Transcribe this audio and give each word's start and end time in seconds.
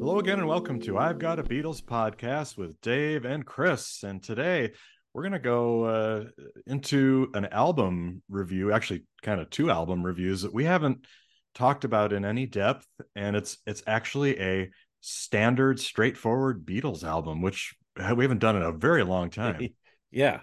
Hello 0.00 0.20
again, 0.20 0.38
and 0.38 0.46
welcome 0.46 0.78
to 0.82 0.96
I've 0.96 1.18
Got 1.18 1.40
a 1.40 1.42
Beatles 1.42 1.82
podcast 1.82 2.56
with 2.56 2.80
Dave 2.80 3.24
and 3.24 3.44
Chris. 3.44 4.04
And 4.04 4.22
today 4.22 4.70
we're 5.12 5.22
going 5.22 5.32
to 5.32 5.40
go 5.40 5.84
uh, 5.84 6.24
into 6.68 7.30
an 7.34 7.46
album 7.46 8.22
review, 8.28 8.72
actually, 8.72 9.02
kind 9.22 9.40
of 9.40 9.50
two 9.50 9.72
album 9.72 10.06
reviews 10.06 10.42
that 10.42 10.54
we 10.54 10.64
haven't 10.64 11.04
talked 11.52 11.82
about 11.82 12.12
in 12.12 12.24
any 12.24 12.46
depth. 12.46 12.86
And 13.16 13.34
it's 13.34 13.58
it's 13.66 13.82
actually 13.88 14.40
a 14.40 14.70
standard, 15.00 15.80
straightforward 15.80 16.64
Beatles 16.64 17.02
album, 17.02 17.42
which 17.42 17.74
we 17.96 18.22
haven't 18.22 18.38
done 18.38 18.54
in 18.54 18.62
a 18.62 18.72
very 18.72 19.02
long 19.02 19.30
time. 19.30 19.68
yeah. 20.12 20.40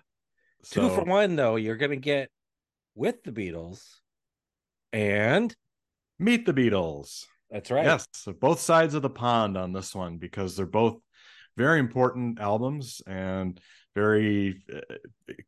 So, 0.64 0.90
Two 0.90 0.96
for 0.96 1.06
one, 1.06 1.38
though. 1.38 1.56
You're 1.56 1.78
going 1.78 1.92
to 1.92 1.98
get 1.98 2.30
with 2.94 3.24
the 3.24 3.32
Beatles 3.32 3.82
and 4.92 5.56
Meet 6.20 6.46
the 6.46 6.54
Beatles. 6.54 7.26
That's 7.52 7.72
right. 7.72 7.86
Yes, 7.86 8.08
so 8.14 8.34
both 8.34 8.60
sides 8.60 8.94
of 8.94 9.02
the 9.02 9.10
pond 9.10 9.58
on 9.58 9.74
this 9.74 9.94
one 9.94 10.18
because 10.18 10.56
they're 10.56 10.66
both 10.66 10.98
very 11.58 11.80
important 11.80 12.40
albums 12.40 13.02
and 13.08 13.60
very 13.94 14.64
uh, 14.74 14.96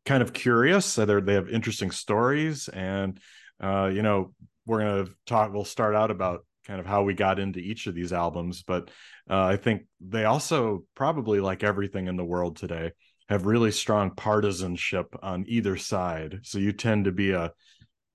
kind 0.04 0.22
of 0.22 0.32
curious. 0.32 0.86
So 0.86 1.04
they 1.04 1.34
have 1.34 1.48
interesting 1.48 1.90
stories, 1.90 2.68
and 2.68 3.18
uh, 3.60 3.90
you 3.92 4.02
know 4.02 4.32
we're 4.66 4.80
gonna 4.80 5.06
talk. 5.26 5.52
We'll 5.52 5.64
start 5.64 5.94
out 5.94 6.10
about 6.10 6.44
kind 6.66 6.80
of 6.80 6.86
how 6.86 7.02
we 7.02 7.14
got 7.14 7.38
into 7.38 7.60
each 7.60 7.86
of 7.86 7.94
these 7.94 8.12
albums, 8.12 8.62
but 8.62 8.90
uh, 9.30 9.44
I 9.44 9.56
think 9.56 9.86
they 10.00 10.24
also 10.24 10.84
probably 10.94 11.40
like 11.40 11.62
everything 11.62 12.08
in 12.08 12.16
the 12.16 12.24
world 12.24 12.56
today 12.56 12.92
have 13.28 13.46
really 13.46 13.70
strong 13.70 14.10
partisanship 14.14 15.14
on 15.22 15.44
either 15.48 15.76
side. 15.76 16.40
So 16.42 16.58
you 16.58 16.72
tend 16.72 17.06
to 17.06 17.12
be 17.12 17.32
a 17.32 17.52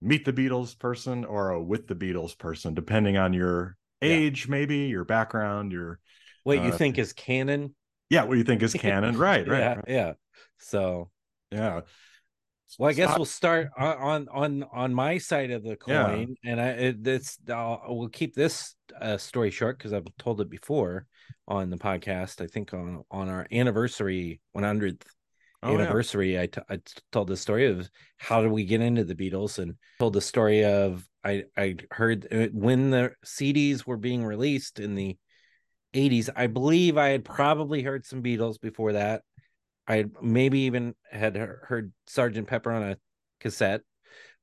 meet 0.04 0.26
the 0.26 0.34
Beatles 0.34 0.78
person 0.78 1.26
or 1.26 1.52
a 1.52 1.64
with 1.64 1.88
the 1.88 1.96
Beatles 1.96 2.38
person, 2.38 2.74
depending 2.74 3.18
on 3.18 3.34
your 3.34 3.78
Yeah. 4.02 4.10
age, 4.10 4.48
maybe 4.48 4.80
your 4.88 5.06
background, 5.06 5.72
your 5.72 6.00
What 6.44 6.62
you 6.62 6.72
Uh, 6.74 6.78
think 6.78 6.98
is 6.98 7.14
canon? 7.14 7.74
yeah, 8.10 8.24
what 8.26 8.38
you 8.38 8.44
think 8.44 8.62
is 8.62 8.74
canon, 8.86 9.18
right? 9.18 9.48
Right? 9.48 9.60
yeah, 9.60 9.74
right. 9.76 9.86
yeah. 9.88 10.14
So, 10.60 11.10
Yeah. 11.52 11.82
well, 12.78 12.90
I 12.90 12.94
guess 12.94 13.16
we'll 13.16 13.26
start 13.26 13.70
on 13.78 14.28
on 14.30 14.64
on, 14.64 14.94
my 14.94 15.18
side 15.20 15.52
of 15.52 15.64
the 15.64 15.78
Yeah. 15.88 16.04
coin, 16.04 16.36
and 16.44 16.60
I 16.60 16.68
it, 16.70 17.04
this 17.04 17.38
I'll, 17.50 17.82
we'll 17.88 18.10
keep 18.10 18.36
this 18.36 18.76
uh, 19.00 19.18
story 19.18 19.52
short 19.52 19.78
because 19.78 19.94
I've 19.94 20.08
told 20.18 20.42
it 20.42 20.50
before 20.50 21.08
on 21.48 21.70
the 21.70 21.78
podcast. 21.78 22.42
I 22.42 22.48
think 22.48 22.74
on 22.74 23.04
on 23.10 23.30
our 23.30 23.48
anniversary 23.52 24.42
100th 24.54 25.04
Oh, 25.64 25.72
yeah. 25.72 25.80
anniversary, 25.80 26.40
I, 26.40 26.48
t- 26.48 26.62
I 26.70 26.80
told 27.12 27.28
the 27.28 27.38
story 27.38 27.68
of 27.68 27.90
how 28.18 28.42
did 28.42 28.52
we 28.52 28.66
get 28.66 28.82
into 28.82 29.04
the 29.04 29.16
Beatles, 29.16 29.60
and 29.60 29.76
told 30.00 30.14
the 30.14 30.22
story 30.22 30.66
of 30.66 31.08
I 31.24 31.46
I 31.58 31.78
heard 31.92 32.28
uh, 32.32 32.48
when 32.52 32.92
the 32.92 33.14
CDs 33.26 33.86
were 33.86 33.98
being 33.98 34.26
released 34.26 34.80
in 34.80 34.96
the 34.96 35.18
80s. 35.94 36.30
I 36.36 36.48
believe 36.48 36.98
I 36.98 37.10
had 37.10 37.26
probably 37.26 37.82
heard 37.82 38.06
some 38.06 38.22
Beatles 38.22 38.60
before 38.60 38.94
that. 38.94 39.24
I 39.88 40.06
maybe 40.22 40.62
even 40.62 40.96
had 41.12 41.36
heard 41.36 41.94
Sergeant 42.08 42.48
Pepper 42.48 42.72
on 42.72 42.84
a 42.84 42.98
cassette, 43.40 43.82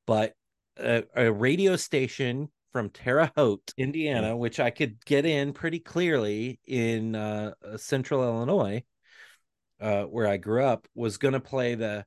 but 0.06 0.34
a, 0.78 1.04
a 1.16 1.32
radio 1.32 1.76
station 1.76 2.48
from 2.72 2.90
Terre 2.90 3.30
Haute, 3.36 3.72
Indiana, 3.76 4.36
which 4.36 4.60
I 4.60 4.70
could 4.70 5.04
get 5.04 5.26
in 5.26 5.52
pretty 5.52 5.80
clearly 5.80 6.60
in 6.66 7.14
uh, 7.14 7.52
uh, 7.66 7.76
central 7.76 8.22
Illinois, 8.22 8.82
uh, 9.80 10.04
where 10.04 10.26
I 10.26 10.36
grew 10.36 10.64
up, 10.64 10.86
was 10.94 11.18
going 11.18 11.34
to 11.34 11.40
play 11.40 11.74
the 11.74 12.04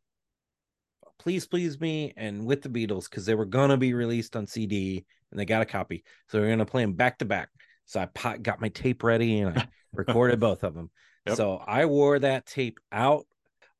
Please 1.19 1.45
Please 1.45 1.79
Me 1.79 2.13
and 2.17 2.45
With 2.45 2.61
the 2.61 2.69
Beatles 2.69 3.09
because 3.09 3.25
they 3.25 3.35
were 3.35 3.45
going 3.45 3.69
to 3.69 3.77
be 3.77 3.93
released 3.93 4.35
on 4.35 4.47
CD 4.47 5.05
and 5.31 5.39
they 5.39 5.45
got 5.45 5.61
a 5.61 5.65
copy. 5.65 6.03
So 6.27 6.39
we 6.39 6.45
are 6.45 6.49
going 6.49 6.59
to 6.59 6.65
play 6.65 6.83
them 6.83 6.93
back 6.93 7.19
to 7.19 7.25
back. 7.25 7.49
So 7.85 7.99
I 7.99 8.05
po- 8.07 8.37
got 8.37 8.61
my 8.61 8.69
tape 8.69 9.03
ready 9.03 9.39
and 9.39 9.57
I 9.57 9.67
recorded 9.93 10.39
both 10.39 10.63
of 10.63 10.73
them. 10.73 10.89
Yep. 11.25 11.37
So 11.37 11.57
I 11.57 11.85
wore 11.85 12.19
that 12.19 12.45
tape 12.45 12.79
out 12.91 13.25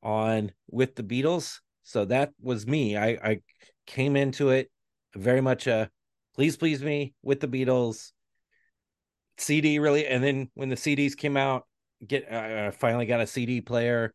on 0.02 0.52
With 0.70 0.94
the 0.94 1.02
Beatles. 1.02 1.60
So 1.82 2.06
that 2.06 2.30
was 2.40 2.66
me. 2.66 2.96
I, 2.96 3.08
I 3.08 3.40
came 3.86 4.16
into 4.16 4.50
it 4.50 4.70
very 5.14 5.40
much 5.40 5.66
a 5.66 5.90
Please 6.34 6.56
Please 6.56 6.82
Me 6.82 7.14
with 7.22 7.40
the 7.40 7.48
Beatles 7.48 8.12
CD 9.38 9.78
really. 9.78 10.06
And 10.06 10.24
then 10.24 10.50
when 10.54 10.68
the 10.68 10.76
CDs 10.76 11.16
came 11.16 11.36
out, 11.36 11.66
get 12.06 12.30
I 12.32 12.68
I 12.68 12.70
finally 12.70 13.06
got 13.06 13.20
a 13.20 13.26
CD 13.26 13.60
player. 13.60 14.12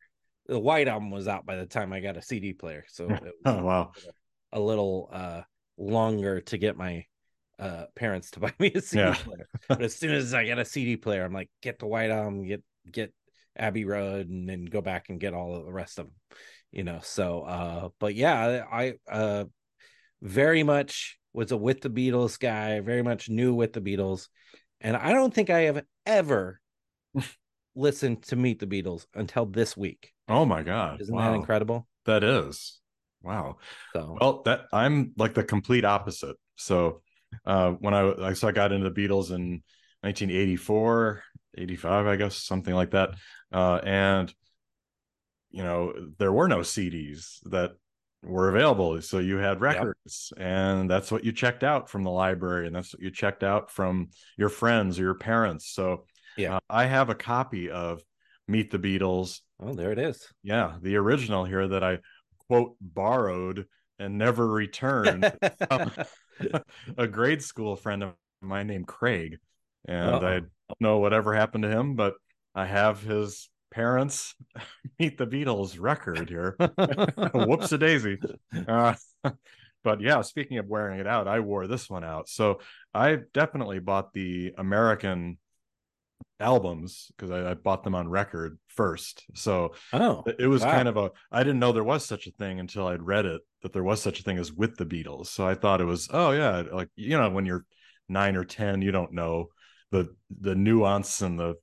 The 0.47 0.59
White 0.59 0.87
Album 0.87 1.11
was 1.11 1.27
out 1.27 1.45
by 1.45 1.57
the 1.57 1.65
time 1.65 1.93
I 1.93 1.99
got 1.99 2.17
a 2.17 2.21
CD 2.21 2.53
player, 2.53 2.85
so 2.89 3.19
it 3.25 3.33
was 3.39 3.55
Oh 3.55 3.63
wow. 3.63 3.91
a 4.51 4.59
little 4.59 5.09
uh 5.11 5.41
longer 5.77 6.41
to 6.41 6.57
get 6.57 6.77
my 6.77 7.05
uh 7.59 7.85
parents 7.95 8.31
to 8.31 8.39
buy 8.41 8.53
me 8.59 8.71
a 8.73 8.81
CD 8.81 9.01
Yeah. 9.01 9.15
player. 9.15 9.47
But 9.77 9.85
as 9.85 9.95
soon 9.95 10.11
as 10.11 10.33
I 10.33 10.47
got 10.47 10.59
a 10.59 10.65
CD 10.65 10.97
player, 10.97 11.23
I'm 11.23 11.33
like, 11.33 11.49
get 11.61 11.79
the 11.79 11.87
White 11.87 12.09
Album, 12.11 12.45
get 12.45 12.63
get 12.91 13.13
Abbey 13.57 13.85
Road, 13.85 14.29
and 14.29 14.47
then 14.49 14.65
go 14.65 14.81
back 14.81 15.09
and 15.09 15.19
get 15.19 15.33
all 15.33 15.55
of 15.55 15.65
the 15.65 15.73
rest 15.73 15.99
of 15.99 16.07
them. 16.07 16.15
You 16.71 16.83
know, 16.83 16.99
so 17.03 17.43
uh, 17.43 17.89
but 17.99 18.15
yeah, 18.15 18.63
I 18.71 18.93
uh 19.09 19.45
very 20.21 20.63
much 20.63 21.17
was 21.33 21.51
a 21.51 21.57
with 21.57 21.81
the 21.81 21.89
Beatles 21.89 22.39
guy, 22.39 22.79
very 22.81 23.03
much 23.03 23.29
knew 23.29 23.53
with 23.53 23.73
the 23.73 23.81
Beatles, 23.81 24.27
and 24.81 24.97
I 24.97 25.13
don't 25.13 25.33
think 25.33 25.49
I 25.49 25.61
have 25.61 25.83
ever 26.05 26.59
listened 27.79 28.23
to 28.23 28.35
Meet 28.35 28.59
the 28.59 28.67
Beatles 28.67 29.07
until 29.15 29.45
this 29.45 29.75
week. 29.75 30.13
Oh 30.27 30.45
my 30.45 30.63
god. 30.63 31.01
Isn't 31.01 31.15
wow. 31.15 31.31
that 31.31 31.37
incredible? 31.37 31.87
That 32.05 32.23
is. 32.23 32.79
Wow. 33.21 33.57
So 33.93 34.17
Well, 34.19 34.41
that 34.43 34.65
I'm 34.71 35.13
like 35.17 35.33
the 35.33 35.43
complete 35.43 35.85
opposite. 35.85 36.35
So 36.55 37.01
uh 37.45 37.71
when 37.71 37.93
I 37.93 38.29
I 38.29 38.33
so 38.33 38.47
I 38.47 38.51
got 38.51 38.71
into 38.71 38.89
the 38.89 39.01
Beatles 39.01 39.31
in 39.31 39.63
1984, 40.01 41.23
85, 41.57 42.07
I 42.07 42.15
guess, 42.15 42.37
something 42.37 42.73
like 42.73 42.91
that. 42.91 43.11
Uh 43.51 43.79
and 43.83 44.33
you 45.51 45.63
know, 45.63 45.93
there 46.19 46.31
were 46.31 46.47
no 46.47 46.59
CDs 46.59 47.39
that 47.45 47.71
were 48.21 48.49
available. 48.49 49.01
So 49.01 49.19
you 49.19 49.37
had 49.37 49.61
records 49.61 50.33
and 50.37 50.89
that's 50.89 51.11
what 51.11 51.23
you 51.23 51.31
checked 51.31 51.63
out 51.63 51.89
from 51.89 52.03
the 52.03 52.11
library 52.11 52.67
and 52.67 52.75
that's 52.75 52.93
what 52.93 53.01
you 53.01 53.11
checked 53.11 53.43
out 53.43 53.71
from 53.71 54.09
your 54.37 54.49
friends 54.49 54.99
or 54.99 55.03
your 55.03 55.15
parents. 55.15 55.71
So 55.71 56.05
Yeah. 56.39 56.55
uh, 56.55 56.59
I 56.69 56.85
have 56.85 57.09
a 57.09 57.15
copy 57.15 57.69
of 57.69 58.01
Meet 58.47 58.71
the 58.71 58.79
Beatles 58.79 59.41
oh, 59.61 59.73
there 59.73 59.91
it 59.91 59.99
is. 59.99 60.27
yeah 60.43 60.75
the 60.81 60.95
original 60.95 61.45
here 61.45 61.67
that 61.67 61.83
i 61.83 61.99
quote 62.47 62.75
borrowed 62.81 63.65
and 63.99 64.17
never 64.17 64.47
returned 64.47 65.23
a 66.97 67.07
grade 67.07 67.43
school 67.43 67.75
friend 67.75 68.03
of 68.03 68.13
mine 68.41 68.67
named 68.67 68.87
craig 68.87 69.37
and 69.87 70.15
Uh-oh. 70.15 70.27
i 70.27 70.33
don't 70.39 70.81
know 70.81 70.99
whatever 70.99 71.33
happened 71.33 71.63
to 71.63 71.69
him 71.69 71.95
but 71.95 72.15
i 72.55 72.65
have 72.65 73.01
his 73.01 73.49
parents 73.71 74.33
meet 74.99 75.17
the 75.17 75.27
beatles 75.27 75.77
record 75.79 76.29
here 76.29 76.55
whoops 77.33 77.71
a 77.71 77.77
daisy 77.77 78.17
uh, 78.67 78.93
but 79.83 80.01
yeah 80.01 80.21
speaking 80.21 80.57
of 80.57 80.67
wearing 80.67 80.99
it 80.99 81.07
out 81.07 81.27
i 81.27 81.39
wore 81.39 81.67
this 81.67 81.89
one 81.89 82.03
out 82.03 82.27
so 82.27 82.59
i 82.93 83.17
definitely 83.33 83.79
bought 83.79 84.13
the 84.13 84.53
american 84.57 85.37
albums 86.39 87.11
because 87.15 87.31
I, 87.31 87.51
I 87.51 87.53
bought 87.53 87.83
them 87.83 87.95
on 87.95 88.07
record 88.09 88.57
first 88.67 89.25
so 89.33 89.73
oh, 89.93 90.23
it 90.39 90.47
was 90.47 90.61
Wow. 90.63 90.71
kind 90.71 90.87
of 90.87 90.95
a 90.97 91.11
i 91.31 91.43
didn't 91.43 91.59
know 91.59 91.71
there 91.73 91.83
was 91.83 92.05
such 92.05 92.27
a 92.27 92.31
thing 92.31 92.59
until 92.59 92.87
i'd 92.87 93.01
read 93.03 93.25
it 93.25 93.41
that 93.61 93.73
there 93.73 93.83
was 93.83 94.01
such 94.01 94.19
a 94.19 94.23
thing 94.23 94.37
as 94.37 94.51
with 94.53 94.77
the 94.77 94.85
beatles 94.85 95.27
so 95.27 95.45
i 95.45 95.53
thought 95.53 95.81
it 95.81 95.85
was 95.85 96.07
oh 96.11 96.31
yeah 96.31 96.63
like 96.71 96.89
you 96.95 97.17
know 97.17 97.29
when 97.29 97.45
you're 97.45 97.65
nine 98.07 98.35
or 98.37 98.45
ten 98.45 98.81
you 98.81 98.91
don't 98.91 99.11
know 99.13 99.47
the 99.91 100.07
the 100.39 100.55
nuance 100.55 101.21
and 101.21 101.37
the 101.39 101.55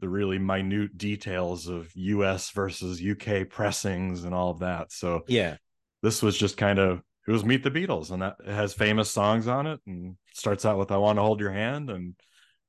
the 0.00 0.08
really 0.08 0.38
minute 0.38 0.96
details 0.96 1.66
of 1.68 1.92
us 1.96 2.50
versus 2.50 3.00
uk 3.02 3.48
pressings 3.50 4.24
and 4.24 4.34
all 4.34 4.50
of 4.50 4.60
that 4.60 4.90
so 4.92 5.22
yeah. 5.28 5.56
this 6.02 6.22
was 6.22 6.36
just 6.36 6.56
kind 6.56 6.78
of 6.78 7.02
it 7.26 7.32
was 7.32 7.44
meet 7.44 7.62
the 7.62 7.70
beatles 7.70 8.10
and 8.10 8.22
that 8.22 8.36
it 8.44 8.52
has 8.52 8.72
famous 8.72 9.10
songs 9.10 9.46
on 9.46 9.66
it 9.66 9.80
and 9.86 10.16
starts 10.34 10.64
out 10.64 10.78
with 10.78 10.90
i 10.90 10.96
want 10.96 11.18
to 11.18 11.22
hold 11.22 11.40
your 11.40 11.52
hand 11.52 11.90
and 11.90 12.14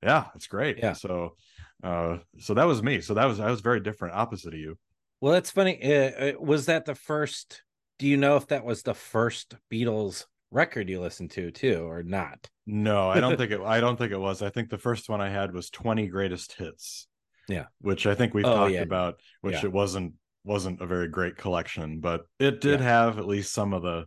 yeah 0.03 0.25
it's 0.35 0.47
great 0.47 0.77
Yeah. 0.79 0.93
so 0.93 1.35
uh 1.83 2.17
so 2.39 2.53
that 2.53 2.65
was 2.65 2.81
me 2.83 3.01
so 3.01 3.13
that 3.13 3.25
was 3.25 3.39
i 3.39 3.49
was 3.49 3.61
very 3.61 3.79
different 3.79 4.15
opposite 4.15 4.53
of 4.53 4.59
you 4.59 4.77
Well, 5.21 5.33
that's 5.33 5.51
funny. 5.51 5.75
Uh, 5.83 6.33
was 6.39 6.65
that 6.67 6.85
the 6.85 6.95
first? 6.95 7.63
Do 7.97 8.07
you 8.07 8.15
know 8.15 8.37
if 8.37 8.47
that 8.47 8.63
was 8.63 8.83
the 8.83 8.93
first 8.93 9.55
Beatles 9.69 10.25
record 10.51 10.87
you 10.89 11.01
listened 11.01 11.31
to 11.31 11.51
too, 11.51 11.83
or 11.85 12.03
not? 12.03 12.49
No, 12.65 13.09
I 13.09 13.19
don't 13.19 13.35
think 13.39 13.51
it. 13.51 13.59
I 13.59 13.81
don't 13.81 13.97
think 13.97 14.13
it 14.13 14.19
was. 14.19 14.41
I 14.41 14.49
think 14.49 14.69
the 14.69 14.77
first 14.77 15.09
one 15.09 15.19
I 15.19 15.27
had 15.29 15.53
was 15.53 15.69
twenty 15.69 16.07
greatest 16.07 16.53
hits. 16.53 17.07
Yeah. 17.49 17.65
which 17.81 18.07
I 18.07 18.15
think 18.15 18.33
we've 18.33 18.45
Oh, 18.45 18.55
talked 18.55 18.73
yeah. 18.73 18.81
about. 18.83 19.19
Which 19.41 19.55
Yeah. 19.55 19.65
it 19.65 19.73
wasn't 19.73 20.13
wasn't 20.45 20.79
a 20.81 20.87
very 20.87 21.09
great 21.09 21.35
collection, 21.35 21.99
but 21.99 22.21
it 22.39 22.61
did 22.61 22.79
Yeah. 22.79 22.85
have 22.85 23.19
at 23.19 23.27
least 23.27 23.51
some 23.53 23.73
of 23.73 23.81
the, 23.83 24.05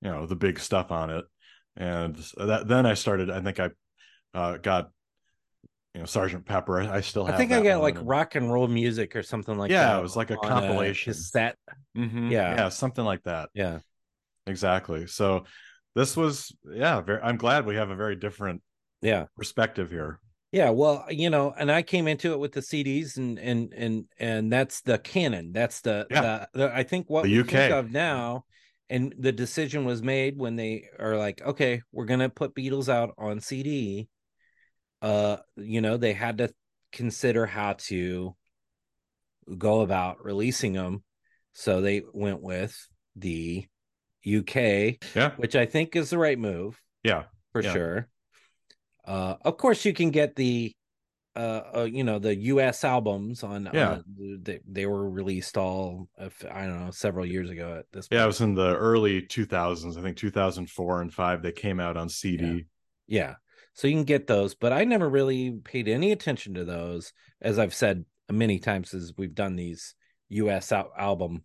you 0.00 0.10
know, 0.12 0.26
the 0.26 0.36
big 0.36 0.60
stuff 0.60 0.92
on 0.92 1.10
it. 1.10 1.24
And 1.76 2.14
that 2.36 2.68
then 2.68 2.86
I 2.86 2.94
started. 2.94 3.30
I 3.30 3.40
think 3.40 3.58
I 3.58 3.70
uh, 4.34 4.58
got, 4.58 4.90
you 5.94 6.00
know, 6.00 6.06
Sergeant 6.06 6.46
Pepper. 6.46 6.80
I, 6.80 6.96
I 6.96 7.00
still. 7.00 7.24
Have 7.26 7.34
I 7.34 7.38
think 7.38 7.52
I 7.52 7.62
got 7.62 7.82
like 7.82 7.98
rock 8.02 8.34
and 8.34 8.50
roll 8.50 8.66
music 8.68 9.14
or 9.14 9.22
something 9.22 9.56
like 9.58 9.70
Yeah, 9.70 9.84
that. 9.84 9.92
Yeah, 9.92 9.98
it 9.98 10.02
was 10.02 10.16
like 10.16 10.30
a 10.30 10.38
on 10.38 10.48
compilation. 10.48 11.12
cassette. 11.12 11.56
Mhm. 11.96 12.30
yeah. 12.30 12.54
yeah, 12.54 12.68
something 12.70 13.04
like 13.04 13.22
that. 13.24 13.50
Yeah. 13.54 13.80
Exactly. 14.46 15.06
So 15.06 15.44
this 15.94 16.16
was 16.16 16.50
yeah. 16.70 17.00
Very. 17.00 17.20
I'm 17.22 17.36
glad 17.36 17.66
we 17.66 17.76
have 17.76 17.90
a 17.90 17.96
very 17.96 18.16
different 18.16 18.62
Yeah. 19.02 19.26
perspective 19.36 19.90
here. 19.90 20.18
Yeah, 20.50 20.68
well, 20.70 21.06
you 21.08 21.30
know, 21.30 21.54
and 21.56 21.72
I 21.72 21.80
came 21.82 22.06
into 22.06 22.32
it 22.32 22.38
with 22.38 22.52
the 22.52 22.60
CDs, 22.60 23.16
and 23.16 23.38
and 23.38 23.72
and 23.74 24.04
and 24.18 24.52
that's 24.52 24.80
the 24.82 24.98
canon. 24.98 25.52
That's 25.52 25.80
the 25.82 26.06
Yeah. 26.10 26.46
the, 26.54 26.58
the 26.58 26.74
I 26.76 26.82
think 26.82 27.08
what 27.08 27.24
The 27.24 27.32
we 27.32 27.40
UK. 27.40 27.48
think 27.50 27.72
of 27.74 27.90
now, 27.90 28.44
and 28.90 29.14
the 29.18 29.32
decision 29.32 29.84
was 29.84 30.02
made 30.02 30.36
when 30.38 30.56
they 30.56 30.84
are 30.98 31.16
like, 31.16 31.40
okay, 31.42 31.82
we're 31.92 32.04
gonna 32.06 32.28
put 32.30 32.54
Beatles 32.54 32.88
out 32.88 33.14
on 33.18 33.40
CD. 33.40 34.08
Uh, 35.02 35.36
you 35.56 35.80
know, 35.80 35.96
they 35.96 36.12
had 36.14 36.38
to 36.38 36.54
consider 36.92 37.44
how 37.44 37.74
to 37.74 38.34
go 39.58 39.80
about 39.80 40.24
releasing 40.24 40.72
them, 40.72 41.02
so 41.52 41.80
they 41.80 42.02
went 42.14 42.40
with 42.40 42.76
the 43.16 43.66
UK, 44.24 44.98
Yeah. 45.14 45.32
which 45.36 45.56
I 45.56 45.66
think 45.66 45.96
is 45.96 46.10
the 46.10 46.18
right 46.18 46.38
move 46.38 46.80
Yeah. 47.02 47.24
for 47.50 47.62
Yeah. 47.62 47.72
sure. 47.72 48.08
Uh, 49.04 49.34
of 49.44 49.56
course, 49.56 49.84
you 49.84 49.92
can 49.92 50.10
get 50.12 50.36
the, 50.36 50.72
uh, 51.34 51.62
uh 51.78 51.88
you 51.90 52.04
know, 52.04 52.20
the 52.20 52.36
U.S. 52.36 52.84
albums 52.84 53.42
on. 53.42 53.68
Yeah. 53.74 53.98
they 54.16 54.60
they 54.64 54.86
were 54.86 55.10
released 55.10 55.58
all. 55.58 56.08
I 56.16 56.66
don't 56.66 56.84
know, 56.84 56.90
several 56.92 57.26
years 57.26 57.50
ago 57.50 57.78
at 57.80 57.86
this. 57.90 58.06
Point. 58.06 58.18
Yeah. 58.18 58.24
It 58.24 58.28
was 58.28 58.40
in 58.40 58.54
the 58.54 58.76
early 58.76 59.22
2000s. 59.22 59.96
I 59.98 60.02
think 60.02 60.16
2004 60.16 61.00
and 61.00 61.12
five. 61.12 61.42
They 61.42 61.50
came 61.50 61.80
out 61.80 61.96
on 61.96 62.08
CD. 62.08 62.66
yeah. 63.08 63.34
So 63.74 63.88
you 63.88 63.94
can 63.94 64.04
get 64.04 64.26
those, 64.26 64.54
but 64.54 64.72
I 64.72 64.84
never 64.84 65.08
really 65.08 65.50
paid 65.50 65.88
any 65.88 66.12
attention 66.12 66.54
to 66.54 66.64
those, 66.64 67.12
as 67.40 67.58
I've 67.58 67.74
said 67.74 68.04
many 68.30 68.58
times 68.58 68.92
as 68.94 69.12
we've 69.16 69.34
done 69.34 69.56
these 69.56 69.94
U.S. 70.28 70.72
Al- 70.72 70.92
album 70.96 71.44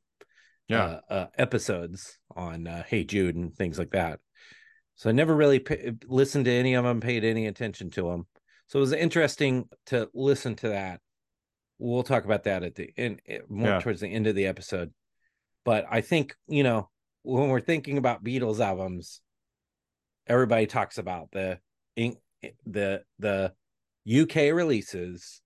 Yeah. 0.67 0.99
uh, 1.09 1.13
uh, 1.13 1.27
episodes 1.37 2.17
on 2.35 2.67
uh, 2.67 2.83
Hey 2.83 3.03
Jude 3.03 3.35
and 3.35 3.55
things 3.55 3.79
like 3.79 3.91
that. 3.91 4.19
So 4.95 5.09
I 5.09 5.13
never 5.13 5.35
really 5.35 5.63
listened 6.05 6.45
to 6.45 6.51
any 6.51 6.73
of 6.73 6.83
them, 6.83 6.99
paid 7.01 7.23
any 7.23 7.47
attention 7.47 7.91
to 7.91 8.03
them. 8.09 8.27
So 8.67 8.79
it 8.79 8.81
was 8.81 8.93
interesting 8.93 9.69
to 9.87 10.09
listen 10.13 10.55
to 10.57 10.69
that. 10.69 10.99
We'll 11.79 12.03
talk 12.03 12.25
about 12.25 12.43
that 12.45 12.63
at 12.63 12.75
the 12.75 12.89
end, 12.97 13.21
eh, 13.27 13.39
more 13.47 13.67
Yeah. 13.69 13.79
towards 13.79 14.01
the 14.01 14.07
end 14.07 14.27
of 14.27 14.35
the 14.35 14.47
episode. 14.47 14.91
But 15.63 15.85
I 15.89 16.01
think 16.01 16.35
you 16.47 16.63
know 16.63 16.89
when 17.23 17.49
we're 17.49 17.59
thinking 17.61 17.97
about 17.97 18.23
Beatles 18.23 18.59
albums, 18.59 19.21
everybody 20.25 20.65
talks 20.65 20.97
about 20.97 21.31
the 21.31 21.59
in- 21.97 22.17
the 22.65 23.03
the 23.19 23.53
UK 24.07 24.53
releases. 24.53 25.41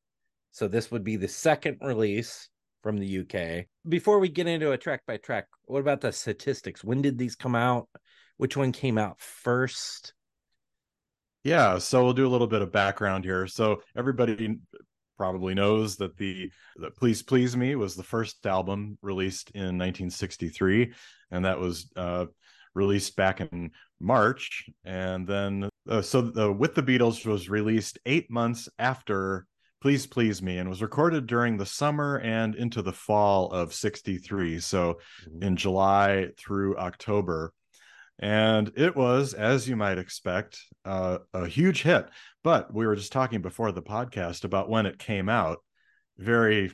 So 0.52 0.68
this 0.68 0.92
would 0.92 1.04
be 1.04 1.16
the 1.16 1.28
second 1.28 1.78
release 1.82 2.50
from 2.84 2.98
the 2.98 3.20
UK. 3.20 3.66
Before 3.88 4.20
we 4.20 4.30
get 4.30 4.48
into 4.48 4.72
a 4.72 4.78
track 4.78 5.02
by 5.08 5.18
track, 5.18 5.48
what 5.66 5.80
about 5.80 6.02
the 6.02 6.12
statistics? 6.12 6.84
When 6.84 7.02
did 7.02 7.18
these 7.18 7.36
come 7.36 7.56
out? 7.56 7.88
Which 8.38 8.58
one 8.58 8.72
came 8.72 8.98
out 8.98 9.20
first? 9.20 10.14
Yeah, 11.44 11.80
so 11.80 12.04
we'll 12.04 12.14
do 12.14 12.28
a 12.28 12.30
little 12.30 12.48
bit 12.48 12.62
of 12.62 12.72
background 12.72 13.24
here. 13.24 13.48
So 13.48 13.82
everybody 13.96 14.60
probably 15.18 15.54
knows 15.54 15.98
that 15.98 16.18
the, 16.18 16.52
the 16.76 16.92
Please 16.92 17.24
Please 17.24 17.56
Me 17.56 17.76
was 17.76 17.96
the 17.96 18.04
first 18.04 18.46
album 18.46 18.98
released 19.02 19.52
in 19.52 19.78
1963, 19.78 20.94
and 21.32 21.46
that 21.46 21.60
was 21.60 21.90
uh, 21.96 22.26
released 22.76 23.16
back 23.16 23.42
in 23.42 23.72
March. 24.00 24.66
And 24.84 25.28
then, 25.28 25.70
uh, 25.92 26.02
so 26.02 26.22
the, 26.22 26.52
With 26.52 26.76
the 26.76 26.84
Beatles 26.84 27.26
was 27.26 27.50
released 27.50 28.00
eight 28.06 28.32
months 28.32 28.70
after 28.80 29.46
Please 29.82 30.06
Please 30.08 30.42
Me 30.42 30.58
and 30.58 30.70
was 30.70 30.82
recorded 30.82 31.28
during 31.28 31.58
the 31.58 31.66
summer 31.66 32.20
and 32.20 32.56
into 32.56 32.82
the 32.82 32.94
fall 32.94 33.52
of 33.52 33.74
63. 33.74 34.60
So 34.60 35.00
in 35.42 35.56
July 35.56 36.30
through 36.38 36.78
October 36.78 37.54
and 38.22 38.72
it 38.78 38.96
was 38.96 39.34
as 39.34 39.68
you 39.68 39.76
might 39.76 39.98
expect 39.98 40.60
uh, 40.86 41.18
a 41.34 41.48
huge 41.48 41.82
hit 41.82 42.08
but 42.44 42.74
we 42.74 42.86
were 42.86 42.96
just 42.96 43.12
talking 43.12 43.42
before 43.42 43.72
the 43.72 43.82
podcast 43.82 44.44
about 44.44 44.70
when 44.70 44.86
it 44.86 45.00
came 45.00 45.28
out 45.28 45.60
very 46.18 46.72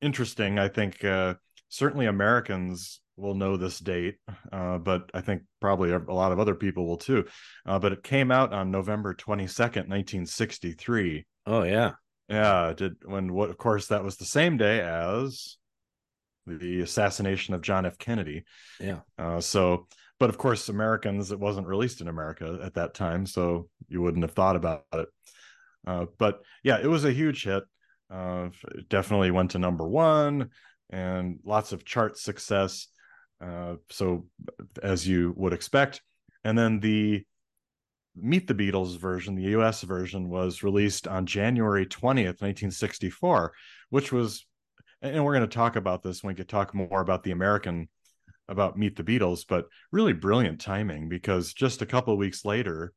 interesting 0.00 0.58
i 0.58 0.68
think 0.68 1.04
uh, 1.04 1.34
certainly 1.68 2.06
americans 2.06 3.00
will 3.16 3.34
know 3.34 3.56
this 3.56 3.78
date 3.78 4.16
uh, 4.52 4.78
but 4.78 5.10
i 5.14 5.20
think 5.20 5.42
probably 5.60 5.90
a 5.90 5.98
lot 5.98 6.32
of 6.32 6.38
other 6.40 6.54
people 6.54 6.86
will 6.86 6.96
too 6.98 7.24
uh, 7.64 7.78
but 7.78 7.92
it 7.92 8.02
came 8.02 8.30
out 8.30 8.52
on 8.52 8.70
november 8.70 9.14
22nd 9.14 9.88
1963 9.88 11.26
Oh 11.46 11.62
yeah. 11.62 11.92
yeah 12.28 12.72
did 12.76 12.94
when 13.04 13.32
what 13.32 13.50
of 13.50 13.56
course 13.56 13.86
that 13.88 14.04
was 14.04 14.16
the 14.16 14.24
same 14.24 14.56
day 14.56 14.80
as 14.80 15.56
the 16.46 16.80
assassination 16.80 17.54
of 17.54 17.62
john 17.62 17.86
f 17.86 17.98
kennedy 17.98 18.44
Yeah. 18.80 19.00
uh, 19.18 19.40
so, 19.40 19.86
but 20.18 20.30
of 20.30 20.38
course, 20.38 20.70
Americans, 20.70 21.30
it 21.30 21.38
wasn't 21.38 21.66
released 21.66 22.00
in 22.00 22.08
America 22.08 22.58
at 22.62 22.72
that 22.74 22.94
time, 22.94 23.26
so 23.26 23.68
you 23.88 24.00
wouldn't 24.00 24.24
have 24.24 24.32
thought 24.32 24.56
about 24.56 24.86
it. 24.94 25.08
Uh, 25.86 26.06
but 26.16 26.40
yeah, 26.64 26.78
it 26.82 26.86
was 26.86 27.04
a 27.04 27.12
huge 27.12 27.44
hit. 27.44 27.64
Uh, 28.10 28.48
definitely 28.88 29.30
went 29.30 29.50
to 29.50 29.58
number 29.58 29.86
one 29.86 30.48
and 30.88 31.38
lots 31.44 31.72
of 31.72 31.84
chart 31.84 32.16
success. 32.16 32.88
Uh, 33.40 33.76
so, 33.90 34.26
as 34.82 35.06
you 35.06 35.34
would 35.36 35.52
expect. 35.52 36.02
And 36.44 36.56
then 36.56 36.80
the 36.80 37.24
Meet 38.14 38.46
the 38.46 38.54
Beatles 38.54 38.98
version, 38.98 39.34
the 39.34 39.56
US 39.58 39.82
version, 39.82 40.30
was 40.30 40.62
released 40.62 41.06
on 41.06 41.26
January 41.26 41.84
20th, 41.84 42.40
1964, 42.40 43.52
which 43.90 44.10
was, 44.10 44.46
and 45.02 45.22
we're 45.22 45.34
going 45.34 45.48
to 45.48 45.54
talk 45.54 45.76
about 45.76 46.02
this 46.02 46.22
when 46.22 46.32
we 46.32 46.36
could 46.36 46.48
talk 46.48 46.74
more 46.74 47.00
about 47.00 47.22
the 47.22 47.32
American 47.32 47.88
about 48.48 48.78
Meet 48.78 48.96
the 48.96 49.04
Beatles, 49.04 49.44
but 49.46 49.66
really 49.92 50.12
brilliant 50.12 50.60
timing 50.60 51.08
because 51.08 51.52
just 51.52 51.82
a 51.82 51.86
couple 51.86 52.12
of 52.12 52.18
weeks 52.18 52.44
later, 52.44 52.92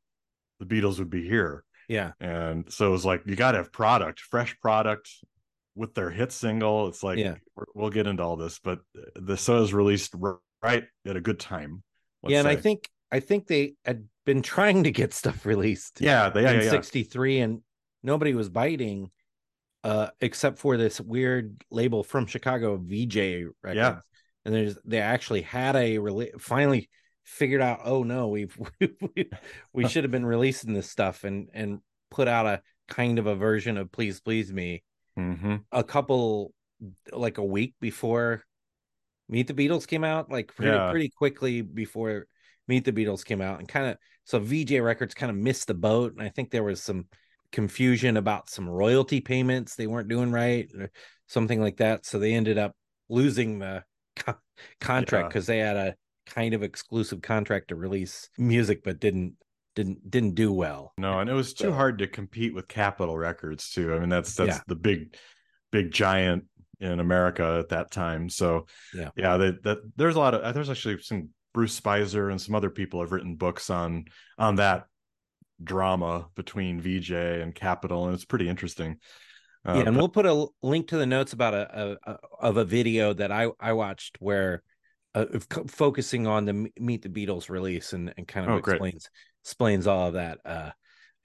the 0.58 0.66
Beatles 0.66 0.98
would 0.98 1.10
be 1.10 1.26
here. 1.26 1.64
Yeah. 1.88 2.12
And 2.20 2.72
so 2.72 2.86
it 2.86 2.90
was 2.90 3.04
like, 3.04 3.22
you 3.26 3.34
got 3.34 3.52
to 3.52 3.58
have 3.58 3.72
product, 3.72 4.20
fresh 4.20 4.56
product 4.60 5.10
with 5.80 5.94
their 5.94 6.10
hit 6.10 6.30
single. 6.30 6.88
It's 6.88 7.02
like, 7.02 7.18
Yeah. 7.18 7.36
we'll 7.74 7.88
get 7.88 8.06
into 8.06 8.22
all 8.22 8.36
this, 8.36 8.58
but 8.58 8.80
the 9.14 9.36
so 9.36 9.60
was 9.60 9.72
released 9.72 10.14
right 10.62 10.84
at 11.06 11.16
a 11.16 11.20
good 11.20 11.40
time. 11.40 11.82
let's 12.22 12.32
yeah, 12.32 12.40
and 12.40 12.48
I 12.48 12.56
think 12.56 12.88
I 13.10 13.20
think 13.20 13.46
they 13.46 13.74
had 13.84 14.06
been 14.26 14.42
trying 14.54 14.84
to 14.84 14.90
get 14.90 15.14
stuff 15.14 15.46
released 15.46 16.00
yeah, 16.00 16.28
they, 16.28 16.42
yeah, 16.42 16.50
in 16.50 16.58
yeah, 16.58 16.64
yeah. 16.64 16.70
63 16.70 17.40
and 17.40 17.62
nobody 18.02 18.34
was 18.34 18.50
biting 18.50 19.10
uh 19.82 20.08
except 20.20 20.58
for 20.58 20.76
this 20.76 21.00
weird 21.00 21.64
label 21.70 22.04
from 22.04 22.26
Chicago 22.26 22.76
Vee-Jay 22.76 23.46
Records. 23.62 23.76
Yeah. 23.76 24.00
And 24.44 24.54
there's 24.54 24.76
they 24.84 25.00
actually 25.00 25.42
had 25.42 25.76
a 25.76 25.98
finally 26.38 26.90
figured 27.24 27.62
out 27.62 27.80
oh 27.84 28.02
no 28.02 28.28
we've 28.28 28.56
we, 29.16 29.30
we 29.72 29.88
should 29.88 30.04
have 30.04 30.10
been 30.10 30.26
releasing 30.26 30.74
this 30.74 30.90
stuff 30.90 31.24
and 31.24 31.48
and 31.54 31.80
put 32.10 32.28
out 32.28 32.44
a 32.44 32.60
kind 32.88 33.18
of 33.18 33.26
a 33.26 33.34
version 33.34 33.78
of 33.78 33.90
please 33.90 34.20
please 34.20 34.52
me 34.52 34.82
Mhm. 35.20 35.64
a 35.72 35.84
couple 35.84 36.52
like 37.12 37.38
a 37.38 37.44
week 37.44 37.74
before 37.80 38.42
Meet 39.28 39.46
the 39.46 39.54
Beatles 39.54 39.86
came 39.86 40.02
out, 40.04 40.30
like 40.30 40.54
pretty 40.54 40.72
Yeah. 40.72 40.90
pretty 40.90 41.08
quickly 41.10 41.62
before 41.62 42.26
Meet 42.66 42.84
the 42.84 42.92
Beatles 42.92 43.24
came 43.24 43.40
out, 43.40 43.58
and 43.60 43.68
kind 43.68 43.86
of 43.86 43.96
so 44.24 44.38
Vee-Jay 44.38 44.80
Records 44.80 45.14
kind 45.14 45.30
of 45.30 45.36
missed 45.36 45.66
the 45.66 45.74
boat, 45.74 46.12
and 46.12 46.22
I 46.22 46.28
think 46.28 46.50
there 46.50 46.62
was 46.64 46.82
some 46.82 47.06
confusion 47.52 48.16
about 48.16 48.48
some 48.48 48.68
royalty 48.68 49.20
payments 49.20 49.74
they 49.74 49.86
weren't 49.88 50.08
doing 50.08 50.30
right 50.30 50.70
or 50.78 50.90
something 51.26 51.60
like 51.60 51.78
that, 51.78 52.06
so 52.06 52.18
they 52.18 52.34
ended 52.34 52.58
up 52.58 52.76
losing 53.08 53.58
the 53.58 53.84
co- 54.16 54.38
contract 54.80 55.24
Yeah. 55.24 55.28
because 55.28 55.46
they 55.46 55.58
had 55.58 55.76
a 55.76 55.96
kind 56.26 56.54
of 56.54 56.62
exclusive 56.62 57.22
contract 57.22 57.68
to 57.68 57.76
release 57.76 58.28
music, 58.38 58.82
but 58.84 59.00
didn't 59.00 59.36
didn't 59.74 60.10
didn't 60.10 60.34
do 60.34 60.52
well. 60.52 60.92
No, 60.98 61.20
and 61.20 61.30
it 61.30 61.32
was 61.34 61.54
too 61.54 61.64
So- 61.64 61.72
hard 61.72 61.98
to 61.98 62.06
compete 62.06 62.54
with 62.54 62.68
Capitol 62.68 63.16
Records 63.16 63.70
too. 63.70 63.94
I 63.94 63.98
mean, 63.98 64.08
that's 64.08 64.34
that's 64.34 64.56
Yeah. 64.56 64.60
the 64.66 64.74
big, 64.76 65.16
big 65.70 65.90
giant 65.92 66.44
in 66.80 66.98
America 67.00 67.58
at 67.60 67.68
that 67.70 67.90
time. 67.90 68.28
So 68.28 68.66
Yeah. 68.94 69.10
yeah, 69.16 69.36
that 69.36 69.62
that 69.64 69.78
there's 69.96 70.16
a 70.16 70.18
lot 70.18 70.34
of 70.34 70.54
there's 70.54 70.70
actually 70.70 71.00
some 71.02 71.30
Bruce 71.52 71.78
Spizer 71.78 72.30
and 72.30 72.40
some 72.40 72.54
other 72.54 72.70
people 72.70 73.00
have 73.00 73.12
written 73.12 73.36
books 73.36 73.70
on 73.70 74.06
on 74.38 74.56
that 74.56 74.86
drama 75.62 76.28
between 76.36 76.80
Vee-Jay 76.80 77.42
and 77.42 77.54
Capitol, 77.54 78.06
and 78.06 78.14
it's 78.14 78.24
pretty 78.24 78.48
interesting. 78.48 78.98
Uh, 79.66 79.72
yeah, 79.74 79.78
and 79.80 79.94
but- 79.94 79.96
we'll 79.96 80.08
put 80.08 80.26
a 80.26 80.46
link 80.62 80.88
to 80.88 80.96
the 80.96 81.06
notes 81.06 81.32
about 81.34 81.52
a, 81.54 81.98
a, 82.06 82.12
a 82.12 82.18
of 82.40 82.56
a 82.56 82.64
video 82.64 83.12
that 83.12 83.30
I 83.30 83.48
I 83.60 83.74
watched 83.74 84.16
where 84.20 84.62
uh, 85.14 85.26
co- 85.48 85.66
focusing 85.66 86.26
on 86.26 86.44
the 86.46 86.70
Meet 86.78 87.02
the 87.02 87.08
Beatles 87.08 87.50
release 87.50 87.92
and 87.92 88.12
and 88.16 88.26
kind 88.26 88.46
of 88.46 88.52
Oh, 88.52 88.56
explains 88.58 89.10
explains 89.44 89.86
all 89.86 90.08
of 90.08 90.14
that 90.14 90.38
uh 90.44 90.70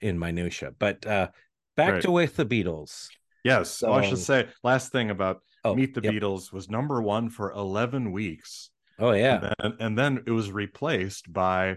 in 0.00 0.18
minutia. 0.18 0.72
But 0.78 1.06
uh 1.06 1.28
back 1.76 1.92
Right. 1.94 2.02
to 2.02 2.10
with 2.10 2.36
the 2.36 2.46
Beatles. 2.46 3.08
yes, 3.44 3.82
oh, 3.82 3.92
I 3.92 4.02
should 4.02 4.18
say 4.18 4.48
last 4.62 4.92
thing 4.92 5.10
about 5.10 5.42
Oh, 5.64 5.74
Meet 5.74 5.94
the 5.94 6.00
yep. 6.00 6.14
Beatles 6.14 6.52
was 6.52 6.70
number 6.70 7.02
one 7.02 7.28
for 7.28 7.50
11 7.50 8.12
weeks. 8.12 8.70
Oh 9.00 9.10
yeah, 9.10 9.52
and, 9.58 9.74
and 9.80 9.98
then 9.98 10.22
it 10.24 10.30
was 10.30 10.52
replaced 10.52 11.32
by 11.32 11.76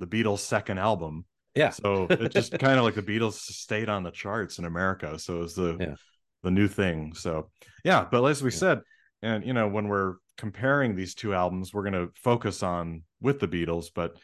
the 0.00 0.06
Beatles' 0.08 0.40
second 0.40 0.78
album. 0.78 1.24
yeah, 1.54 1.70
So 1.70 2.08
it 2.10 2.32
just 2.32 2.50
kind 2.58 2.78
of 2.78 2.84
like 2.84 2.96
the 2.96 3.02
Beatles 3.02 3.34
stayed 3.34 3.88
on 3.88 4.02
the 4.02 4.10
charts 4.10 4.58
in 4.58 4.64
America. 4.64 5.18
So 5.20 5.36
it 5.36 5.40
was 5.40 5.54
the 5.54 5.76
Yeah. 5.78 5.94
the 6.42 6.50
new 6.50 6.66
thing. 6.66 7.14
So 7.14 7.50
yeah, 7.84 8.04
but 8.10 8.24
as 8.24 8.42
we 8.42 8.50
Yeah. 8.50 8.56
said, 8.58 8.80
and 9.22 9.46
you 9.46 9.52
know, 9.52 9.68
when 9.68 9.86
we're 9.86 10.16
comparing 10.36 10.96
these 10.96 11.14
two 11.14 11.32
albums, 11.32 11.72
we're 11.72 11.84
gonna 11.84 12.08
focus 12.16 12.62
on 12.64 13.04
with 13.20 13.38
the 13.38 13.46
Beatles, 13.46 13.86
but 13.94 14.16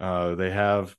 uh 0.00 0.34
they 0.34 0.50
have 0.50 0.96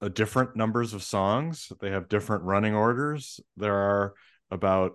uh, 0.00 0.08
different 0.08 0.56
numbers 0.56 0.94
of 0.94 1.02
songs. 1.02 1.72
They 1.80 1.90
have 1.90 2.08
different 2.08 2.44
running 2.44 2.74
orders. 2.74 3.40
There 3.56 3.74
are 3.74 4.14
about 4.50 4.92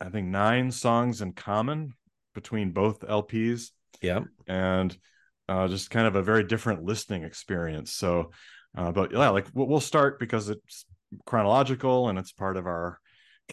I 0.00 0.08
think 0.10 0.28
nine 0.28 0.70
songs 0.70 1.22
in 1.22 1.32
common 1.32 1.94
between 2.34 2.72
both 2.72 3.00
LPs. 3.00 3.70
Yeah. 4.02 4.20
And 4.46 4.96
uh, 5.48 5.68
just 5.68 5.90
kind 5.90 6.06
of 6.06 6.16
a 6.16 6.22
very 6.22 6.44
different 6.44 6.84
listening 6.84 7.24
experience. 7.24 7.92
So, 7.92 8.32
uh, 8.76 8.92
but 8.92 9.12
yeah, 9.12 9.28
like 9.28 9.46
we'll 9.54 9.80
start 9.80 10.18
because 10.18 10.48
it's 10.48 10.84
chronological 11.26 12.08
and 12.08 12.18
it's 12.18 12.32
part 12.32 12.56
of 12.56 12.66
our 12.66 12.98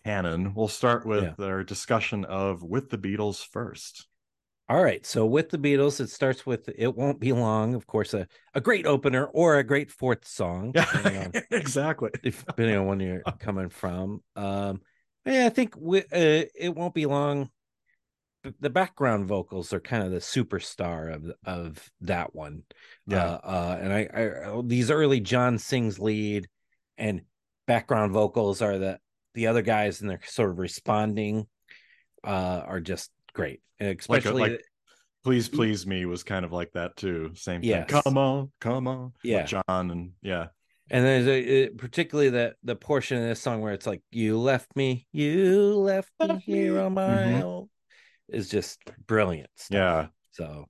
canon. 0.03 0.53
We'll 0.55 0.67
start 0.67 1.05
with 1.05 1.35
yeah. 1.37 1.45
our 1.45 1.63
discussion 1.63 2.25
of 2.25 2.63
with 2.63 2.89
the 2.89 2.97
Beatles 2.97 3.45
first. 3.45 4.07
All 4.71 4.81
right. 4.81 5.05
So 5.05 5.25
with 5.25 5.49
the 5.49 5.57
Beatles, 5.57 5.99
it 5.99 6.09
starts 6.09 6.45
with 6.45 6.69
"It 6.77 6.95
Won't 6.95 7.19
Be 7.19 7.33
Long," 7.33 7.73
of 7.73 7.85
course, 7.87 8.13
a, 8.13 8.25
a 8.53 8.61
great 8.61 8.85
opener 8.85 9.25
or 9.25 9.57
a 9.57 9.65
great 9.65 9.91
fourth 9.91 10.25
song. 10.25 10.71
Yeah, 10.73 10.85
on, 11.35 11.43
exactly. 11.51 12.09
Depending 12.23 12.77
on 12.77 12.85
when 12.85 13.01
you're 13.01 13.21
coming 13.39 13.67
from. 13.67 14.23
Um, 14.37 14.79
yeah, 15.25 15.45
I 15.45 15.49
think 15.49 15.75
we, 15.77 15.99
uh, 15.99 16.45
it 16.55 16.73
won't 16.73 16.93
be 16.93 17.05
long. 17.05 17.49
The 18.61 18.69
background 18.69 19.27
vocals 19.27 19.73
are 19.73 19.81
kind 19.81 20.03
of 20.03 20.11
the 20.11 20.19
superstar 20.19 21.13
of 21.15 21.33
of 21.45 21.91
that 21.99 22.33
one. 22.33 22.63
Yeah, 23.07 23.25
uh, 23.25 23.39
uh, 23.43 23.79
and 23.81 23.91
I, 23.91 24.07
I 24.13 24.61
these 24.63 24.89
early 24.89 25.19
John 25.19 25.57
sings 25.57 25.99
lead, 25.99 26.47
and 26.97 27.23
background 27.67 28.13
vocals 28.13 28.61
are 28.61 28.77
the 28.77 28.99
the 29.33 29.47
other 29.47 29.63
guys, 29.63 29.99
and 29.99 30.09
they're 30.09 30.21
sort 30.23 30.49
of 30.49 30.59
responding. 30.59 31.47
Uh, 32.23 32.61
are 32.67 32.79
just 32.79 33.09
great, 33.33 33.61
especially. 33.79 34.41
Like 34.41 34.49
a, 34.49 34.53
like, 34.53 34.65
please 35.23 35.49
please 35.49 35.85
me 35.85 36.05
was 36.05 36.23
kind 36.23 36.45
of 36.45 36.51
like 36.51 36.71
that 36.73 36.95
too 36.95 37.31
same 37.35 37.61
yes. 37.63 37.89
thing 37.89 38.01
come 38.01 38.17
on 38.17 38.51
come 38.59 38.87
on 38.87 39.13
yeah 39.23 39.43
john 39.43 39.63
and 39.67 40.11
yeah 40.21 40.47
and 40.89 41.05
there's 41.05 41.27
a, 41.27 41.69
particularly 41.69 42.29
the 42.29 42.53
the 42.63 42.75
portion 42.75 43.17
of 43.17 43.23
this 43.23 43.41
song 43.41 43.61
where 43.61 43.73
it's 43.73 43.87
like 43.87 44.01
you 44.11 44.39
left 44.39 44.75
me 44.75 45.07
you 45.11 45.75
left 45.75 46.11
me 46.19 46.39
here 46.45 46.79
on 46.79 46.93
my 46.93 47.01
mm-hmm. 47.01 47.43
own 47.43 47.69
is 48.29 48.49
just 48.49 48.79
brilliant 49.05 49.49
stuff. 49.55 49.75
yeah 49.75 50.07
so 50.31 50.65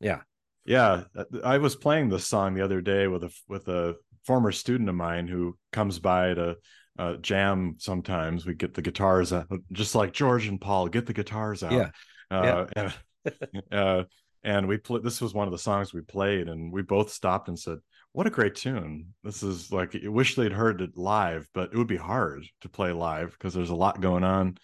yeah 0.00 0.20
yeah 0.64 1.02
uh, 1.16 1.24
i 1.44 1.58
was 1.58 1.74
playing 1.74 2.08
this 2.08 2.26
song 2.26 2.54
the 2.54 2.64
other 2.64 2.80
day 2.80 3.06
with 3.06 3.24
a 3.24 3.30
with 3.48 3.66
a 3.68 3.96
former 4.24 4.52
student 4.52 4.88
of 4.88 4.94
mine 4.94 5.26
who 5.28 5.56
comes 5.72 5.98
by 5.98 6.34
to 6.34 6.56
uh, 6.98 7.14
jam 7.16 7.74
sometimes 7.78 8.46
we 8.46 8.54
get 8.54 8.74
the 8.74 8.82
guitars 8.82 9.32
out 9.32 9.46
just 9.72 9.94
like 9.94 10.12
george 10.12 10.46
and 10.46 10.60
paul 10.60 10.88
get 10.88 11.06
the 11.06 11.12
guitars 11.12 11.62
out 11.62 11.72
yeah, 11.72 11.90
uh, 12.30 12.66
yeah. 12.76 12.92
and, 13.24 13.64
uh, 13.72 14.04
and 14.44 14.68
we 14.68 14.78
played 14.78 15.02
this 15.02 15.20
was 15.20 15.34
one 15.34 15.48
of 15.48 15.52
the 15.52 15.58
songs 15.58 15.92
we 15.92 16.00
played 16.00 16.48
and 16.48 16.72
we 16.72 16.82
both 16.82 17.10
stopped 17.10 17.48
and 17.48 17.58
said 17.58 17.78
what 18.16 18.26
a 18.26 18.30
great 18.30 18.54
tune. 18.54 19.12
This 19.22 19.42
is 19.42 19.70
like 19.70 19.94
I 19.94 20.08
wish 20.08 20.36
they'd 20.36 20.50
heard 20.50 20.80
it 20.80 20.96
live, 20.96 21.46
but 21.52 21.70
it 21.70 21.76
would 21.76 21.86
be 21.86 21.98
hard 21.98 22.46
to 22.62 22.68
play 22.70 22.90
live 22.90 23.32
because 23.32 23.52
there's 23.52 23.68
a 23.68 23.74
lot 23.74 24.00
going 24.00 24.24
on 24.24 24.56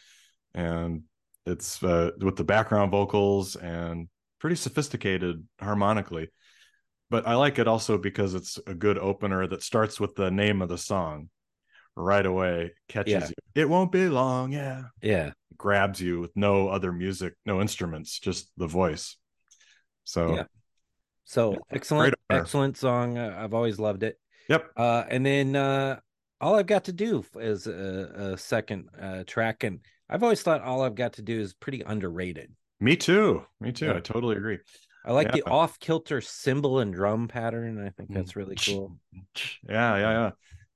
and 0.54 1.02
it's 1.44 1.82
uh, 1.82 2.12
with 2.18 2.36
the 2.36 2.44
background 2.44 2.90
vocals 2.92 3.56
and 3.56 4.08
pretty 4.38 4.56
sophisticated 4.56 5.46
harmonically. 5.60 6.30
But 7.10 7.26
I 7.26 7.34
like 7.34 7.58
it 7.58 7.68
also 7.68 7.98
because 7.98 8.32
it's 8.32 8.58
a 8.66 8.72
good 8.72 8.96
opener 8.96 9.46
that 9.46 9.62
starts 9.62 10.00
with 10.00 10.14
the 10.14 10.30
name 10.30 10.62
of 10.62 10.70
the 10.70 10.78
song 10.78 11.28
right 11.96 12.25
away, 12.25 12.72
catches 12.88 13.12
yeah. 13.12 13.28
you. 13.28 13.62
It 13.62 13.68
won't 13.68 13.92
be 13.92 14.08
long, 14.08 14.52
yeah. 14.52 14.84
Yeah. 15.00 15.32
Grabs 15.56 16.00
you 16.00 16.20
with 16.20 16.37
no 16.37 16.68
other 16.68 16.92
music, 16.92 17.34
no 17.46 17.61
instruments, 17.61 18.18
just 18.18 18.50
the 18.56 18.66
voice. 18.66 19.16
So 20.04 20.34
yeah. 20.34 20.44
So 21.25 21.56
excellent, 21.70 22.14
excellent 22.28 22.76
song. 22.76 23.16
I've 23.16 23.54
always 23.54 23.78
loved 23.78 24.02
it. 24.02 24.18
Yep. 24.49 24.70
Uh, 24.76 25.04
and 25.08 25.25
then 25.25 25.54
uh, 25.54 26.00
all 26.40 26.56
I've 26.56 26.66
got 26.66 26.84
to 26.84 26.92
do 26.92 27.25
is 27.37 27.66
a, 27.66 28.32
a 28.34 28.38
second 28.38 28.88
uh, 29.00 29.22
track, 29.26 29.62
and 29.62 29.80
I've 30.11 30.22
always 30.22 30.42
thought 30.42 30.62
all 30.62 30.82
I've 30.82 30.96
got 30.96 31.14
to 31.14 31.22
do 31.22 31.40
is 31.40 31.54
pretty 31.54 31.82
underrated. 31.82 32.52
Me 32.80 32.96
too. 32.96 33.46
Me 33.61 33.70
too. 33.70 33.87
Yeah. 33.87 33.96
I 33.96 34.00
totally 34.00 34.37
agree. 34.37 34.58
I 35.04 35.12
like 35.12 35.28
yeah. 35.28 35.37
the 35.37 35.44
off 35.44 35.78
kilter 35.78 36.20
cymbal 36.20 36.80
and 36.80 36.92
drum 36.92 37.28
pattern. 37.28 37.84
I 37.84 37.90
think 37.90 38.12
that's 38.12 38.37
really 38.37 38.56
cool. 38.56 38.99
Yeah, 39.68 39.96
yeah, 39.96 39.99
yeah. 39.99 40.30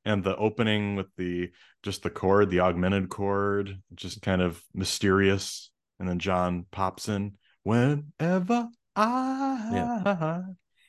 And 0.07 0.25
the 0.25 0.37
opening 0.37 0.97
with 0.97 1.09
the 1.17 1.51
just 1.83 2.03
the 2.03 2.11
chord, 2.11 2.49
the 2.49 2.61
augmented 2.61 3.11
chord, 3.11 3.77
just 3.95 4.23
kind 4.23 4.41
of 4.41 4.63
mysterious. 4.73 5.71
And 5.99 6.09
then 6.09 6.19
John 6.19 6.65
pops 6.71 7.09
in 7.09 7.37
whenever 7.65 8.69
Ah. 8.97 9.71
Yeah. 9.73 10.43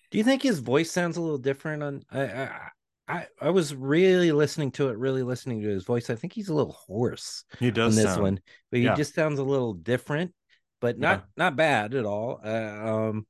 Do 0.09 0.17
you 0.17 0.24
think 0.24 0.41
his 0.41 0.59
voice 0.59 0.91
sounds 0.91 1.17
a 1.17 1.21
little 1.21 1.38
different 1.38 1.83
on 1.83 2.03
I, 2.09 2.69
I 3.07 3.27
I 3.41 3.50
was 3.50 3.75
really 3.75 4.31
listening 4.31 4.71
to 4.71 4.89
it, 4.89 4.97
really 4.97 5.24
listening 5.24 5.62
to 5.62 5.67
his 5.67 5.83
voice. 5.83 6.09
I 6.09 6.15
think 6.15 6.33
he's 6.33 6.50
a 6.50 6.53
little 6.53 6.74
hoarse. 6.74 7.43
He 7.59 7.71
does 7.71 7.97
in 7.97 8.03
this 8.03 8.13
sound, 8.13 8.24
one, 8.24 8.39
but 8.71 8.77
he 8.77 8.86
yeah. 8.86 8.95
just 8.95 9.13
sounds 9.13 9.39
a 9.39 9.43
little 9.43 9.74
different, 9.74 10.33
but 10.79 10.97
not 10.97 11.19
yeah. 11.19 11.43
not 11.43 11.55
bad 11.57 11.93
at 11.93 12.05
all. 12.05 12.39
Uh, 12.43 12.50
um, 12.50 13.27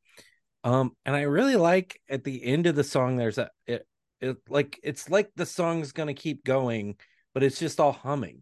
um, 0.63 0.91
and 1.05 1.15
I 1.15 1.21
really 1.21 1.55
like 1.55 1.99
at 2.09 2.23
the 2.23 2.43
end 2.43 2.67
of 2.67 2.75
the 2.75 2.83
song. 2.83 3.15
There's 3.15 3.37
a 3.39 3.49
it, 3.65 3.87
it 4.21 4.37
like 4.49 4.79
it's 4.83 5.09
like 5.09 5.31
the 5.35 5.45
song's 5.45 5.91
gonna 5.91 6.13
keep 6.13 6.43
going, 6.43 6.95
but 7.33 7.43
it's 7.43 7.59
just 7.59 7.79
all 7.79 7.91
humming. 7.91 8.41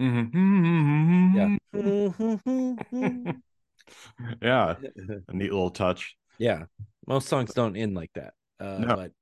Mm-hmm. 0.00 1.36
Yeah. 1.36 1.56
yeah, 4.42 4.74
a 5.28 5.32
neat 5.32 5.52
little 5.52 5.70
touch. 5.70 6.16
Yeah, 6.38 6.64
most 7.06 7.28
songs 7.28 7.54
don't 7.54 7.76
end 7.76 7.94
like 7.94 8.10
that. 8.14 8.34
Uh, 8.60 8.78
no. 8.78 8.96
But 8.96 9.12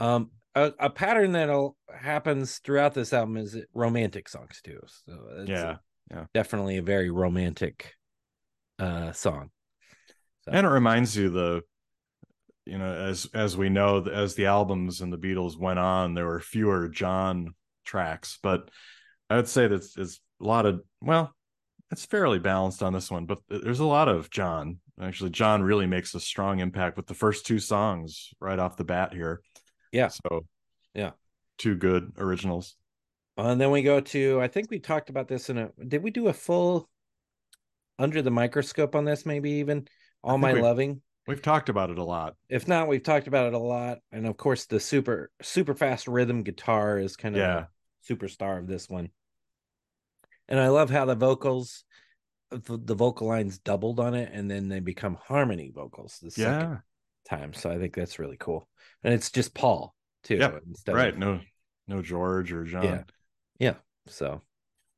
um, 0.00 0.30
a, 0.54 0.72
a 0.78 0.90
pattern 0.90 1.32
that 1.32 1.72
happens 1.94 2.58
throughout 2.58 2.94
this 2.94 3.12
album 3.12 3.36
is 3.36 3.56
romantic 3.74 4.28
songs 4.28 4.60
too. 4.62 4.80
So 5.06 5.44
yeah, 5.46 5.76
yeah, 6.10 6.24
definitely 6.34 6.78
a 6.78 6.82
very 6.82 7.10
romantic 7.10 7.94
uh 8.78 9.12
song. 9.12 9.50
So. 10.44 10.52
And 10.52 10.66
it 10.66 10.70
reminds 10.70 11.16
you 11.16 11.30
the 11.30 11.62
you 12.68 12.78
know 12.78 12.92
as 12.92 13.28
as 13.34 13.56
we 13.56 13.68
know 13.68 14.04
as 14.06 14.34
the 14.34 14.46
albums 14.46 15.00
and 15.00 15.12
the 15.12 15.18
Beatles 15.18 15.58
went 15.58 15.78
on, 15.78 16.14
there 16.14 16.26
were 16.26 16.40
fewer 16.40 16.88
John 16.88 17.54
tracks, 17.84 18.38
but 18.42 18.70
I 19.30 19.36
would 19.36 19.48
say 19.48 19.66
that 19.66 19.82
it's, 19.96 20.20
a 20.40 20.44
lot 20.44 20.66
of 20.66 20.82
well 21.00 21.34
it's 21.90 22.04
fairly 22.04 22.38
balanced 22.38 22.82
on 22.82 22.92
this 22.92 23.10
one, 23.10 23.24
but 23.24 23.38
there's 23.48 23.80
a 23.80 23.84
lot 23.84 24.08
of 24.08 24.30
John. 24.30 24.78
Actually, 25.00 25.30
John 25.30 25.62
really 25.62 25.86
makes 25.86 26.14
a 26.14 26.20
strong 26.20 26.60
impact 26.60 26.96
with 26.96 27.06
the 27.06 27.14
first 27.14 27.46
two 27.46 27.58
songs 27.58 28.30
right 28.40 28.58
off 28.58 28.76
the 28.76 28.84
bat 28.84 29.14
here. 29.14 29.40
Yeah. 29.90 30.08
So, 30.08 30.44
yeah, 30.94 31.12
two 31.56 31.76
good 31.76 32.12
originals. 32.18 32.76
And 33.38 33.60
then 33.60 33.70
we 33.70 33.82
go 33.82 34.00
to 34.00 34.40
I 34.40 34.48
think 34.48 34.70
we 34.70 34.80
talked 34.80 35.10
about 35.10 35.28
this 35.28 35.48
in 35.48 35.58
a 35.58 35.70
did 35.86 36.02
we 36.02 36.10
do 36.10 36.28
a 36.28 36.32
full 36.32 36.88
under 37.98 38.20
the 38.20 38.30
microscope 38.30 38.94
on 38.94 39.04
this 39.04 39.24
maybe 39.24 39.50
even 39.52 39.86
all 40.22 40.38
my 40.38 40.52
loving 40.52 41.00
we've 41.28 41.42
talked 41.42 41.68
about 41.68 41.90
it 41.90 41.98
a 41.98 42.04
lot 42.04 42.34
if 42.48 42.66
not 42.66 42.88
we've 42.88 43.02
talked 43.02 43.28
about 43.28 43.46
it 43.46 43.54
a 43.54 43.58
lot 43.58 43.98
and 44.10 44.26
of 44.26 44.36
course 44.36 44.66
the 44.66 44.80
super 44.80 45.30
super 45.42 45.74
fast 45.74 46.08
rhythm 46.08 46.42
guitar 46.42 46.98
is 46.98 47.16
kind 47.16 47.36
of 47.36 47.40
yeah 47.40 47.64
superstar 48.08 48.58
of 48.58 48.66
this 48.66 48.88
one 48.88 49.10
and 50.48 50.58
I 50.58 50.68
love 50.68 50.90
how 50.90 51.04
the 51.04 51.14
vocals, 51.14 51.84
the 52.50 52.94
vocal 52.94 53.28
lines 53.28 53.58
doubled 53.58 54.00
on 54.00 54.14
it, 54.14 54.30
and 54.32 54.50
then 54.50 54.68
they 54.68 54.80
become 54.80 55.18
harmony 55.22 55.70
vocals 55.74 56.18
the 56.22 56.32
yeah. 56.40 56.60
second 56.60 56.82
time. 57.28 57.52
So 57.52 57.70
I 57.70 57.78
think 57.78 57.94
that's 57.94 58.18
really 58.18 58.38
cool, 58.38 58.66
and 59.04 59.12
it's 59.12 59.30
just 59.30 59.54
Paul 59.54 59.94
too. 60.24 60.36
Yeah, 60.36 60.58
right. 60.88 61.12
Of, 61.12 61.18
no, 61.18 61.40
no 61.86 62.02
George 62.02 62.52
or 62.52 62.64
John. 62.64 62.84
Yeah, 62.84 63.02
yeah. 63.58 63.74
So 64.06 64.40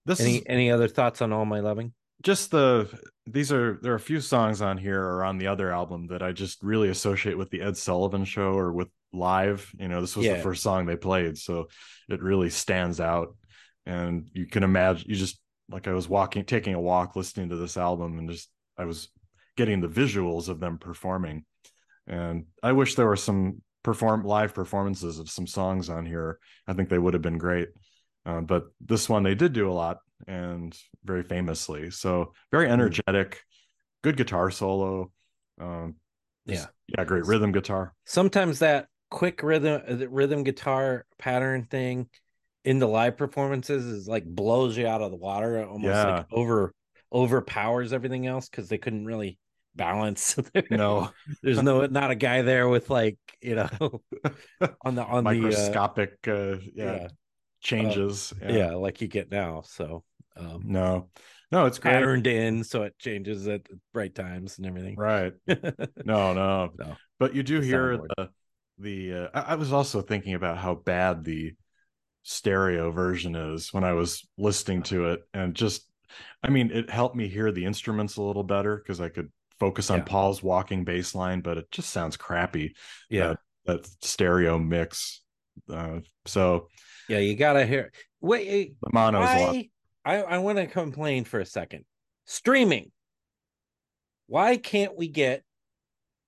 this 0.06 0.20
any 0.20 0.36
is, 0.36 0.44
any 0.46 0.70
other 0.70 0.88
thoughts 0.88 1.20
on 1.20 1.32
all 1.32 1.44
my 1.44 1.60
loving? 1.60 1.92
Just 2.22 2.50
the 2.50 2.88
these 3.26 3.52
are 3.52 3.78
there 3.82 3.92
are 3.92 3.96
a 3.96 4.00
few 4.00 4.20
songs 4.20 4.60
on 4.60 4.76
here 4.76 5.02
or 5.02 5.24
on 5.24 5.38
the 5.38 5.46
other 5.46 5.72
album 5.72 6.08
that 6.08 6.22
I 6.22 6.32
just 6.32 6.62
really 6.62 6.88
associate 6.88 7.38
with 7.38 7.50
the 7.50 7.62
Ed 7.62 7.76
Sullivan 7.76 8.24
Show 8.24 8.52
or 8.52 8.72
with 8.72 8.88
live. 9.12 9.70
You 9.78 9.88
know, 9.88 10.00
this 10.00 10.16
was 10.16 10.26
yeah. 10.26 10.36
the 10.36 10.42
first 10.42 10.62
song 10.62 10.86
they 10.86 10.96
played, 10.96 11.38
so 11.38 11.68
it 12.08 12.22
really 12.22 12.50
stands 12.50 13.00
out 13.00 13.34
and 13.86 14.28
you 14.32 14.46
can 14.46 14.62
imagine 14.62 15.08
you 15.08 15.16
just 15.16 15.40
like 15.68 15.88
I 15.88 15.92
was 15.92 16.08
walking 16.08 16.44
taking 16.44 16.74
a 16.74 16.80
walk 16.80 17.16
listening 17.16 17.48
to 17.50 17.56
this 17.56 17.76
album 17.76 18.18
and 18.18 18.30
just 18.30 18.48
I 18.76 18.84
was 18.84 19.08
getting 19.56 19.80
the 19.80 19.88
visuals 19.88 20.48
of 20.48 20.60
them 20.60 20.78
performing 20.78 21.44
and 22.06 22.46
I 22.62 22.72
wish 22.72 22.94
there 22.94 23.06
were 23.06 23.16
some 23.16 23.62
perform 23.82 24.24
live 24.24 24.54
performances 24.54 25.18
of 25.18 25.30
some 25.30 25.46
songs 25.46 25.88
on 25.88 26.06
here 26.06 26.38
I 26.66 26.72
think 26.72 26.88
they 26.88 26.98
would 26.98 27.14
have 27.14 27.22
been 27.22 27.38
great 27.38 27.68
uh, 28.26 28.40
but 28.40 28.66
this 28.80 29.08
one 29.08 29.22
they 29.22 29.34
did 29.34 29.52
do 29.52 29.70
a 29.70 29.72
lot 29.72 29.98
and 30.26 30.76
very 31.04 31.22
famously 31.22 31.90
so 31.90 32.32
very 32.50 32.66
hmm. 32.66 32.72
energetic 32.72 33.42
good 34.02 34.16
guitar 34.16 34.50
solo 34.50 35.10
um, 35.60 35.94
yeah 36.46 36.66
yeah 36.88 37.04
great 37.04 37.26
rhythm 37.26 37.52
guitar 37.52 37.94
sometimes 38.04 38.60
that 38.60 38.86
quick 39.10 39.42
rhythm 39.42 39.80
uh, 39.88 40.08
rhythm 40.08 40.42
guitar 40.42 41.04
pattern 41.18 41.64
thing 41.64 42.08
in 42.64 42.78
the 42.78 42.88
live 42.88 43.16
performances 43.16 43.84
is 43.86 44.06
like 44.06 44.24
blows 44.24 44.76
you 44.76 44.86
out 44.86 45.02
of 45.02 45.10
the 45.10 45.16
water 45.16 45.64
almost 45.64 45.86
yeah. 45.86 46.16
like 46.16 46.26
over 46.32 46.74
overpowers 47.12 47.92
everything 47.92 48.26
else 48.26 48.48
because 48.48 48.68
they 48.68 48.78
couldn't 48.78 49.04
really 49.04 49.38
balance. 49.74 50.36
No, 50.70 51.10
there's 51.42 51.62
no 51.62 51.86
not 51.86 52.10
a 52.10 52.14
guy 52.14 52.42
there 52.42 52.68
with 52.68 52.90
like 52.90 53.18
you 53.40 53.56
know 53.56 53.68
on 54.82 54.94
the 54.94 55.04
on 55.04 55.24
microscopic 55.24 56.22
the 56.22 56.52
uh, 56.52 56.58
yeah, 56.74 56.94
yeah. 56.94 57.08
changes. 57.60 58.32
uh, 58.42 58.52
yeah. 58.52 58.74
like 58.74 59.00
you 59.00 59.08
get 59.08 59.30
now. 59.30 59.62
So 59.64 60.04
um 60.36 60.62
No, 60.64 61.08
no, 61.52 61.66
it's 61.66 61.78
great. 61.78 61.92
patterned 61.92 62.26
in 62.26 62.64
so 62.64 62.82
it 62.84 62.98
changes 62.98 63.46
at 63.48 63.62
right 63.94 64.14
times 64.14 64.58
and 64.58 64.66
everything. 64.66 64.96
Right. 64.96 65.32
No, 66.04 66.32
no, 66.32 66.70
No. 66.78 66.96
But 67.18 67.34
you 67.34 67.42
do 67.42 67.60
The 67.60 67.66
hear 67.66 67.96
the 67.98 68.30
the. 68.78 69.12
Uh, 69.14 69.28
I, 69.34 69.54
was 69.56 69.72
also 69.72 70.00
thinking 70.00 70.34
about 70.34 70.56
how 70.58 70.74
bad 70.74 71.24
the 71.24 71.52
stereo 72.22 72.90
version 72.90 73.34
is 73.34 73.72
when 73.72 73.84
I 73.84 73.92
was 73.92 74.26
listening 74.38 74.82
to 74.84 75.10
it, 75.10 75.20
and 75.34 75.54
just, 75.54 75.86
I 76.42 76.48
mean, 76.50 76.70
it 76.70 76.88
helped 76.90 77.16
me 77.16 77.28
hear 77.28 77.52
the 77.52 77.64
instruments 77.64 78.16
a 78.16 78.22
little 78.22 78.42
better 78.44 78.76
because 78.76 79.00
I 79.00 79.08
could 79.08 79.30
focus 79.58 79.90
on 79.90 79.98
Yeah. 79.98 80.04
Paul's 80.04 80.42
walking 80.42 80.84
bass 80.84 81.14
line, 81.14 81.40
but 81.40 81.58
it 81.58 81.70
just 81.70 81.90
sounds 81.90 82.16
crappy. 82.16 82.74
yeah. 83.10 83.34
That 83.66 83.86
stereo 84.02 84.58
mix. 84.58 85.20
Uh, 85.70 86.00
so 86.26 86.68
Yeah, 87.08 87.18
you 87.18 87.36
gotta 87.36 87.66
hear 87.66 87.92
wait 88.22 88.76
the 88.80 88.90
mono 88.92 89.22
is 89.22 89.30
a 89.30 89.36
lot. 89.38 89.56
why 89.56 89.70
I, 90.04 90.16
I 90.22 90.38
want 90.38 90.58
to 90.58 90.66
complain 90.66 91.24
for 91.24 91.40
a 91.40 91.46
second. 91.46 91.84
Streaming. 92.26 92.90
Why 94.26 94.56
can't 94.56 94.96
we 94.96 95.08
get 95.08 95.42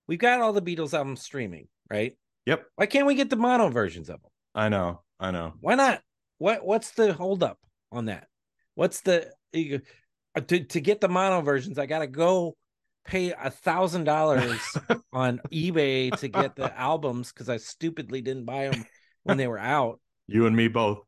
we've 0.07 0.19
got 0.19 0.41
all 0.41 0.53
the 0.53 0.61
Beatles 0.61 0.93
albums 0.93 1.21
streaming, 1.21 1.67
right? 1.89 2.17
Yep, 2.45 2.65
Why 2.75 2.85
can't 2.87 3.07
we 3.07 3.15
get 3.15 3.29
the 3.29 3.37
mono 3.37 3.69
versions 3.69 4.09
of 4.09 4.21
them? 4.21 4.31
I 4.53 4.67
know, 4.67 5.01
I 5.19 5.31
know. 5.31 5.53
Why 5.61 5.75
not? 5.75 6.01
What 6.37 6.65
what's 6.65 6.91
the 6.91 7.13
holdup 7.13 7.57
on 7.91 8.05
that? 8.05 8.27
What's 8.75 9.01
the 9.01 9.31
uh, 9.55 10.41
to 10.41 10.63
to 10.65 10.81
get 10.81 10.99
the 10.99 11.07
mono 11.07 11.41
versions? 11.41 11.79
I 11.79 11.85
gotta 11.85 12.07
go 12.07 12.55
pay 13.05 13.31
a 13.31 13.49
thousand 13.49 14.03
dollars 14.03 14.59
on 15.13 15.39
eBay 15.51 16.11
to 16.19 16.27
get 16.27 16.55
the 16.55 16.77
albums 16.77 17.31
because 17.31 17.49
I 17.49 17.57
stupidly 17.57 18.21
didn't 18.21 18.45
buy 18.45 18.69
them 18.69 18.85
when 19.23 19.37
they 19.37 19.47
were 19.47 19.59
out, 19.59 19.99
You 20.27 20.45
and 20.45 20.55
me 20.55 20.67
both. 20.67 20.99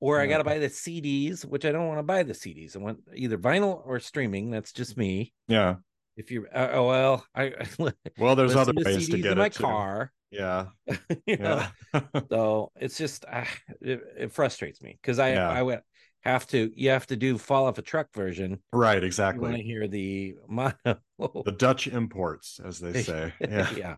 Or 0.00 0.20
I 0.20 0.26
gotta 0.26 0.44
buy 0.44 0.58
the 0.58 0.68
CDs, 0.68 1.44
which 1.44 1.64
I 1.64 1.72
don't 1.72 1.86
want 1.88 1.98
to 1.98 2.02
buy 2.02 2.22
the 2.22 2.32
CDs. 2.34 2.76
I 2.76 2.80
want 2.80 2.98
either 3.14 3.38
vinyl 3.38 3.80
or 3.86 4.00
streaming. 4.00 4.50
That's 4.50 4.72
just 4.72 4.96
me. 4.96 5.32
Yeah. 5.48 5.76
If 6.16 6.30
you 6.30 6.46
uh, 6.54 6.68
oh 6.72 6.86
well, 6.88 7.26
I 7.34 7.52
Well, 8.18 8.36
there's 8.36 8.54
other 8.56 8.72
to 8.72 8.82
ways 8.84 9.08
to 9.08 9.16
CDs 9.16 9.22
get 9.22 9.32
in 9.32 9.38
my 9.38 9.48
too. 9.48 9.62
car. 9.64 10.12
Yeah. 10.30 10.66
Yeah. 11.26 11.68
So 12.30 12.70
it's 12.76 12.98
just 12.98 13.24
ah, 13.30 13.48
it, 13.80 14.00
it 14.18 14.32
frustrates 14.32 14.82
me 14.82 14.98
because 15.00 15.18
I 15.18 15.32
Yeah. 15.32 15.48
I 15.48 15.62
would 15.62 15.80
have 16.22 16.46
to 16.48 16.70
you 16.74 16.90
have 16.90 17.06
to 17.08 17.16
do 17.16 17.36
fall 17.38 17.66
off 17.66 17.78
a 17.78 17.82
truck 17.82 18.08
version. 18.14 18.58
right. 18.72 19.02
exactly 19.02 19.42
want 19.42 19.56
to 19.56 19.62
hear 19.62 19.86
the 19.88 20.34
mono. 20.48 20.74
The 21.18 21.54
Dutch 21.56 21.86
imports, 21.86 22.60
as 22.64 22.78
they 22.80 23.02
say. 23.02 23.32
Yeah. 23.40 23.68
yeah, 23.76 23.96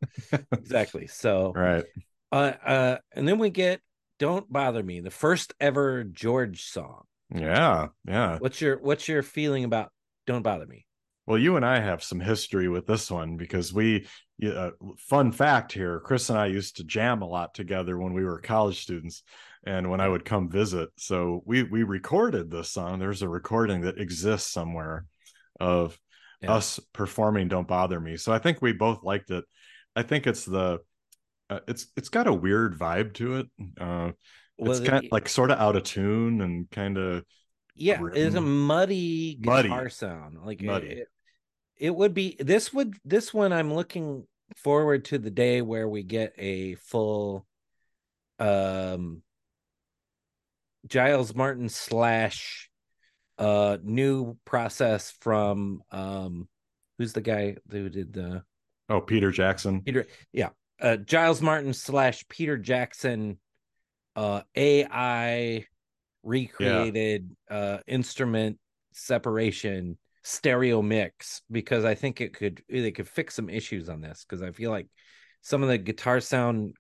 exactly. 0.52 1.06
So 1.06 1.52
right. 1.54 1.84
uh 2.32 2.52
uh 2.64 2.98
and 3.12 3.26
then 3.28 3.38
we 3.38 3.50
get 3.50 3.80
Don't 4.18 4.50
Bother 4.50 4.82
Me, 4.82 5.00
the 5.00 5.10
first 5.10 5.54
ever 5.60 6.04
George 6.04 6.64
song. 6.64 7.02
Yeah. 7.34 7.88
Yeah. 8.06 8.38
What's 8.38 8.60
your 8.60 8.78
what's 8.78 9.08
your 9.08 9.22
feeling 9.22 9.64
about 9.64 9.90
Don't 10.26 10.42
Bother 10.42 10.66
Me? 10.66 10.86
Well, 11.26 11.38
you 11.38 11.56
and 11.56 11.66
I 11.66 11.80
have 11.80 12.04
some 12.04 12.20
history 12.20 12.68
with 12.68 12.86
this 12.86 13.10
one 13.10 13.36
because 13.36 13.72
we, 13.72 14.06
uh, 14.46 14.70
fun 14.96 15.32
fact 15.32 15.72
here, 15.72 15.98
Chris 15.98 16.30
and 16.30 16.38
I 16.38 16.46
used 16.46 16.76
to 16.76 16.84
jam 16.84 17.20
a 17.20 17.26
lot 17.26 17.52
together 17.52 17.98
when 17.98 18.12
we 18.12 18.24
were 18.24 18.40
college 18.40 18.80
students 18.80 19.24
and 19.66 19.90
when 19.90 20.00
I 20.00 20.08
would 20.08 20.24
come 20.24 20.48
visit. 20.48 20.90
So 20.98 21.42
we 21.44 21.64
we 21.64 21.82
recorded 21.82 22.50
this 22.50 22.70
song. 22.70 23.00
There's 23.00 23.22
a 23.22 23.28
recording 23.28 23.80
that 23.82 23.98
exists 23.98 24.52
somewhere 24.52 25.04
of 25.58 25.98
Yeah. 26.42 26.52
us 26.52 26.78
performing 26.92 27.48
Don't 27.48 27.66
Bother 27.66 27.98
Me. 27.98 28.16
So 28.16 28.32
I 28.32 28.38
think 28.38 28.62
we 28.62 28.72
both 28.72 29.02
liked 29.02 29.30
it. 29.30 29.44
I 29.96 30.02
think 30.02 30.26
it's 30.26 30.44
the 30.44 30.78
uh, 31.50 31.60
it's 31.68 31.86
it's 31.96 32.08
got 32.08 32.26
a 32.26 32.32
weird 32.32 32.78
vibe 32.78 33.14
to 33.14 33.36
it. 33.36 33.46
Uh 33.80 34.12
it's 34.58 34.80
Well, 34.80 34.84
kind 34.88 35.04
of 35.04 35.12
like 35.12 35.28
sort 35.28 35.50
of 35.50 35.58
out 35.58 35.76
of 35.76 35.82
tune 35.82 36.40
and 36.40 36.70
kind 36.70 36.96
of 36.98 37.24
yeah, 37.74 38.00
it's 38.14 38.34
a 38.34 38.40
muddy 38.40 39.38
Muddy. 39.44 39.68
guitar 39.68 39.88
sound. 39.90 40.38
Like 40.44 40.62
it- 40.62 40.66
Muddy. 40.66 40.86
It, 40.88 41.08
it 41.78 41.94
would 41.94 42.14
be 42.14 42.36
this 42.38 42.72
would 42.72 42.94
this 43.04 43.34
one 43.34 43.52
I'm 43.52 43.72
looking 43.74 44.26
forward 44.56 45.04
to 45.06 45.18
the 45.18 45.30
day 45.30 45.60
where 45.60 45.86
we 45.88 46.02
get 46.02 46.32
a 46.38 46.76
full 46.76 47.46
um 48.38 49.22
Giles 50.86 51.34
Martin 51.34 51.68
slash 51.68 52.70
uh 53.38 53.76
new 53.82 54.36
process 54.46 55.12
from 55.20 55.82
um 55.90 56.48
who's 56.96 57.12
the 57.12 57.20
guy 57.20 57.56
who 57.70 57.88
did 57.90 58.12
the 58.14 58.42
oh 58.88 59.00
Peter 59.00 59.30
Jackson. 59.30 59.82
Peter 59.82 60.06
yeah 60.32 60.50
uh 60.80 60.96
Giles 60.96 61.42
Martin 61.42 61.72
slash 61.72 62.26
Peter 62.28 62.56
Jackson 62.56 63.38
uh 64.14 64.42
AI 64.54 65.66
recreated 66.22 67.36
uh 67.50 67.78
instrument 67.86 68.58
separation 68.92 69.98
stereo 70.24 70.82
mix 70.82 71.42
because 71.50 71.84
I 71.84 71.94
think 71.94 72.20
it 72.20 72.34
could 72.34 72.62
they 72.68 72.90
could 72.90 73.08
fix 73.08 73.34
some 73.34 73.48
issues 73.48 73.88
on 73.88 74.00
this 74.00 74.24
because 74.28 74.42
I 74.42 74.50
feel 74.50 74.70
like 74.70 74.88
some 75.42 75.62
of 75.62 75.68
the 75.68 75.78
guitar 75.78 76.20
sound 76.20 76.74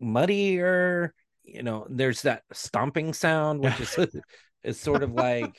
muddier 0.00 1.12
you 1.44 1.62
know 1.62 1.86
there's 1.90 2.22
that 2.22 2.44
stomping 2.52 3.12
sound 3.12 3.60
which 3.60 3.80
is 3.80 4.16
is 4.64 4.80
sort 4.80 5.02
of 5.02 5.12
like 5.12 5.54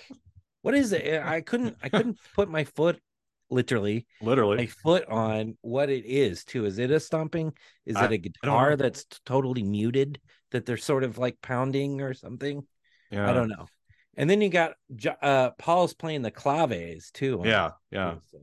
what 0.61 0.75
is 0.75 0.91
it? 0.91 1.21
I 1.21 1.41
couldn't 1.41 1.77
I 1.81 1.89
couldn't 1.89 2.17
put 2.35 2.49
my 2.49 2.63
foot 2.63 2.99
literally 3.49 4.05
Literally. 4.21 4.63
a 4.63 4.67
foot 4.67 5.05
on 5.07 5.57
what 5.61 5.89
it 5.89 6.05
is 6.05 6.43
too. 6.43 6.65
Is 6.65 6.79
it 6.79 6.91
a 6.91 6.99
stomping? 6.99 7.53
Is 7.85 7.95
I- 7.95 8.05
it 8.05 8.11
a 8.11 8.17
guitar 8.17 8.75
that's 8.75 9.05
totally 9.25 9.63
muted 9.63 10.19
that 10.51 10.65
they're 10.65 10.77
sort 10.77 11.03
of 11.03 11.17
like 11.17 11.41
pounding 11.41 12.01
or 12.01 12.13
something? 12.13 12.63
yeah. 13.11 13.29
I 13.29 13.33
don't 13.33 13.49
know. 13.49 13.67
And 14.17 14.29
then 14.29 14.41
you 14.41 14.49
got 14.49 14.73
uh 15.21 15.51
Paul's 15.57 15.93
playing 15.93 16.21
the 16.23 16.31
claves 16.31 17.11
too. 17.11 17.41
Yeah, 17.45 17.71
yeah. 17.91 18.11
too, 18.15 18.19
so, 18.31 18.39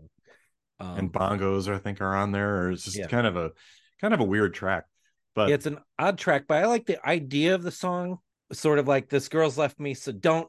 um, 0.80 0.98
and 0.98 1.12
bongos 1.12 1.72
I 1.72 1.78
think 1.78 2.00
are 2.00 2.14
on 2.14 2.32
there. 2.32 2.62
Or 2.62 2.70
it's 2.70 2.84
just 2.84 2.96
Yeah. 2.96 3.06
kind 3.08 3.26
of 3.26 3.36
a 3.36 3.50
kind 4.00 4.14
of 4.14 4.20
a 4.20 4.24
weird 4.24 4.54
track. 4.54 4.84
But 5.34 5.48
yeah, 5.50 5.54
it's 5.56 5.66
an 5.66 5.78
odd 5.98 6.16
track, 6.18 6.44
but 6.48 6.62
I 6.62 6.66
like 6.66 6.86
the 6.86 7.04
idea 7.06 7.54
of 7.54 7.62
the 7.62 7.70
song. 7.70 8.18
Sort 8.52 8.78
of 8.78 8.86
like 8.88 9.08
this 9.08 9.28
girl's 9.28 9.58
left 9.58 9.78
me, 9.80 9.92
so 9.94 10.12
don't 10.12 10.48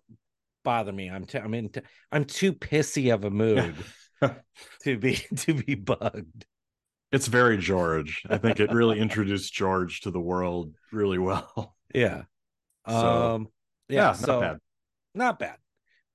bother 0.64 0.94
me. 0.94 1.10
I'm 1.10 1.26
t- 1.26 1.40
I'm 1.40 1.54
in 1.54 1.70
t- 1.70 1.82
I'm 2.12 2.24
too 2.26 2.54
pissy 2.54 3.14
of 3.14 3.26
a 3.26 3.30
mood 3.44 3.76
to 4.84 4.98
be 4.98 5.16
to 5.38 5.54
be 5.54 5.76
bugged. 5.76 6.46
it's 7.12 7.28
very 7.28 7.58
George. 7.58 8.24
I 8.30 8.38
think 8.38 8.60
it 8.60 8.72
really 8.72 9.00
introduced 9.00 9.54
George 9.54 10.02
to 10.02 10.12
the 10.12 10.20
world 10.20 10.74
really 10.92 11.18
well. 11.20 11.76
Yeah. 11.96 12.24
So, 12.88 12.96
um 12.96 13.48
yeah, 13.90 14.08
yeah, 14.08 14.12
so 14.14 14.34
not 14.34 14.42
bad. 14.42 14.60
not 15.16 15.40
bad. 15.40 15.58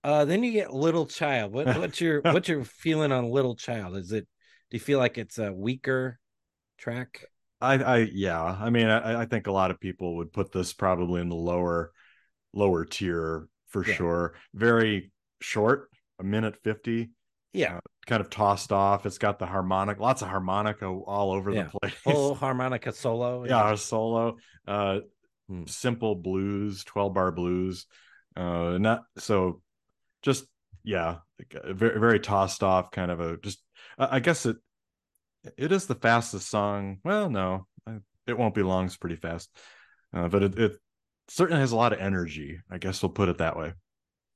Uh 0.04 0.24
then 0.26 0.42
you 0.44 0.52
get 0.52 0.72
Little 0.72 1.06
Child. 1.06 1.52
What 1.52 1.66
what's 1.78 2.00
your 2.00 2.20
what's 2.20 2.48
your 2.48 2.64
feeling 2.64 3.10
on 3.10 3.30
Little 3.30 3.56
Child? 3.56 3.96
Is 3.96 4.12
it 4.12 4.28
do 4.70 4.76
you 4.76 4.80
feel 4.80 4.98
like 4.98 5.16
it's 5.18 5.38
a 5.38 5.52
weaker 5.52 6.18
track? 6.78 7.24
I, 7.60 7.74
I 7.82 7.96
yeah. 8.12 8.42
I 8.42 8.70
mean, 8.70 8.88
I, 8.88 9.22
I 9.22 9.26
think 9.26 9.46
a 9.46 9.52
lot 9.52 9.70
of 9.70 9.80
people 9.80 10.16
would 10.16 10.32
put 10.32 10.52
this 10.52 10.72
probably 10.72 11.20
in 11.20 11.28
the 11.30 11.36
lower 11.36 11.92
lower 12.52 12.84
tier 12.84 13.48
for 13.68 13.84
Yeah. 13.84 13.94
sure. 13.94 14.34
Very 14.54 15.10
short, 15.40 15.88
a 16.20 16.24
minute 16.24 16.56
fifty, 16.62 17.10
Yeah, 17.52 17.80
kind 18.06 18.20
of 18.20 18.30
tossed 18.30 18.72
off. 18.72 19.04
It's 19.06 19.18
got 19.18 19.38
the 19.38 19.46
harmonic, 19.46 19.98
lots 20.00 20.22
of 20.22 20.28
harmonica 20.28 20.86
all 20.86 21.32
over 21.32 21.50
Yeah. 21.52 21.64
the 21.64 21.78
place. 21.80 21.94
Whole 22.04 22.34
harmonica 22.44 22.92
solo. 22.92 23.44
yeah, 23.44 23.72
a 23.72 23.76
solo. 23.76 24.36
Uh 24.66 25.00
Hmm. 25.48 25.64
simple 25.66 26.14
blues, 26.14 26.84
12 26.84 27.14
bar 27.14 27.32
blues. 27.32 27.86
Uh 28.36 28.78
not 28.78 29.02
so 29.18 29.60
just 30.22 30.46
yeah, 30.84 31.18
like, 31.38 31.62
uh, 31.62 31.72
very 31.72 31.98
very 32.00 32.20
tossed 32.20 32.62
off 32.62 32.90
kind 32.92 33.10
of 33.10 33.20
a 33.20 33.36
just 33.38 33.62
I 33.98 34.16
I 34.16 34.20
guess 34.20 34.46
it 34.46 34.56
it 35.58 35.72
is 35.72 35.86
the 35.86 35.96
fastest 35.96 36.48
song. 36.48 36.98
Well, 37.04 37.28
no. 37.28 37.66
I- 37.86 37.98
It 38.28 38.38
won't 38.38 38.54
be 38.54 38.62
long, 38.62 38.86
it's 38.86 38.96
pretty 38.96 39.16
fast. 39.16 39.50
Uh, 40.14 40.28
but 40.28 40.42
it, 40.44 40.58
it 40.58 40.72
certainly 41.28 41.60
has 41.60 41.72
a 41.72 41.76
lot 41.76 41.92
of 41.92 41.98
energy. 41.98 42.60
I 42.70 42.78
guess 42.78 43.02
we'll 43.02 43.10
put 43.10 43.28
it 43.28 43.38
that 43.38 43.56
way. 43.56 43.72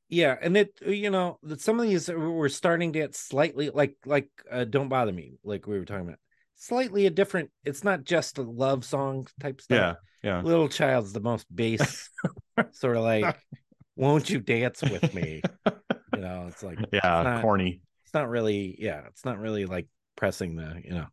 Yeah, 0.08 0.36
and 0.40 0.56
it 0.56 0.78
you 0.86 1.10
know 1.10 1.38
that 1.42 1.60
some 1.60 1.80
of 1.80 1.86
these 1.88 2.08
were 2.08 2.48
starting 2.48 2.92
to 2.92 2.98
get 2.98 3.14
slightly 3.14 3.70
like 3.70 3.96
like 4.04 4.28
uh, 4.50 4.64
Don't 4.64 4.88
Bother 4.88 5.12
Me, 5.12 5.38
like 5.44 5.66
we 5.66 5.78
were 5.78 5.84
talking 5.84 6.06
about. 6.06 6.18
Slightly 6.58 7.04
a 7.06 7.10
different. 7.10 7.50
It's 7.64 7.84
not 7.84 8.04
just 8.04 8.38
a 8.38 8.42
love 8.42 8.82
song 8.84 9.26
type 9.40 9.60
stuff. 9.60 9.98
Yeah, 10.22 10.30
yeah. 10.36 10.40
Little 10.42 10.68
Child's 10.70 11.12
the 11.12 11.20
most 11.20 11.46
base, 11.54 12.08
sort 12.72 12.96
of 12.96 13.02
like, 13.02 13.38
"Won't 13.96 14.30
you 14.30 14.40
dance 14.40 14.82
with 14.82 15.14
me?" 15.14 15.42
You 16.14 16.22
know, 16.22 16.46
it's 16.48 16.62
like 16.62 16.78
Yeah, 16.92 17.00
not- 17.22 17.42
corny. 17.42 17.82
it's 18.04 18.14
not 18.14 18.30
really 18.30 18.76
yeah 18.78 19.02
it's 19.08 19.24
not 19.24 19.38
really 19.38 19.66
like 19.66 19.86
pressing 20.16 20.56
the 20.56 20.80
you 20.82 20.92
know 20.92 21.06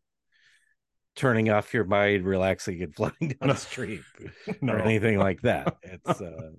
turning 1.15 1.49
off 1.49 1.73
your 1.73 1.83
mind 1.83 2.25
relaxing 2.25 2.81
and 2.81 2.95
floating 2.95 3.29
down 3.29 3.47
No. 3.49 3.53
the 3.53 3.59
street 3.59 4.01
No. 4.61 4.73
or 4.73 4.79
anything 4.79 5.19
like 5.19 5.41
that 5.41 5.75
it's 5.83 6.21
uh 6.21 6.51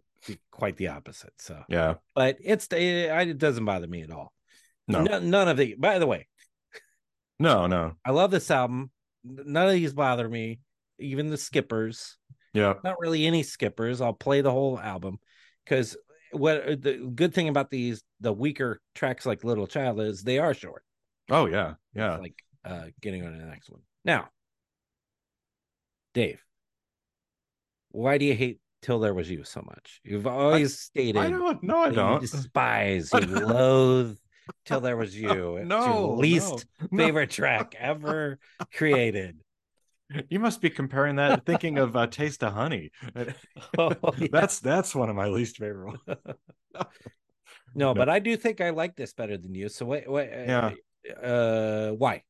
quite 0.50 0.76
the 0.76 0.88
opposite 0.88 1.32
so 1.38 1.62
Yeah. 1.68 1.94
but 2.14 2.36
it's 2.42 2.66
it, 2.72 2.78
it 3.28 3.38
doesn't 3.38 3.64
bother 3.64 3.86
me 3.86 4.02
at 4.02 4.10
all 4.10 4.32
No. 4.88 5.02
none, 5.02 5.30
none 5.30 5.48
of 5.48 5.56
the 5.56 5.74
by 5.78 5.98
the 5.98 6.06
way 6.06 6.26
No, 7.38 7.66
no. 7.66 7.94
I 8.04 8.12
love 8.12 8.30
this 8.30 8.50
album. 8.50 8.90
None 9.24 9.66
of 9.66 9.72
these 9.72 9.92
bother 9.92 10.28
me, 10.28 10.60
even 11.00 11.30
the 11.30 11.36
skippers. 11.36 12.16
Yeah. 12.52 12.74
Not 12.84 13.00
really 13.00 13.26
any 13.26 13.42
skippers. 13.42 14.00
I'll 14.00 14.12
play 14.12 14.40
the 14.40 14.52
whole 14.52 14.78
album 14.78 15.18
because 15.64 15.96
what 16.30 16.80
the 16.80 17.10
good 17.12 17.34
thing 17.34 17.48
about 17.48 17.70
these 17.70 18.02
the 18.20 18.32
weaker 18.32 18.80
tracks 18.94 19.26
like 19.26 19.42
Little 19.42 19.66
Child 19.66 20.00
is 20.00 20.22
they 20.22 20.38
are 20.38 20.54
short. 20.54 20.84
Oh 21.28 21.46
yeah. 21.46 21.74
Yeah. 21.92 22.18
Like 22.18 22.36
uh 22.64 22.86
getting 23.02 23.26
on 23.26 23.32
to 23.32 23.38
the 23.38 23.46
next 23.46 23.68
one. 23.68 23.82
Now, 24.04 24.28
Dave, 26.14 26.40
why 27.90 28.18
do 28.18 28.24
you 28.26 28.34
hate 28.34 28.60
Till 28.84 28.98
There 29.00 29.14
Was 29.14 29.30
You 29.30 29.44
so 29.44 29.62
much? 29.64 30.02
You've 30.04 30.26
always 30.26 30.78
stated 30.78 31.16
I 31.16 31.30
don't 31.30 31.62
no, 31.62 31.78
I 31.78 31.90
don't. 31.90 32.20
Despise, 32.20 33.10
you 33.14 33.20
loathe 33.20 34.18
Till 34.66 34.80
There 34.82 34.94
Was 34.98 35.18
You. 35.18 35.56
It's 35.56 35.68
no, 35.68 35.86
your 35.86 36.16
least 36.16 36.66
no, 36.90 36.98
favorite 36.98 37.30
track 37.30 37.74
ever 37.78 38.38
created. 38.74 39.38
You 40.28 40.38
must 40.38 40.60
be 40.60 40.68
comparing 40.68 41.16
that 41.16 41.46
thinking 41.46 41.78
of 41.78 41.96
uh, 41.96 42.06
Taste 42.06 42.44
of 42.44 42.52
Honey. 42.52 42.90
Oh, 43.78 43.90
yeah. 44.18 44.28
That's 44.30 44.60
that's 44.60 44.94
one 44.94 45.08
of 45.08 45.16
my 45.16 45.26
least 45.28 45.56
favorite 45.56 45.96
ones. 46.06 46.18
No, 46.74 46.84
No. 47.74 47.94
but 47.94 48.10
I 48.10 48.18
do 48.18 48.36
think 48.36 48.60
I 48.60 48.70
like 48.70 48.96
this 48.96 49.14
better 49.14 49.38
than 49.38 49.54
you. 49.54 49.70
So 49.70 49.86
wait, 49.86 50.08
wait, 50.08 50.28
Yeah. 50.30 50.72
uh, 51.20 51.92
why? 51.92 52.22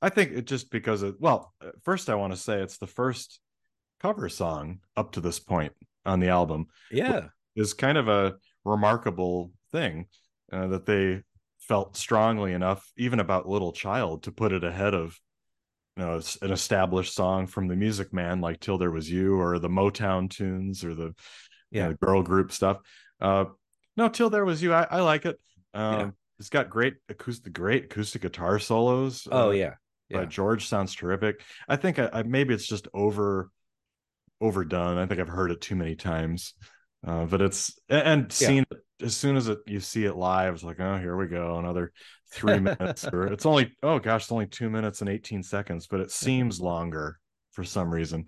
I 0.00 0.08
think 0.08 0.32
it 0.32 0.46
just 0.46 0.70
because 0.70 1.02
of 1.02 1.16
well, 1.20 1.52
uh, 1.60 1.72
first 1.82 2.08
I 2.08 2.14
want 2.14 2.32
to 2.32 2.38
say 2.38 2.62
it's 2.62 2.78
the 2.78 2.86
first 2.86 3.38
cover 4.04 4.28
song 4.28 4.80
up 4.98 5.12
to 5.12 5.20
this 5.22 5.40
point 5.40 5.72
on 6.04 6.20
the 6.20 6.28
album 6.28 6.66
Yeah, 6.90 7.28
is 7.56 7.72
kind 7.72 7.96
of 7.96 8.06
a 8.06 8.34
remarkable 8.62 9.50
thing 9.72 10.06
uh, 10.52 10.66
that 10.66 10.84
they 10.84 11.22
felt 11.58 11.96
strongly 11.96 12.52
enough 12.52 12.84
even 12.98 13.18
about 13.18 13.48
Little 13.48 13.72
Child 13.72 14.24
to 14.24 14.30
put 14.32 14.52
it 14.52 14.62
ahead 14.62 14.92
of 14.92 15.18
you 15.96 16.04
know 16.04 16.20
an 16.42 16.50
established 16.52 17.14
song 17.14 17.46
from 17.46 17.66
the 17.66 17.76
Music 17.76 18.12
Man 18.12 18.42
like 18.42 18.60
Till 18.60 18.76
There 18.76 18.90
Was 18.90 19.10
You 19.10 19.40
or 19.40 19.58
the 19.58 19.70
Motown 19.70 20.28
tunes 20.28 20.84
or 20.84 20.94
the 20.94 21.14
you 21.70 21.80
know, 21.80 21.88
Yeah. 21.88 21.92
girl 22.02 22.22
group 22.22 22.52
stuff. 22.52 22.80
Uh, 23.22 23.46
no, 23.96 24.10
Till 24.10 24.28
There 24.28 24.44
Was 24.44 24.62
You, 24.62 24.74
I, 24.74 24.86
I 24.90 25.00
like 25.00 25.24
it. 25.24 25.40
Um, 25.72 25.92
Yeah. 25.92 26.10
It's 26.40 26.50
got 26.50 26.68
great 26.68 26.96
acoustic, 27.08 27.52
great 27.54 27.84
acoustic 27.84 28.20
guitar 28.20 28.58
solos. 28.58 29.26
Oh 29.30 29.48
uh, 29.48 29.52
yeah, 29.52 29.74
Yeah. 30.10 30.26
George 30.26 30.66
sounds 30.66 30.94
terrific. 30.94 31.40
I 31.68 31.76
think 31.76 31.98
I, 31.98 32.10
I 32.12 32.22
maybe 32.24 32.52
it's 32.52 32.66
just 32.66 32.88
over 32.92 33.48
overdone. 34.44 34.98
I 34.98 35.06
think 35.06 35.20
I've 35.20 35.28
heard 35.28 35.50
it 35.50 35.60
too 35.60 35.76
many 35.76 35.94
times. 35.96 36.54
Uh, 37.06 37.24
but 37.26 37.40
it's 37.42 37.78
and 37.88 38.22
Yeah. 38.40 38.48
seen 38.48 38.64
it 38.70 38.78
as 39.02 39.16
soon 39.16 39.36
as 39.36 39.48
it 39.48 39.58
you 39.66 39.80
see 39.80 40.04
it 40.04 40.16
live, 40.16 40.54
it's 40.54 40.62
like, 40.62 40.80
oh, 40.80 40.96
here 40.98 41.16
we 41.16 41.26
go, 41.26 41.58
another 41.58 41.92
three 42.32 42.58
minutes. 42.70 43.06
Or 43.06 43.26
it's 43.26 43.44
only 43.46 43.72
oh 43.82 43.98
gosh, 43.98 44.22
it's 44.22 44.32
only 44.32 44.46
two 44.46 44.70
minutes 44.70 45.00
and 45.00 45.10
18 45.10 45.42
seconds, 45.42 45.86
but 45.86 46.00
it 46.00 46.10
seems 46.10 46.60
longer 46.60 47.18
for 47.52 47.64
some 47.64 47.92
reason. 47.92 48.26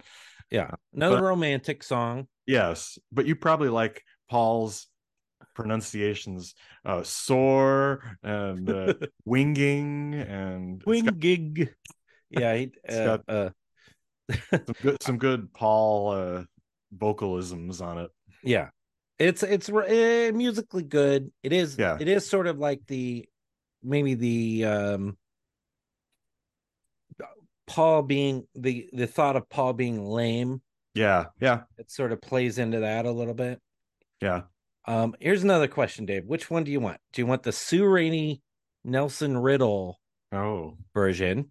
yeah. 0.51 0.71
Another 0.95 1.17
but- 1.17 1.23
romantic 1.25 1.83
song. 1.83 2.27
Yes, 2.47 2.99
but 3.11 3.27
you 3.27 3.35
probably 3.35 3.69
like 3.71 4.03
Paul's 4.31 4.87
pronunciations, 5.55 6.55
uh, 6.85 7.03
soar 7.03 8.03
and 8.23 8.69
uh, 8.71 8.95
winging 9.25 10.15
and 10.15 10.83
winging. 10.87 11.69
Yeah, 12.31 12.55
he, 12.55 12.73
uh, 12.89 13.05
got- 13.05 13.29
uh, 13.29 13.51
some 14.53 14.75
good 14.83 15.03
some 15.03 15.19
good 15.19 15.53
Paul 15.53 16.11
uh, 16.11 16.43
vocalisms 16.97 17.81
on 17.81 17.99
it. 17.99 18.11
yeah. 18.43 18.69
It's 19.19 19.43
it's 19.43 19.71
uh, 19.71 20.31
musically 20.35 20.83
good. 20.83 21.31
It 21.43 21.53
is. 21.55 21.77
Yeah. 21.79 21.97
It 21.99 22.07
is 22.09 22.29
sort 22.29 22.47
of 22.47 22.59
like 22.59 22.81
the 22.87 23.27
maybe 23.83 24.15
the 24.15 24.65
um 24.67 25.17
Paul 27.67 28.03
being 28.03 28.47
the 28.55 28.89
the 28.93 29.07
thought 29.07 29.37
of 29.37 29.49
Paul 29.49 29.73
being 29.73 30.05
lame. 30.05 30.61
Yeah, 30.95 31.27
yeah, 31.41 31.63
It 31.77 31.91
sort 31.91 32.13
of 32.13 32.23
plays 32.23 32.57
into 32.59 32.81
that 32.81 33.05
a 33.05 33.11
little 33.11 33.35
bit. 33.35 33.61
yeah. 34.23 34.43
Um, 34.89 35.15
here's 35.21 35.43
another 35.45 35.67
question, 35.69 36.07
Dave. 36.07 36.25
Which 36.27 36.49
one 36.49 36.63
do 36.65 36.71
you 36.71 36.79
want? 36.81 36.99
Do 37.13 37.21
you 37.21 37.27
want 37.27 37.43
the 37.43 37.53
Sue 37.53 37.85
Raney 37.87 38.41
Nelson 38.85 39.37
Riddle 39.37 39.99
Oh, 40.33 40.77
version? 40.95 41.51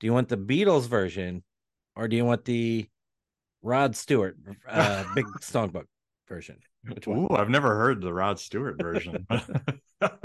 Do 0.00 0.06
you 0.06 0.12
want 0.14 0.28
the 0.28 0.36
Beatles 0.38 0.86
version, 0.88 1.42
or 1.96 2.08
do 2.08 2.16
you 2.16 2.24
want 2.24 2.44
the 2.44 2.88
Rod 3.62 3.96
Stewart 3.96 4.36
uh, 4.68 5.04
Big 5.14 5.26
Songbook 5.40 5.84
version? 6.28 6.58
Which 6.86 7.06
one? 7.06 7.18
Ooh, 7.20 7.28
I've 7.34 7.48
never 7.50 7.74
heard 7.76 8.00
the 8.02 8.12
Rod 8.12 8.38
Stewart 8.38 8.76
version. 8.80 9.26
I'm 9.30 10.20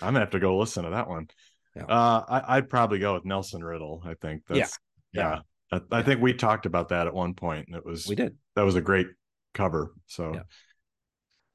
gonna 0.00 0.20
have 0.20 0.30
to 0.30 0.40
go 0.40 0.58
listen 0.58 0.84
to 0.84 0.90
that 0.90 1.08
one. 1.08 1.28
Yeah. 1.74 1.84
Uh, 1.84 2.24
I, 2.28 2.56
I'd 2.56 2.68
probably 2.68 2.98
go 2.98 3.14
with 3.14 3.24
Nelson 3.24 3.62
Riddle. 3.64 4.02
I 4.04 4.14
think 4.14 4.42
that's 4.48 4.78
Yeah. 5.12 5.40
yeah. 5.72 5.78
I, 5.90 5.98
I 5.98 6.02
think 6.02 6.20
we 6.20 6.32
talked 6.34 6.66
about 6.66 6.88
that 6.90 7.06
at 7.06 7.14
one 7.14 7.34
point, 7.34 7.66
and 7.68 7.76
it 7.76 7.84
was 7.84 8.06
We 8.06 8.14
did. 8.14 8.36
that 8.54 8.62
was 8.62 8.76
a 8.76 8.80
great 8.80 9.08
cover. 9.54 9.92
So 10.06 10.32
Yeah. 10.34 10.42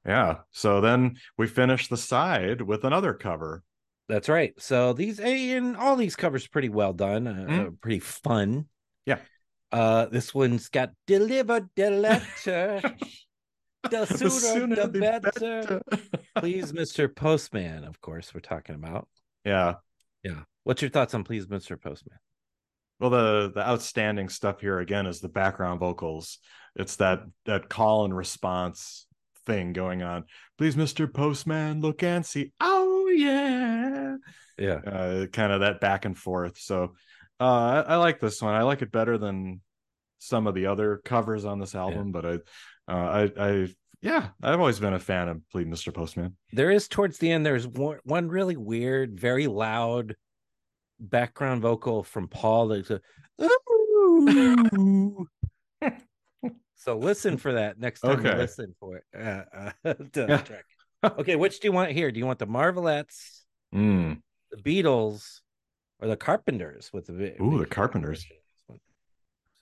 yeah. 0.06 0.36
So 0.50 0.80
then 0.80 1.16
we 1.38 1.46
finished 1.46 1.90
the 1.90 1.96
side 1.96 2.60
with 2.62 2.84
another 2.84 3.14
cover. 3.14 3.62
That's 4.08 4.28
right. 4.28 4.52
So 4.58 4.92
these 4.92 5.20
and 5.20 5.76
all 5.76 5.96
these 5.96 6.16
covers 6.16 6.46
pretty 6.46 6.68
well 6.68 6.92
done, 6.92 7.26
uh, 7.26 7.46
Mm. 7.48 7.66
uh, 7.66 7.70
pretty 7.80 8.00
fun. 8.00 8.66
Yeah. 9.06 9.18
Uh, 9.72 10.06
this 10.06 10.34
one's 10.34 10.68
got 10.68 10.90
delivered 11.06 11.68
the 11.76 11.90
letter. 11.90 12.80
the 13.90 14.06
sooner, 14.30 14.86
the, 14.86 15.00
better. 15.00 15.82
Please, 16.38 16.72
Mr. 16.72 17.14
Postman. 17.14 17.84
Of 17.84 18.00
course, 18.00 18.34
we're 18.34 18.40
talking 18.40 18.74
about. 18.74 19.08
Yeah. 19.44 19.74
Yeah. 20.22 20.40
What's 20.64 20.82
your 20.82 20.90
thoughts 20.90 21.14
on 21.14 21.24
Please, 21.24 21.46
Mr. 21.46 21.80
Postman? 21.80 22.18
Well, 23.00 23.10
the 23.10 23.50
the 23.52 23.66
outstanding 23.66 24.28
stuff 24.28 24.60
here 24.60 24.78
again 24.78 25.06
is 25.06 25.20
the 25.20 25.28
background 25.28 25.80
vocals. 25.80 26.38
It's 26.76 26.96
that 26.96 27.22
that 27.46 27.68
call 27.68 28.04
and 28.04 28.16
response 28.16 29.06
thing 29.44 29.72
going 29.72 30.02
on. 30.02 30.24
Please, 30.58 30.76
Mister 30.76 31.08
Postman, 31.08 31.80
look 31.80 32.04
and 32.04 32.24
see. 32.24 32.52
Oh 32.60 33.08
yeah, 33.08 34.16
Yeah. 34.56 34.74
uh, 34.86 35.26
kind 35.26 35.52
of 35.52 35.60
that 35.62 35.80
back 35.80 36.04
and 36.04 36.16
forth. 36.16 36.58
So, 36.58 36.94
uh, 37.42 37.84
I, 37.86 37.94
I 37.94 37.96
like 37.96 38.20
this 38.20 38.40
one. 38.40 38.54
I 38.54 38.62
like 38.62 38.82
it 38.82 38.92
better 38.92 39.18
than 39.18 39.60
some 40.18 40.46
of 40.46 40.54
the 40.54 40.66
other 40.66 41.00
covers 41.04 41.44
on 41.44 41.58
this 41.58 41.74
album. 41.74 42.12
But 42.12 42.24
I, 42.24 42.34
uh, 42.88 43.28
I, 43.36 43.48
I, 43.48 43.68
yeah, 44.00 44.28
I've 44.42 44.60
always 44.60 44.78
been 44.78 44.94
a 44.94 44.98
fan 45.00 45.28
of 45.28 45.40
Please, 45.50 45.66
Mister 45.66 45.90
Postman. 45.92 46.36
There 46.52 46.70
is 46.70 46.86
towards 46.88 47.18
the 47.18 47.30
end, 47.30 47.44
there's 47.44 47.66
one, 47.66 47.98
one 48.04 48.28
really 48.28 48.56
weird, 48.56 49.18
very 49.18 49.46
loud 49.48 50.14
background 51.00 51.62
vocal 51.62 52.04
from 52.04 52.28
Paul 52.28 52.68
that's 52.68 52.90
a 52.90 53.00
"Ooh." 53.40 55.26
so 56.76 56.96
listen 56.96 57.36
for 57.38 57.54
that 57.54 57.78
next 57.78 58.00
time 58.00 58.24
you 58.24 58.32
listen 58.32 58.74
for 58.78 58.96
it. 58.98 59.04
Uh, 59.16 59.70
uh, 59.84 59.94
Yeah. 60.16 60.42
Okay, 61.04 61.34
which 61.34 61.58
do 61.58 61.66
you 61.66 61.72
want 61.72 61.90
here? 61.90 62.12
Do 62.12 62.20
you 62.20 62.26
want 62.26 62.38
the 62.38 62.46
Marvelettes, 62.46 63.40
Mm. 63.74 64.20
the 64.52 64.62
Beatles, 64.62 65.40
or 66.02 66.08
the 66.08 66.16
Carpenters 66.16 66.90
with 66.92 67.06
the 67.06 67.12
vi- 67.14 67.36
Ooh, 67.40 67.58
the 67.58 67.66
Carpenters. 67.66 68.22
version 68.24 68.36
of 68.36 68.42
this 68.42 68.66
one? 68.66 68.78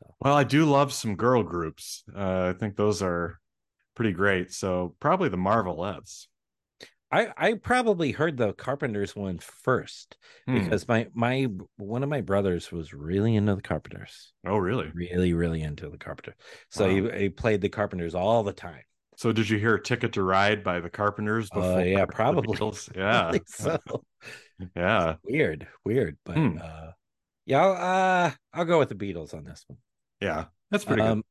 So 0.01 0.15
Well, 0.21 0.35
I 0.37 0.45
do 0.45 0.65
love 0.65 0.93
some 0.93 1.15
girl 1.17 1.43
groups. 1.43 2.03
Uh, 2.17 2.53
I 2.55 2.59
think 2.59 2.77
those 2.77 3.03
are 3.03 3.39
pretty 3.95 4.13
great. 4.13 4.53
So 4.53 4.97
probably 5.01 5.29
the 5.29 5.37
Marvelettes. 5.37 6.27
I 7.13 7.29
I 7.37 7.55
probably 7.55 8.13
heard 8.13 8.37
the 8.37 8.53
Carpenters 8.53 9.17
one 9.17 9.39
first 9.39 10.17
Hmm. 10.47 10.61
because 10.61 10.87
my 10.87 11.09
my 11.13 11.49
one 11.77 12.03
of 12.05 12.09
my 12.09 12.21
brothers 12.21 12.71
was 12.71 12.95
really 12.95 13.35
into 13.35 13.57
the 13.57 13.63
Carpenters. 13.63 14.33
Oh, 14.47 14.57
really? 14.59 14.91
really 14.95 15.35
really 15.35 15.61
into 15.63 15.91
the 15.91 15.99
carpenter 15.99 16.35
so 16.71 16.89
he, 16.89 17.11
he 17.23 17.29
played 17.29 17.61
the 17.61 17.69
carpenters 17.69 18.15
all 18.15 18.43
the 18.45 18.53
time 18.53 18.83
So 19.21 19.33
did 19.33 19.51
you 19.51 19.59
hear 19.59 19.77
"Ticket 19.77 20.15
to 20.15 20.23
Ride" 20.23 20.65
by 20.65 20.81
the 20.81 20.89
Carpenters? 20.89 21.51
Uh, 21.55 21.83
yeah, 21.85 22.07
probably. 22.11 22.59
Yeah, 22.97 23.39
so 23.45 23.79
yeah. 24.75 25.17
weird 25.23 25.69
weird 25.85 26.17
but 26.25 26.37
Hmm. 26.39 26.57
uh 26.59 26.93
yeah 27.45 27.63
I'll, 27.63 27.73
uh 28.27 28.31
i'll 28.55 28.65
go 28.65 28.79
with 28.79 28.89
the 28.89 28.95
beatles 28.95 29.35
on 29.35 29.45
this 29.45 29.63
one 29.67 29.77
Yeah, 30.23 30.47
that's 30.71 30.87
pretty 30.87 31.03
um 31.03 31.23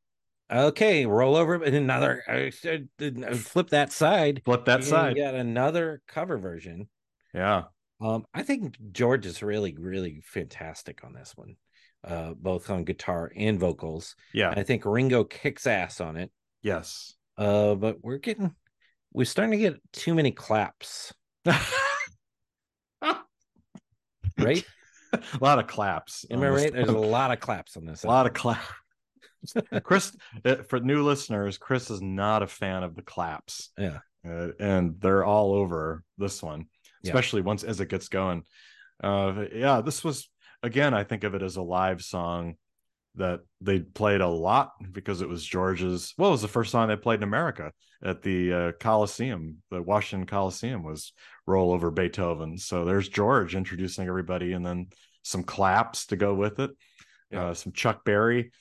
okay 0.52 1.08
roll 1.08 1.36
over 1.36 1.56
and 1.56 1.76
another 1.76 2.24
I 2.28 2.52
uh, 2.70 3.34
flip 3.34 3.70
that 3.72 3.92
side. 3.92 4.44
Flip 4.46 4.66
that 4.66 4.84
side. 4.84 5.16
got 5.18 5.34
another 5.34 6.04
cover 6.08 6.38
version 6.38 6.90
Yeah, 7.34 7.64
um 8.02 8.24
i 8.36 8.44
think 8.44 8.78
george 8.92 9.26
is 9.26 9.42
really 9.42 9.76
really 9.80 10.22
fantastic 10.24 11.04
on 11.04 11.14
this 11.14 11.34
one 11.36 11.56
uh 12.04 12.34
both 12.40 12.70
on 12.70 12.84
guitar 12.84 13.32
and 13.36 13.60
vocals 13.60 14.16
yeah, 14.32 14.54
i 14.56 14.62
think 14.64 14.86
ringo 14.86 15.24
kicks 15.24 15.66
ass 15.66 16.00
on 16.00 16.18
it 16.18 16.32
yes. 16.62 17.16
Uh, 17.40 17.74
but 17.76 17.98
we're 18.04 18.18
getting 18.18 18.54
we're 19.14 19.26
starting 19.26 19.52
to 19.54 19.58
get 19.58 19.80
too 19.94 20.14
many 20.14 20.32
claps, 20.32 21.14
right? 24.38 24.64
a 25.14 25.20
lot 25.40 25.58
of 25.60 25.68
claps. 25.68 26.26
Am 26.30 26.44
I 26.44 26.50
right? 26.50 26.74
There's 26.74 26.90
a 26.90 26.98
lot 26.98 27.32
of 27.32 27.40
claps 27.40 27.78
on 27.78 27.86
this. 27.86 28.04
a 28.04 28.08
lot 28.08 28.26
of 28.26 28.34
claps. 28.34 28.66
Chris, 29.84 30.16
uh, 30.44 30.56
for 30.68 30.82
new 30.82 31.02
listeners, 31.04 31.58
Chris 31.58 31.90
is 31.90 32.02
not 32.02 32.44
a 32.44 32.48
fan 32.48 32.84
of 32.84 32.96
the 32.96 33.02
claps. 33.02 33.70
Yeah. 33.78 34.00
uh, 34.28 34.50
and 34.60 35.00
they're 35.00 35.24
all 35.24 35.54
over 35.54 36.04
this 36.18 36.44
one, 36.44 36.66
Yeah. 37.02 37.12
especially 37.12 37.42
once 37.42 37.64
as 37.64 37.80
it 37.80 37.88
gets 37.88 38.10
going. 38.10 38.44
Uh, 39.02 39.46
yeah, 39.54 39.80
this 39.80 40.04
was 40.04 40.30
again. 40.62 40.94
I 40.94 41.06
think 41.06 41.24
of 41.24 41.36
it 41.36 41.42
as 41.42 41.56
a 41.56 41.62
live 41.62 42.02
song 42.02 42.56
that 43.20 43.42
they 43.62 43.80
played 43.80 44.22
a 44.22 44.28
lot 44.28 44.72
because 44.92 45.22
it 45.22 45.30
was 45.30 45.46
George's. 45.46 46.14
Well, 46.18 46.30
it 46.30 46.34
was 46.34 46.42
the 46.42 46.48
first 46.48 46.72
song 46.72 46.88
they 46.88 46.96
played 46.96 47.20
in 47.20 47.24
America 47.24 47.72
at 48.04 48.22
the 48.24 48.54
uh, 48.54 48.72
Coliseum. 48.80 49.58
The 49.70 49.82
Washington 49.82 50.26
Coliseum 50.28 50.84
was 50.84 51.14
"Roll 51.46 51.72
Over 51.72 51.92
Beethoven." 51.92 52.58
So 52.58 52.86
there's 52.86 53.08
George 53.10 53.56
introducing 53.56 54.08
everybody, 54.08 54.54
and 54.54 54.66
then 54.66 54.88
some 55.22 55.44
claps 55.44 56.08
to 56.08 56.16
go 56.16 56.34
with 56.34 56.60
it. 56.60 56.72
Yeah. 57.32 57.48
Uh, 57.50 57.54
some 57.54 57.74
Chuck 57.74 58.04
Berry, 58.06 58.52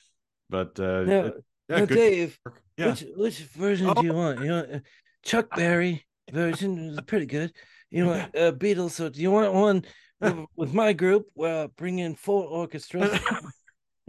but 0.49 0.79
uh, 0.79 1.01
Now, 1.03 1.25
it- 1.25 1.33
yeah, 1.69 1.79
now 1.79 1.85
good 1.85 1.95
Dave. 1.95 2.39
Yeah. 2.77 2.89
which 2.91 3.05
which 3.15 3.39
version 3.39 3.93
do 3.93 4.05
you 4.05 4.13
want? 4.13 4.39
You 4.43 4.51
want 4.51 4.71
uh, 4.73 4.79
Chuck 5.23 5.55
Berry 5.55 6.05
version 6.31 6.77
is 6.89 7.01
pretty 7.01 7.25
good. 7.25 7.51
You 7.89 8.05
want 8.05 8.35
uh, 8.35 8.51
Beatles? 8.51 8.91
So 8.91 9.09
do 9.09 9.19
you 9.21 9.31
want 9.31 9.53
one 9.53 9.85
with, 10.21 10.45
with 10.55 10.73
my 10.73 10.93
group? 10.93 11.25
Well, 11.33 11.69
bring 11.77 11.99
in 11.99 12.13
four 12.15 12.43
orchestras 12.45 13.19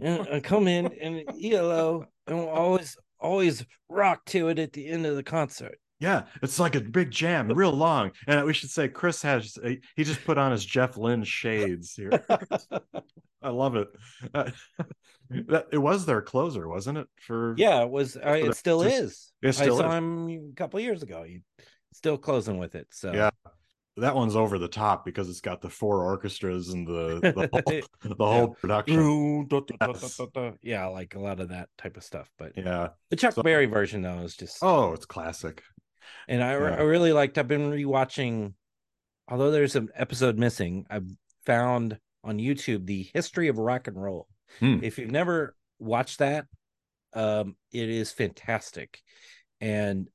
and 0.01 0.27
uh, 0.27 0.39
come 0.41 0.67
in 0.67 0.87
and 1.01 1.23
ELO 1.43 2.05
and 2.27 2.37
we'll 2.37 2.49
always 2.49 2.97
always 3.19 3.65
rock 3.89 4.25
to 4.25 4.49
it 4.49 4.59
at 4.59 4.73
the 4.73 4.87
end 4.87 5.05
of 5.05 5.15
the 5.15 5.23
concert. 5.23 5.77
Yeah, 5.99 6.23
it's 6.41 6.59
like 6.59 6.73
a 6.73 6.81
big 6.81 7.11
jam, 7.11 7.47
real 7.49 7.71
long. 7.71 8.11
And 8.25 8.43
we 8.43 8.53
should 8.53 8.71
say 8.71 8.87
Chris 8.87 9.21
has 9.21 9.55
he 9.95 10.03
just 10.03 10.25
put 10.25 10.39
on 10.39 10.51
his 10.51 10.65
Jeff 10.65 10.97
Lynne 10.97 11.23
shades 11.23 11.93
here. 11.93 12.23
I 13.43 13.49
love 13.49 13.75
it. 13.75 13.87
Uh, 14.33 14.49
that 15.29 15.67
it 15.71 15.77
was 15.77 16.05
their 16.07 16.21
closer, 16.23 16.67
wasn't 16.67 16.97
it? 16.97 17.07
For 17.19 17.53
Yeah, 17.57 17.83
it 17.83 17.89
was. 17.91 18.17
Uh, 18.17 18.31
it 18.31 18.55
still 18.55 18.83
just- 18.83 18.95
is. 18.95 19.31
it 19.43 19.53
still 19.53 19.75
I 19.75 19.79
saw 19.81 19.89
is. 19.91 19.97
him 19.97 20.29
a 20.51 20.55
couple 20.55 20.79
years 20.79 21.03
ago. 21.03 21.23
He 21.23 21.41
still 21.93 22.17
closing 22.17 22.57
with 22.57 22.73
it. 22.73 22.87
So 22.91 23.13
Yeah. 23.13 23.29
That 24.01 24.15
one's 24.15 24.35
over 24.35 24.59
the 24.59 24.67
top 24.67 25.05
because 25.05 25.29
it's 25.29 25.41
got 25.41 25.61
the 25.61 25.69
four 25.69 26.03
orchestras 26.03 26.69
and 26.69 26.85
the 26.87 27.19
the 27.21 27.49
whole, 27.51 27.81
the 28.17 28.25
whole 28.25 28.47
production. 28.55 29.47
Yes. 29.49 30.19
yeah, 30.61 30.85
like 30.87 31.15
a 31.15 31.19
lot 31.19 31.39
of 31.39 31.49
that 31.49 31.69
type 31.77 31.97
of 31.97 32.03
stuff. 32.03 32.29
But 32.37 32.53
Yeah. 32.57 32.89
the 33.09 33.15
Chuck 33.15 33.33
So- 33.33 33.43
Berry 33.43 33.65
version 33.65 34.01
though 34.01 34.19
is 34.19 34.35
just 34.35 34.57
Oh, 34.61 34.93
it's 34.93 35.05
classic. 35.05 35.63
and 36.27 36.43
I, 36.43 36.51
yeah. 36.53 36.75
I 36.75 36.81
really 36.81 37.13
liked 37.13 37.37
I've 37.37 37.47
been 37.47 37.71
rewatching 37.71 38.53
although 39.27 39.51
there's 39.51 39.75
an 39.77 39.89
episode 39.95 40.37
missing, 40.37 40.85
I've 40.89 41.07
found 41.45 41.97
on 42.23 42.37
YouTube 42.37 42.85
the 42.85 43.09
history 43.13 43.47
of 43.47 43.57
rock 43.57 43.87
and 43.87 44.01
roll. 44.01 44.27
Hmm. 44.59 44.79
If 44.83 44.97
you've 44.97 45.09
never 45.11 45.55
watched 45.79 46.19
that, 46.19 46.45
um, 47.13 47.55
it 47.71 47.89
is 47.89 48.11
fantastic. 48.11 48.99
And 49.59 50.07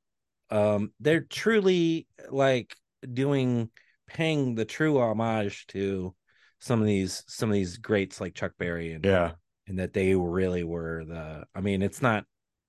um 0.50 0.92
they're 1.00 1.22
truly 1.22 2.06
like 2.30 2.76
doing 3.12 3.70
paying 4.06 4.54
the 4.54 4.64
true 4.64 4.98
homage 4.98 5.66
to 5.68 6.14
some 6.60 6.80
of 6.80 6.86
these 6.86 7.22
some 7.26 7.48
of 7.50 7.54
these 7.54 7.76
greats 7.78 8.20
like 8.20 8.34
Chuck 8.34 8.52
Berry 8.58 8.92
and 8.92 9.04
Yeah. 9.04 9.32
and 9.66 9.78
that 9.78 9.92
they 9.92 10.14
really 10.14 10.64
were 10.64 11.04
the 11.04 11.44
i 11.54 11.60
mean 11.60 11.82
it's 11.82 12.00
not 12.00 12.24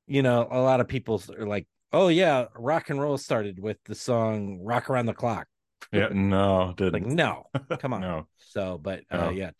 you 0.07 0.21
know 0.23 0.47
a 0.49 0.59
lot 0.59 0.79
of 0.81 0.87
people 0.87 1.21
are 1.37 1.45
like 1.47 1.67
oh 1.93 2.07
yeah 2.07 2.45
rock 2.55 2.89
and 2.89 2.99
roll 2.99 3.17
started 3.17 3.59
with 3.59 3.77
the 3.85 3.95
song 3.95 4.59
rock 4.63 4.89
around 4.89 5.05
the 5.05 5.13
clock 5.13 5.47
Yeah. 5.91 6.09
No, 6.11 6.73
didn't. 6.75 7.07
no 7.07 7.43
come 7.79 7.93
on 7.93 8.01
No. 8.01 8.27
so 8.37 8.77
but 8.77 9.01
No. 9.11 9.27
uh 9.27 9.29
yeah 9.29 9.51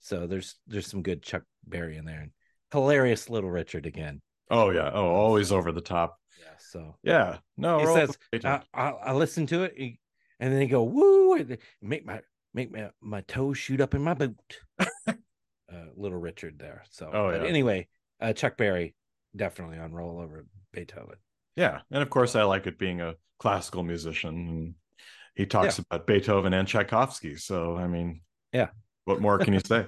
so 0.00 0.26
there's 0.26 0.56
there's 0.66 0.86
some 0.86 1.02
good 1.02 1.22
chuck 1.22 1.42
berry 1.66 1.96
in 1.96 2.04
there 2.04 2.20
and 2.20 2.30
hilarious 2.72 3.28
little 3.30 3.50
richard 3.50 3.86
again 3.86 4.20
Oh 4.50 4.68
yeah. 4.70 4.90
Oh, 4.92 5.06
always 5.06 5.50
over 5.52 5.72
the 5.72 5.80
top. 5.80 6.18
yeah 6.38 6.52
so 6.58 6.96
Yeah. 7.02 7.38
No. 7.56 7.78
He 7.78 7.86
says. 7.86 8.18
I, 8.44 8.60
I, 8.74 8.88
I 8.90 9.12
listen 9.14 9.46
to 9.46 9.62
it 9.62 9.72
and 10.40 10.52
then 10.52 10.58
they 10.58 10.66
go 10.66 10.82
woo 10.82 11.34
and 11.34 11.58
make 11.82 12.04
my 12.04 12.20
make 12.52 12.70
my 12.72 12.90
my 13.00 13.20
toes 13.22 13.58
shoot 13.58 13.80
up 13.80 13.94
in 13.94 14.02
my 14.02 14.14
boot 14.14 14.36
uh 15.08 15.14
little 15.96 16.18
richard 16.18 16.58
there 16.58 16.82
so 16.90 17.10
Oh, 17.12 17.30
but 17.30 17.42
yeah. 17.42 17.48
anyway 17.48 17.88
uh 18.20 18.32
chuck 18.32 18.56
berry 18.56 18.94
definitely 19.34 19.78
on 19.78 19.92
roll 19.92 20.20
over 20.20 20.46
beethoven 20.72 21.16
Yeah, 21.56 21.80
and 21.90 22.02
of 22.02 22.10
course, 22.10 22.34
I 22.34 22.42
like 22.42 22.66
it 22.66 22.78
being 22.78 23.00
a 23.00 23.14
classical 23.38 23.82
musician, 23.84 24.34
and 24.34 24.74
he 25.36 25.46
talks 25.46 25.78
about 25.78 26.06
Beethoven 26.06 26.52
and 26.54 26.66
Tchaikovsky. 26.66 27.36
So, 27.36 27.76
I 27.76 27.86
mean, 27.86 28.22
Yeah. 28.52 28.68
what 29.04 29.20
more 29.20 29.38
can 29.38 29.52
you 29.54 29.60
say? 29.66 29.86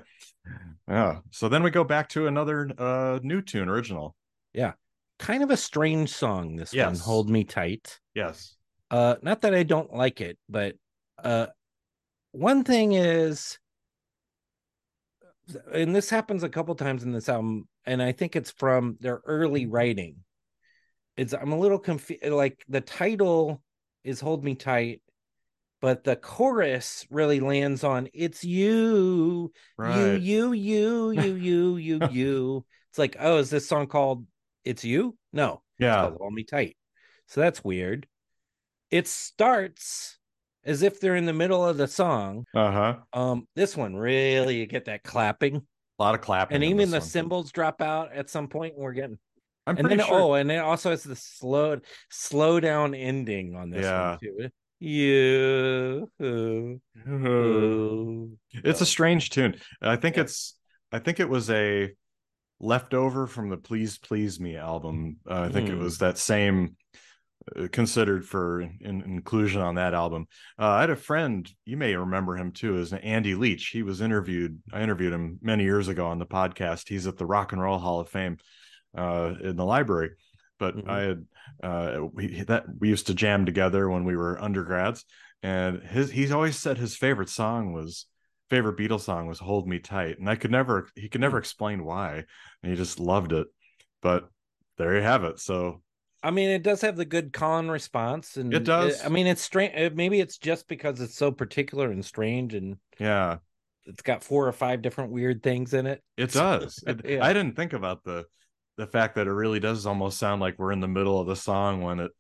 Yeah. 0.89 1.21
So 1.31 1.49
then 1.49 1.63
we 1.63 1.71
go 1.71 1.83
back 1.85 2.09
to 2.11 2.27
another 2.29 2.71
uh, 2.79 3.19
new 3.23 3.43
tune, 3.43 3.69
original. 3.69 4.15
Yeah, 4.53 4.73
kind 5.19 5.43
of 5.43 5.51
a 5.51 5.57
strange 5.57 6.11
song 6.11 6.57
this 6.57 6.73
one 6.75 6.95
hold 6.97 7.29
me 7.31 7.45
tight 7.45 7.99
Yes. 8.15 8.56
Uh 8.91 9.17
not 9.23 9.43
that 9.43 9.55
i 9.55 9.63
don't 9.63 9.95
like 9.95 10.21
it 10.21 10.39
but 10.49 10.75
uh 11.23 11.47
one 12.33 12.65
thing 12.65 12.93
is 12.93 13.59
and 15.73 15.95
this 15.95 16.11
happens 16.11 16.43
a 16.43 16.49
couple 16.49 16.75
times 16.75 17.03
in 17.03 17.13
this 17.13 17.29
album 17.29 17.69
and 17.85 18.03
i 18.03 18.13
think 18.13 18.37
it's 18.37 18.51
from 18.51 18.97
their 19.01 19.21
early 19.27 19.67
writing 19.67 20.17
it's 21.17 21.33
i'm 21.33 21.53
a 21.53 21.59
little 21.59 21.79
confused 21.79 22.25
like 22.25 22.65
the 22.69 22.81
title 22.81 23.63
is 24.05 24.21
hold 24.21 24.45
me 24.45 24.55
tight 24.55 25.01
but 25.81 26.05
the 26.05 26.17
chorus 26.17 27.07
really 27.11 27.41
lands 27.41 27.85
on 27.85 28.09
it's 28.13 28.45
you 28.45 29.53
Right. 29.77 30.21
you 30.21 30.53
you 30.53 31.11
you 31.11 31.11
you 31.11 31.35
you 31.35 31.77
you 31.77 32.01
you 32.11 32.65
it's 32.91 32.99
like 32.99 33.17
oh 33.19 33.39
is 33.39 33.51
this 33.51 33.69
song 33.69 33.87
called 33.87 34.25
it's 34.65 34.85
you 34.85 35.17
no 35.33 35.63
yeah. 35.79 36.03
called 36.03 36.17
Hold 36.19 36.35
Me 36.35 36.45
Tight. 36.45 36.77
So 37.27 37.41
that's 37.41 37.65
weird. 37.65 38.07
It 38.97 39.07
starts 39.09 40.17
as 40.65 40.83
if 40.83 41.01
they're 41.01 41.17
in 41.17 41.27
the 41.27 41.33
middle 41.33 41.65
of 41.65 41.77
the 41.77 41.87
song. 41.87 42.45
Uh 42.55 42.73
huh. 42.73 42.97
Um, 43.13 43.47
this 43.55 43.77
one 43.77 43.95
really 43.95 44.57
you 44.57 44.67
get 44.67 44.87
that 44.87 45.03
clapping, 45.03 45.57
A 45.99 46.03
lot 46.03 46.15
of 46.15 46.23
clapping. 46.23 46.55
and 46.55 46.65
even 46.65 46.91
the 46.91 46.99
one. 46.99 47.07
cymbals 47.07 47.53
drop 47.53 47.83
out 47.83 48.13
at 48.13 48.31
some 48.31 48.49
point. 48.49 48.75
And 48.75 48.83
we're 48.83 48.93
getting, 48.95 49.19
I'm 49.67 49.77
and 49.77 49.81
pretty 49.87 49.97
then 49.99 50.07
sure. 50.07 50.21
oh, 50.21 50.35
and 50.35 50.51
it 50.51 50.59
also 50.59 50.91
has 50.91 51.03
the 51.03 51.15
slow, 51.17 51.79
slow 52.11 52.59
down 52.59 52.95
ending 52.95 53.55
on 53.55 53.71
this 53.71 53.83
Yeah. 53.85 54.11
one 54.11 54.19
too. 54.21 54.49
You, 54.79 56.11
it's 58.65 58.81
a 58.81 58.87
strange 58.87 59.31
tune. 59.31 59.57
I 59.83 59.97
think 59.97 60.17
Yeah. 60.17 60.23
it's. 60.23 60.55
I 60.93 60.99
think 61.01 61.19
it 61.21 61.29
was 61.29 61.51
a 61.51 61.93
leftover 62.61 63.27
from 63.27 63.49
the 63.51 63.57
"Please 63.57 63.99
Please 63.99 64.39
Me" 64.41 64.57
album. 64.57 65.17
Uh, 65.29 65.43
I 65.43 65.49
think 65.53 65.69
it 65.69 65.75
Hmm. 65.75 65.81
was 65.83 65.99
that 65.99 66.17
same 66.19 66.77
considered 67.71 68.27
for 68.27 68.61
in, 68.61 69.03
inclusion 69.03 69.61
on 69.61 69.77
that 69.77 69.95
album. 69.95 70.27
Uh, 70.59 70.67
I 70.67 70.81
had 70.83 70.91
a 70.91 70.97
friend, 70.97 71.49
you 71.65 71.77
may 71.77 71.95
remember 71.95 72.37
him 72.37 72.53
too, 72.53 72.79
is 72.79 72.93
Andy 72.93 73.35
Leach. 73.35 73.69
He 73.69 73.83
was 73.83 74.01
interviewed. 74.01 74.61
I 74.73 74.83
interviewed 74.83 75.13
him 75.13 75.39
many 75.43 75.65
years 75.65 75.89
ago 75.89 76.07
on 76.07 76.19
the 76.19 76.27
podcast. 76.27 76.89
He's 76.89 77.07
at 77.07 77.17
the 77.17 77.27
Rock 77.27 77.53
and 77.53 77.61
Roll 77.61 77.79
Hall 77.79 78.01
of 78.01 78.09
Fame 78.09 78.39
uh, 78.97 79.35
in 79.41 79.57
the 79.57 79.65
library. 79.65 80.11
But 80.59 80.77
Mhm. 80.77 80.89
I 80.89 81.01
had 81.01 81.27
uh, 81.63 82.07
we 82.13 82.43
that 82.43 82.65
we 82.81 82.89
used 82.89 83.07
to 83.09 83.15
jam 83.15 83.47
together 83.47 83.89
when 83.89 84.05
we 84.05 84.17
were 84.17 84.43
undergrads, 84.43 85.05
and 85.43 85.83
his 85.83 86.11
he's 86.11 86.33
always 86.33 86.57
said 86.57 86.79
his 86.79 86.97
favorite 86.97 87.29
song 87.29 87.73
was 87.73 88.07
favorite 88.49 88.79
Beatles 88.79 89.03
song 89.03 89.27
was 89.27 89.39
"Hold 89.39 89.69
Me 89.69 89.79
Tight," 89.79 90.19
and 90.19 90.29
I 90.29 90.37
could 90.37 90.51
never 90.51 90.89
he 90.95 91.09
could 91.09 91.21
never 91.21 91.39
explain 91.39 91.85
why, 91.85 92.25
and 92.63 92.73
he 92.73 92.75
just 92.75 92.99
loved 92.99 93.33
it. 93.33 93.47
But 94.01 94.29
there 94.79 94.97
you 94.97 95.03
have 95.03 95.25
it. 95.25 95.39
So 95.39 95.83
I 96.27 96.31
mean, 96.33 96.51
it 96.51 96.65
does 96.65 96.81
have 96.81 96.97
the 96.97 97.05
good 97.05 97.33
con 97.33 97.69
response, 97.71 98.37
and 98.37 98.53
It 98.53 98.65
does. 98.65 99.05
I 99.05 99.09
mean, 99.09 99.29
it's 99.29 99.43
strange. 99.43 99.95
Maybe 99.95 100.19
it's 100.21 100.39
just 100.39 100.67
because 100.67 101.01
it's 101.01 101.15
so 101.15 101.31
particular 101.31 101.91
and 101.93 102.05
strange, 102.05 102.53
and 102.55 102.79
yeah, 102.99 103.39
it's 103.85 104.03
got 104.03 104.25
four 104.25 104.49
or 104.49 104.53
five 104.53 104.83
different 104.83 105.13
weird 105.13 105.43
things 105.43 105.73
in 105.73 105.87
it. 105.87 106.03
it 106.17 106.33
does. 106.33 106.83
It- 106.87 107.03
Yeah. 107.05 107.25
I 107.25 107.33
didn't 107.33 107.55
think 107.55 107.73
about 107.73 108.03
the 108.03 108.25
the 108.77 108.87
fact 108.89 109.15
that 109.15 109.27
it 109.29 109.33
really 109.33 109.61
does 109.61 109.87
almost 109.87 110.19
sound 110.19 110.41
like 110.41 110.59
we're 110.59 110.73
in 110.73 110.81
the 110.81 110.89
middle 110.89 111.21
of 111.21 111.27
the 111.29 111.37
song 111.37 111.81
when 111.83 112.01
it 112.01 112.11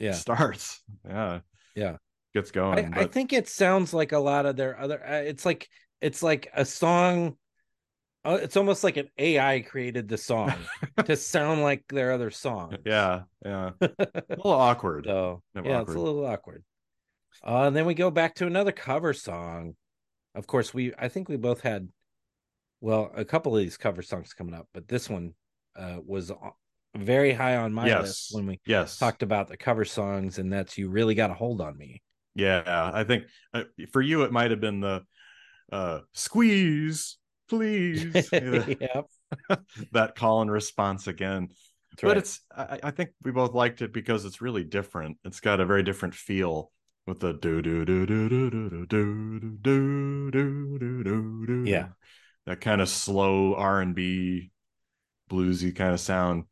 Yeah. 0.00 0.12
starts. 0.12 0.82
Yeah, 1.08 1.40
Yeah. 1.76 1.96
gets 2.34 2.50
going. 2.50 2.92
I, 2.92 3.02
I 3.02 3.06
think 3.06 3.32
it 3.32 3.48
sounds 3.48 3.94
like 3.94 4.10
a 4.12 4.18
lot 4.18 4.46
of 4.46 4.56
their 4.56 4.76
other. 4.78 5.00
Uh, 5.06 5.22
it's 5.22 5.46
like 5.46 5.68
it's 6.00 6.22
like 6.24 6.50
a 6.54 6.64
song. 6.64 7.36
Uh, 8.24 8.38
it's 8.40 8.56
almost 8.56 8.82
like 8.82 8.96
an 8.96 9.08
AI 9.18 9.60
created 9.60 10.08
the 10.08 10.16
song 10.16 10.52
to 11.04 11.14
sound 11.14 11.62
like 11.62 11.84
their 11.88 12.12
other 12.12 12.30
song. 12.30 12.76
yeah, 12.84 13.22
yeah, 13.44 13.70
a 13.80 13.90
little 14.30 14.52
awkward. 14.52 15.04
So 15.06 15.42
yeah, 15.54 15.82
it's 15.82 15.94
a 15.94 15.98
little 15.98 16.24
awkward. 16.24 16.64
Uh, 17.46 17.64
and 17.64 17.76
then 17.76 17.84
we 17.84 17.94
go 17.94 18.10
back 18.10 18.34
to 18.36 18.46
another 18.46 18.72
cover 18.72 19.12
song. 19.12 19.74
Of 20.34 20.46
course, 20.46 20.72
we 20.72 20.92
I 20.98 21.08
think 21.08 21.28
we 21.28 21.36
both 21.36 21.60
had, 21.60 21.88
well, 22.80 23.12
a 23.14 23.24
couple 23.24 23.54
of 23.54 23.62
these 23.62 23.76
cover 23.76 24.00
songs 24.02 24.32
coming 24.32 24.54
up, 24.54 24.68
but 24.72 24.88
this 24.88 25.10
one 25.10 25.34
uh, 25.76 25.98
was 26.04 26.32
very 26.96 27.32
high 27.32 27.56
on 27.56 27.74
my 27.74 27.88
yes, 27.88 28.02
list 28.02 28.34
when 28.34 28.46
we 28.46 28.60
yes, 28.66 28.98
talked 28.98 29.22
about 29.22 29.48
the 29.48 29.56
cover 29.56 29.84
songs, 29.84 30.38
and 30.38 30.52
that's 30.52 30.78
you 30.78 30.88
really 30.88 31.14
got 31.14 31.30
a 31.30 31.34
hold 31.34 31.60
on 31.60 31.76
me. 31.76 32.00
Yeah, 32.34 32.90
I 32.92 33.04
think 33.04 33.24
uh, 33.52 33.64
for 33.92 34.00
you 34.00 34.22
it 34.22 34.32
might 34.32 34.50
have 34.50 34.60
been 34.60 34.80
the 34.80 35.02
uh 35.70 36.00
squeeze, 36.12 37.18
please. 37.48 38.28
Yeah, 38.32 38.64
yep. 38.80 39.06
that 39.92 40.14
call 40.14 40.42
and 40.42 40.50
response 40.50 41.06
again. 41.06 41.48
That's 41.90 42.02
But 42.04 42.16
right. 42.16 42.16
it's 42.16 42.40
I, 42.54 42.80
I 42.84 42.90
think 42.90 43.10
we 43.22 43.30
both 43.32 43.54
liked 43.54 43.82
it 43.82 43.92
because 43.92 44.24
it's 44.24 44.40
really 44.40 44.64
different. 44.64 45.18
It's 45.24 45.40
got 45.40 45.60
a 45.60 45.66
very 45.66 45.82
different 45.82 46.14
feel 46.14 46.70
with 47.06 47.20
the 47.20 47.32
do 47.34 47.62
do 47.62 47.84
do 47.84 48.06
do 48.06 48.28
do 48.28 48.50
do 48.50 48.86
do 48.86 48.86
do 48.86 49.58
do 49.62 50.30
do 50.30 50.78
do 50.78 51.04
do 51.04 51.46
do. 51.46 51.70
Yeah. 51.70 51.88
that 52.46 52.60
kind 52.60 52.80
of 52.80 52.88
slow 52.88 53.54
R 53.54 53.80
and 53.80 53.94
B, 53.94 54.50
bluesy 55.30 55.74
kind 55.74 55.92
of 55.94 56.00
sound. 56.00 56.44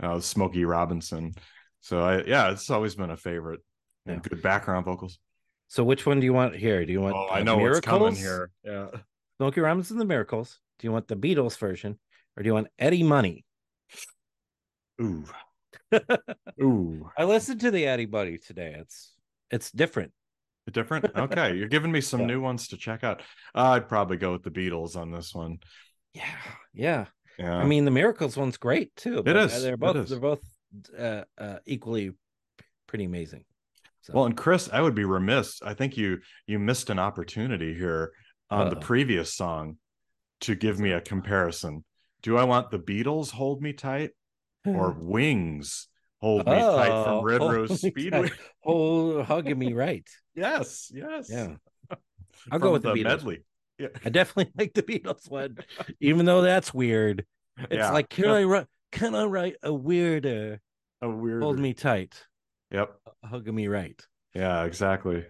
Uh, 0.00 0.20
Smokey 0.20 0.64
Robinson. 0.64 1.36
So 1.80 2.00
I 2.02 2.22
yeah, 2.24 2.50
it's 2.52 2.70
always 2.70 2.94
been 2.94 3.10
a 3.10 3.16
favorite. 3.16 3.60
And 4.06 4.22
Yeah. 4.24 4.28
good 4.28 4.42
background 4.42 4.84
vocals. 4.86 5.18
So 5.68 5.84
which 5.84 6.06
one 6.06 6.20
do 6.20 6.24
you 6.24 6.32
want 6.32 6.56
here? 6.56 6.84
Do 6.84 6.92
you 6.92 7.00
want? 7.00 7.16
Oh, 7.16 7.26
I 7.26 7.40
uh, 7.40 7.42
know 7.42 7.58
what's 7.58 7.80
coming 7.80 8.14
Miracles? 8.14 8.18
here. 8.18 8.50
Yeah. 8.64 8.88
Smokey 9.38 9.60
Robinson, 9.60 9.94
and 9.94 10.00
The 10.00 10.04
Miracles. 10.12 10.58
Do 10.78 10.86
you 10.86 10.92
want 10.92 11.08
the 11.08 11.16
Beatles 11.16 11.56
version, 11.58 11.98
or 12.36 12.42
do 12.42 12.48
you 12.48 12.54
want 12.54 12.68
Eddie 12.78 13.02
Money? 13.02 13.44
Ooh. 15.00 15.24
Ooh. 16.62 17.08
I 17.16 17.24
listened 17.24 17.60
to 17.62 17.70
the 17.70 17.86
Eddie 17.86 18.06
Money 18.06 18.38
today. 18.38 18.76
It's 18.78 19.14
it's 19.50 19.70
different. 19.70 20.12
Different? 20.70 21.06
Okay. 21.16 21.56
You're 21.56 21.68
giving 21.68 21.90
me 21.90 22.00
some 22.02 22.20
Yeah. 22.20 22.26
new 22.26 22.40
ones 22.42 22.68
to 22.68 22.76
check 22.76 23.02
out. 23.02 23.22
I'd 23.54 23.88
probably 23.88 24.18
go 24.18 24.32
with 24.32 24.42
the 24.42 24.50
Beatles 24.50 24.96
on 24.96 25.10
this 25.10 25.34
one. 25.34 25.58
Yeah, 26.12 26.24
yeah. 26.74 27.06
Yeah. 27.38 27.56
I 27.56 27.64
mean, 27.64 27.84
the 27.84 27.90
Miracles 27.90 28.36
one's 28.36 28.56
great 28.58 28.94
too. 28.96 29.22
but, 29.22 29.36
uh, 29.36 29.46
They're 29.46 29.76
both 29.76 29.96
is. 29.96 30.10
they're 30.10 30.20
both 30.20 30.40
uh, 30.98 31.22
uh, 31.38 31.58
equally 31.64 32.10
pretty 32.86 33.04
amazing. 33.04 33.44
So, 34.02 34.12
well, 34.14 34.26
and 34.26 34.36
Chris, 34.36 34.68
I 34.72 34.80
would 34.82 34.94
be 34.94 35.04
remiss. 35.04 35.62
I 35.62 35.74
think 35.74 35.96
you 35.96 36.18
you 36.46 36.58
missed 36.58 36.90
an 36.90 36.98
opportunity 36.98 37.74
here 37.74 38.12
on 38.50 38.70
the 38.70 38.76
Uh-oh. 38.76 38.80
previous 38.80 39.34
song 39.34 39.76
to 40.40 40.54
give 40.54 40.78
me 40.78 40.92
a 40.92 41.00
comparison. 41.00 41.84
Do 42.22 42.36
I 42.36 42.44
want 42.44 42.70
the 42.70 42.78
Beatles 42.78 43.30
hold 43.30 43.60
me 43.62 43.72
tight 43.72 44.10
or 44.64 44.92
Wings 44.98 45.88
hold 46.20 46.46
me 46.46 46.52
tight 46.52 46.90
Oh, 46.90 47.04
from 47.04 47.24
Red 47.24 47.40
hold 47.40 47.52
Rose 47.52 47.80
Speedway? 47.80 48.28
tight. 48.28 48.38
oh, 48.64 49.22
hugging 49.22 49.58
me 49.58 49.72
right. 49.84 50.08
yes, 50.34 50.90
yes. 50.94 51.28
Yeah, 51.30 51.54
I'll 52.50 52.58
go 52.58 52.72
with 52.72 52.82
the, 52.82 52.92
Beatles. 52.92 53.04
medley. 53.04 53.44
Yeah. 53.78 53.88
I 54.04 54.08
definitely 54.08 54.52
like 54.58 54.74
the 54.74 54.82
Beatles 54.82 55.30
one, 55.30 55.58
even 56.00 56.26
though 56.26 56.42
that's 56.42 56.74
weird. 56.74 57.24
It's 57.58 57.74
Yeah. 57.74 57.92
like, 57.92 58.08
can 58.08 58.26
I 58.26 58.42
write? 58.44 58.66
Can 58.90 59.14
I 59.14 59.24
write 59.24 59.56
a 59.62 59.72
weirder? 59.72 60.60
a 61.02 61.08
weird 61.08 61.42
Hold 61.44 61.58
me 61.60 61.74
tight, 61.74 62.26
Yep. 62.72 62.90
hugging 63.24 63.54
me 63.54 63.68
right. 63.68 64.00
Yeah, 64.34 64.64
exactly. 64.64 65.24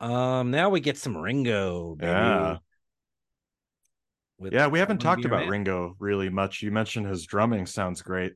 Um, 0.00 0.50
now 0.50 0.70
we 0.70 0.80
get 0.80 0.96
some 0.96 1.16
Ringo. 1.16 1.94
Baby, 1.96 2.10
Yeah. 2.10 2.56
with 4.38 4.52
Yeah, 4.52 4.66
we 4.68 4.78
haven't 4.78 4.98
talked 4.98 5.24
about 5.24 5.40
Man. 5.40 5.48
Ringo 5.50 5.96
really 5.98 6.28
much. 6.28 6.62
You 6.62 6.70
mentioned 6.70 7.06
his 7.06 7.26
drumming 7.26 7.66
sounds 7.66 8.02
great 8.02 8.32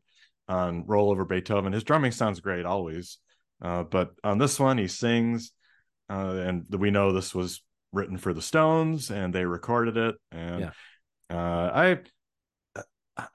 on 0.49 0.85
Roll 0.87 1.11
Over 1.11 1.25
Beethoven. 1.25 1.73
His 1.73 1.85
drumming 1.85 2.13
sounds 2.13 2.41
great 2.41 2.65
always. 2.67 3.19
Uh, 3.63 3.83
but 3.85 4.11
on 4.23 4.39
this 4.39 4.61
one, 4.61 4.77
he 4.79 4.89
sings, 4.89 5.53
uh, 6.11 6.15
and 6.37 6.67
we 6.71 6.91
know 6.91 7.13
this 7.13 7.35
was 7.35 7.63
written 7.93 8.19
for 8.19 8.35
the 8.35 8.43
Stones, 8.43 9.11
and 9.11 9.35
they 9.35 9.47
recorded 9.47 9.97
it. 9.97 10.17
And 10.33 10.61
Yeah. 10.61 10.71
uh, 11.31 11.71
I, 11.75 11.91
I- 11.93 12.01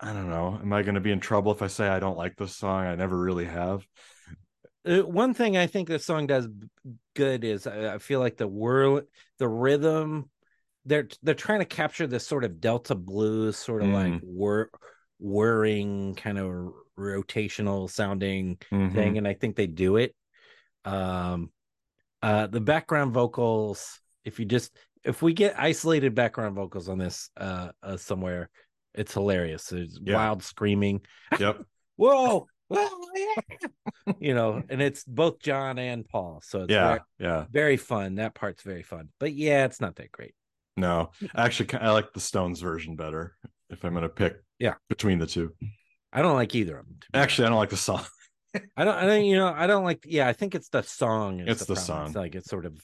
I 0.02 0.12
don't 0.14 0.30
know. 0.30 0.60
Am 0.62 0.74
I 0.74 0.82
going 0.84 0.96
to 0.96 1.02
be 1.02 1.12
in 1.14 1.22
trouble 1.22 1.54
if 1.54 1.62
I 1.62 1.68
say 1.68 1.88
I 1.88 2.02
don't 2.02 2.18
like 2.18 2.36
this 2.36 2.54
song? 2.54 2.84
I 2.86 2.96
never 2.96 3.18
really 3.18 3.46
have. 3.46 3.88
Uh, 4.86 5.00
one 5.00 5.34
thing 5.34 5.58
I 5.58 5.68
think 5.68 5.88
this 5.88 6.06
song 6.06 6.28
does 6.28 6.48
good 7.16 7.44
is 7.44 7.68
I, 7.68 7.96
I 7.96 7.98
feel 7.98 8.20
like 8.20 8.38
the 8.38 8.48
whirl, 8.48 9.02
the 9.38 9.48
rhythm, 9.48 10.30
they're 10.86 11.08
they're 11.22 11.36
trying 11.36 11.60
to 11.60 11.66
capture 11.66 12.08
this 12.08 12.26
sort 12.26 12.44
of 12.44 12.62
Delta 12.62 12.96
blues, 12.96 13.58
sort 13.58 13.82
of 13.82 13.90
like 13.90 14.14
whir, 14.24 14.70
whirring, 15.20 16.16
kind 16.16 16.38
of 16.38 16.74
rotational 16.98 17.90
sounding 17.90 18.58
Mhm. 18.72 18.94
thing, 18.94 19.18
and 19.18 19.28
I 19.28 19.34
think 19.34 19.56
they 19.56 19.68
do 19.68 19.98
it. 19.98 20.16
Um, 20.86 21.52
uh, 22.22 22.48
the 22.48 22.62
background 22.62 23.14
vocals, 23.14 24.00
if 24.24 24.40
you 24.40 24.46
just 24.46 24.76
if 25.04 25.22
we 25.22 25.34
get 25.34 25.58
isolated 25.58 26.16
background 26.16 26.56
vocals 26.56 26.90
on 26.90 26.98
this 26.98 27.30
uh, 27.38 27.72
uh 27.84 27.98
somewhere, 27.98 28.50
it's 28.94 29.14
hilarious. 29.14 29.68
There's 29.68 30.00
Yeah. 30.02 30.16
wild 30.16 30.44
screaming. 30.44 31.02
Yep. 31.40 31.64
Whoa, 31.96 32.48
whoa, 32.70 32.99
yeah. 33.16 34.14
you 34.20 34.34
know, 34.34 34.62
and 34.70 34.82
it's 34.82 35.04
both 35.04 35.40
John 35.40 35.78
and 35.80 36.08
Paul, 36.08 36.42
so 36.44 36.64
it's 36.64 36.72
Yeah. 36.72 36.88
very, 36.88 37.00
Yeah. 37.20 37.46
very 37.52 37.78
fun. 37.78 38.16
That 38.16 38.34
part's 38.36 38.64
very 38.64 38.84
fun, 38.84 39.10
but 39.20 39.34
yeah, 39.34 39.66
it's 39.66 39.82
not 39.82 39.96
that 39.98 40.12
great. 40.12 40.34
No, 40.78 41.12
actually, 41.36 41.74
I 41.74 41.92
like 41.92 42.14
the 42.14 42.20
Stones 42.22 42.62
version 42.62 42.96
better 42.96 43.36
if 43.70 43.84
I'm 43.84 43.92
going 43.94 44.04
to 44.04 44.10
pick 44.10 44.38
Yeah. 44.60 44.76
between 44.88 45.20
the 45.20 45.28
two. 45.28 45.54
I 46.14 46.22
don't 46.22 46.36
like 46.36 46.56
either 46.56 46.78
of 46.78 46.86
them. 46.86 46.98
Actually, 47.14 47.48
I 47.48 47.50
don't 47.50 47.60
like 47.60 47.70
the 47.70 47.78
song. 47.78 48.04
I 48.76 48.84
don't. 48.84 48.96
I 48.96 49.06
don't. 49.06 49.26
You 49.26 49.36
know, 49.36 49.54
I 49.56 49.68
don't 49.68 49.84
like. 49.84 50.06
Yeah, 50.08 50.28
I 50.28 50.34
think 50.34 50.56
it's 50.56 50.70
the 50.70 50.82
song. 50.82 51.42
is 51.42 51.48
It's 51.50 51.66
the 51.66 51.76
problem. 51.76 51.86
song. 51.86 52.06
It's 52.08 52.16
like 52.16 52.36
it's 52.36 52.50
sort 52.50 52.66
of. 52.66 52.82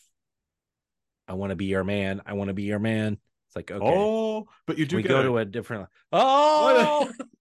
I 1.28 1.34
want 1.34 1.50
to 1.50 1.56
be 1.56 1.66
your 1.66 1.84
man. 1.84 2.22
I 2.26 2.34
want 2.34 2.50
to 2.50 2.54
be 2.54 2.64
your 2.64 2.78
man. 2.78 3.14
It's 3.48 3.56
like 3.56 3.72
okay, 3.72 3.84
Oh, 3.84 4.46
but 4.68 4.78
you 4.78 4.86
do 4.86 4.98
we 4.98 5.02
get 5.02 5.10
go 5.10 5.22
a, 5.22 5.24
to 5.24 5.38
a 5.40 5.46
different. 5.46 5.88
Oh, 6.12 7.10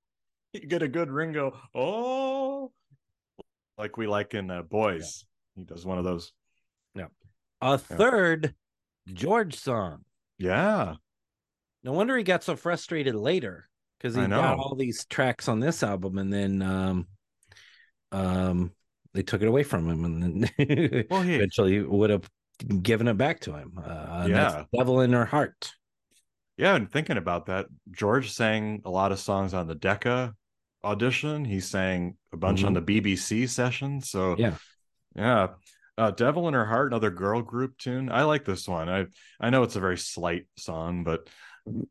you 0.54 0.60
get 0.68 0.82
a 0.82 0.88
good 0.88 1.10
Ringo. 1.10 1.58
Oh, 1.74 2.72
like 3.78 3.96
we 3.96 4.06
like 4.06 4.34
in 4.34 4.50
uh, 4.50 4.62
Boys. 4.62 5.24
He 5.56 5.64
does 5.64 5.84
one 5.84 5.98
of 5.98 6.04
those. 6.04 6.32
Yeah. 6.94 7.06
A 7.60 7.76
third 7.78 8.54
George 9.12 9.56
song. 9.56 10.04
Yeah, 10.38 10.94
No 11.84 11.92
wonder 11.92 12.16
he 12.16 12.24
got 12.24 12.42
so 12.42 12.56
frustrated 12.56 13.14
later 13.14 13.68
because 13.98 14.16
he 14.16 14.26
got 14.26 14.58
all 14.58 14.74
these 14.74 15.04
tracks 15.06 15.48
on 15.48 15.60
this 15.60 15.82
album 15.84 16.18
and 16.18 16.32
then 16.32 16.60
um 16.60 17.06
um 18.10 18.72
they 19.12 19.22
took 19.22 19.42
it 19.42 19.48
away 19.48 19.62
from 19.62 19.88
him 19.88 20.04
and 20.04 20.44
then 20.58 21.04
Well, 21.10 21.22
he- 21.22 21.36
eventually 21.36 21.80
would 21.82 22.10
have 22.10 22.28
given 22.82 23.06
it 23.08 23.16
back 23.16 23.40
to 23.40 23.52
him. 23.54 23.78
Uh, 23.82 24.26
Yeah. 24.28 24.64
Devil 24.76 25.00
in 25.02 25.12
Her 25.12 25.24
Heart. 25.24 25.70
yeah. 26.56 26.74
And 26.74 26.90
thinking 26.90 27.16
about 27.16 27.46
that, 27.46 27.66
George 27.92 28.32
sang 28.32 28.82
a 28.84 28.90
lot 28.90 29.12
of 29.12 29.20
songs 29.20 29.54
on 29.54 29.68
the 29.68 29.74
Decca 29.76 30.34
audition. 30.84 31.44
He 31.44 31.60
sang 31.60 32.16
a 32.32 32.36
bunch 32.36 32.60
mm-hmm. 32.60 32.68
on 32.68 32.74
the 32.74 32.82
BBC 32.82 33.48
session. 33.48 34.00
So 34.00 34.36
yeah, 34.38 34.54
yeah. 35.16 35.48
Uh, 35.96 36.10
Devil 36.10 36.48
in 36.48 36.54
Her 36.54 36.64
Heart, 36.64 36.88
another 36.88 37.10
girl 37.10 37.40
group 37.40 37.78
tune. 37.78 38.10
I 38.10 38.24
like 38.24 38.44
this 38.44 38.66
one. 38.66 38.88
I 38.88 39.06
I 39.40 39.50
know 39.50 39.62
it's 39.62 39.76
a 39.76 39.80
very 39.80 39.98
slight 39.98 40.46
song, 40.56 41.04
but 41.04 41.28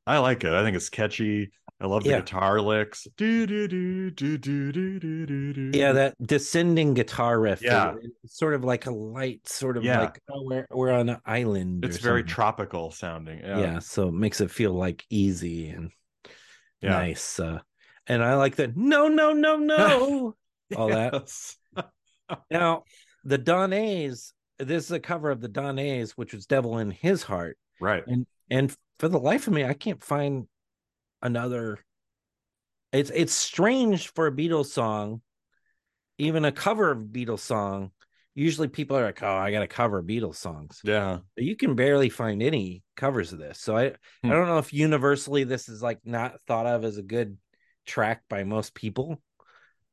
I 0.06 0.20
like 0.20 0.44
it. 0.44 0.54
I 0.54 0.64
think 0.64 0.76
it's 0.76 0.90
catchy. 0.90 1.52
I 1.84 1.88
love 1.88 2.04
the 2.04 2.12
yeah. 2.12 2.20
guitar 2.20 2.62
licks. 2.62 3.08
Do, 3.18 3.46
do, 3.46 3.68
do, 3.68 4.10
do, 4.10 4.38
do, 4.38 4.72
do, 4.72 5.00
do, 5.00 5.54
do. 5.54 5.78
Yeah, 5.78 5.92
that 5.94 6.16
descending 6.22 6.94
guitar 6.94 7.38
riff. 7.40 7.62
Yeah. 7.62 7.96
Sort 8.26 8.54
of 8.54 8.64
like 8.64 8.86
a 8.86 8.92
light, 8.92 9.48
sort 9.50 9.76
of 9.76 9.84
yeah. 9.84 10.00
like, 10.00 10.22
oh, 10.32 10.44
we're, 10.44 10.68
we're 10.72 10.94
on 10.94 11.10
an 11.10 11.18
island. 11.26 11.84
It's 11.84 11.98
very 11.98 12.22
something. 12.22 12.34
tropical 12.34 12.92
sounding. 12.92 13.40
Yeah. 13.40 13.60
yeah. 13.60 13.80
So 13.80 14.08
it 14.08 14.14
makes 14.14 14.40
it 14.40 14.50
feel 14.50 14.72
like 14.74 15.04
easy 15.10 15.70
and 15.70 15.92
yeah. 16.82 16.92
nice. 16.92 17.40
Uh, 17.40 17.60
and 18.08 18.24
I 18.24 18.36
like 18.36 18.58
that. 18.58 18.76
No, 18.76 19.08
no, 19.08 19.34
no, 19.34 19.58
no. 19.58 20.36
All 20.76 20.90
that. 20.90 21.32
Now, 22.50 22.86
the 23.26 23.38
Donays, 23.38 24.32
this 24.58 24.86
is 24.86 24.92
a 24.92 25.00
cover 25.00 25.30
of 25.30 25.40
the 25.42 25.50
Donays, 25.50 26.12
which 26.12 26.34
was 26.34 26.46
Devil 26.48 26.80
in 26.80 26.90
His 26.90 27.22
Heart. 27.22 27.58
Right. 27.80 28.04
And 28.50 28.76
for 28.98 29.08
the 29.08 29.20
life 29.20 29.46
of 29.46 29.54
me, 29.54 29.66
I 29.66 29.74
can't 29.74 30.04
find 30.04 30.48
another. 31.22 31.80
It's 32.92 33.12
it's 33.14 33.34
strange 33.34 34.08
for 34.14 34.28
a 34.28 34.32
Beatles 34.32 34.68
song, 34.68 35.22
even 36.18 36.46
a 36.46 36.52
cover 36.52 36.92
of 36.92 37.00
a 37.00 37.04
Beatles 37.04 37.40
song. 37.40 37.92
Usually 38.36 38.68
people 38.68 38.98
are 38.98 39.06
like, 39.06 39.22
oh, 39.22 39.28
I 39.36 39.52
got 39.52 39.60
to 39.60 39.68
cover 39.68 40.02
Beatles 40.02 40.36
songs. 40.36 40.82
Yeah. 40.84 41.20
But 41.36 41.44
you 41.44 41.56
can 41.56 41.76
barely 41.76 42.10
find 42.10 42.42
any 42.42 42.84
covers 42.96 43.32
of 43.32 43.38
this. 43.40 43.60
So 43.60 43.78
I, 43.78 43.94
Hmm. 44.24 44.32
I 44.32 44.34
don't 44.34 44.48
know 44.48 44.58
if 44.58 44.74
universally 44.74 45.44
this 45.44 45.70
is 45.70 45.84
like 45.84 46.00
not 46.04 46.42
thought 46.48 46.66
of 46.66 46.84
as 46.84 46.98
a 46.98 47.04
good 47.04 47.38
track 47.86 48.24
by 48.30 48.44
most 48.44 48.74
people. 48.74 49.22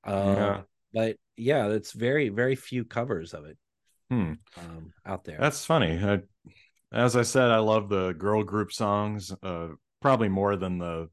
Uh, 0.04 0.34
Yeah. 0.36 0.60
But 0.92 1.16
yeah, 1.36 1.68
it's 1.68 1.92
very, 1.92 2.28
very 2.30 2.56
few 2.56 2.84
covers 2.84 3.32
of 3.34 3.44
it 3.46 3.56
Hmm. 4.10 4.32
um, 4.56 4.92
out 5.06 5.24
there. 5.24 5.38
That's 5.38 5.64
funny. 5.64 5.98
I, 6.02 6.20
as 6.92 7.14
I 7.14 7.22
said, 7.22 7.50
I 7.50 7.58
love 7.58 7.88
the 7.88 8.12
girl 8.12 8.42
group 8.42 8.72
songs, 8.72 9.32
uh, 9.42 9.68
probably 10.00 10.28
more 10.28 10.56
than 10.56 10.78
the 10.78 11.08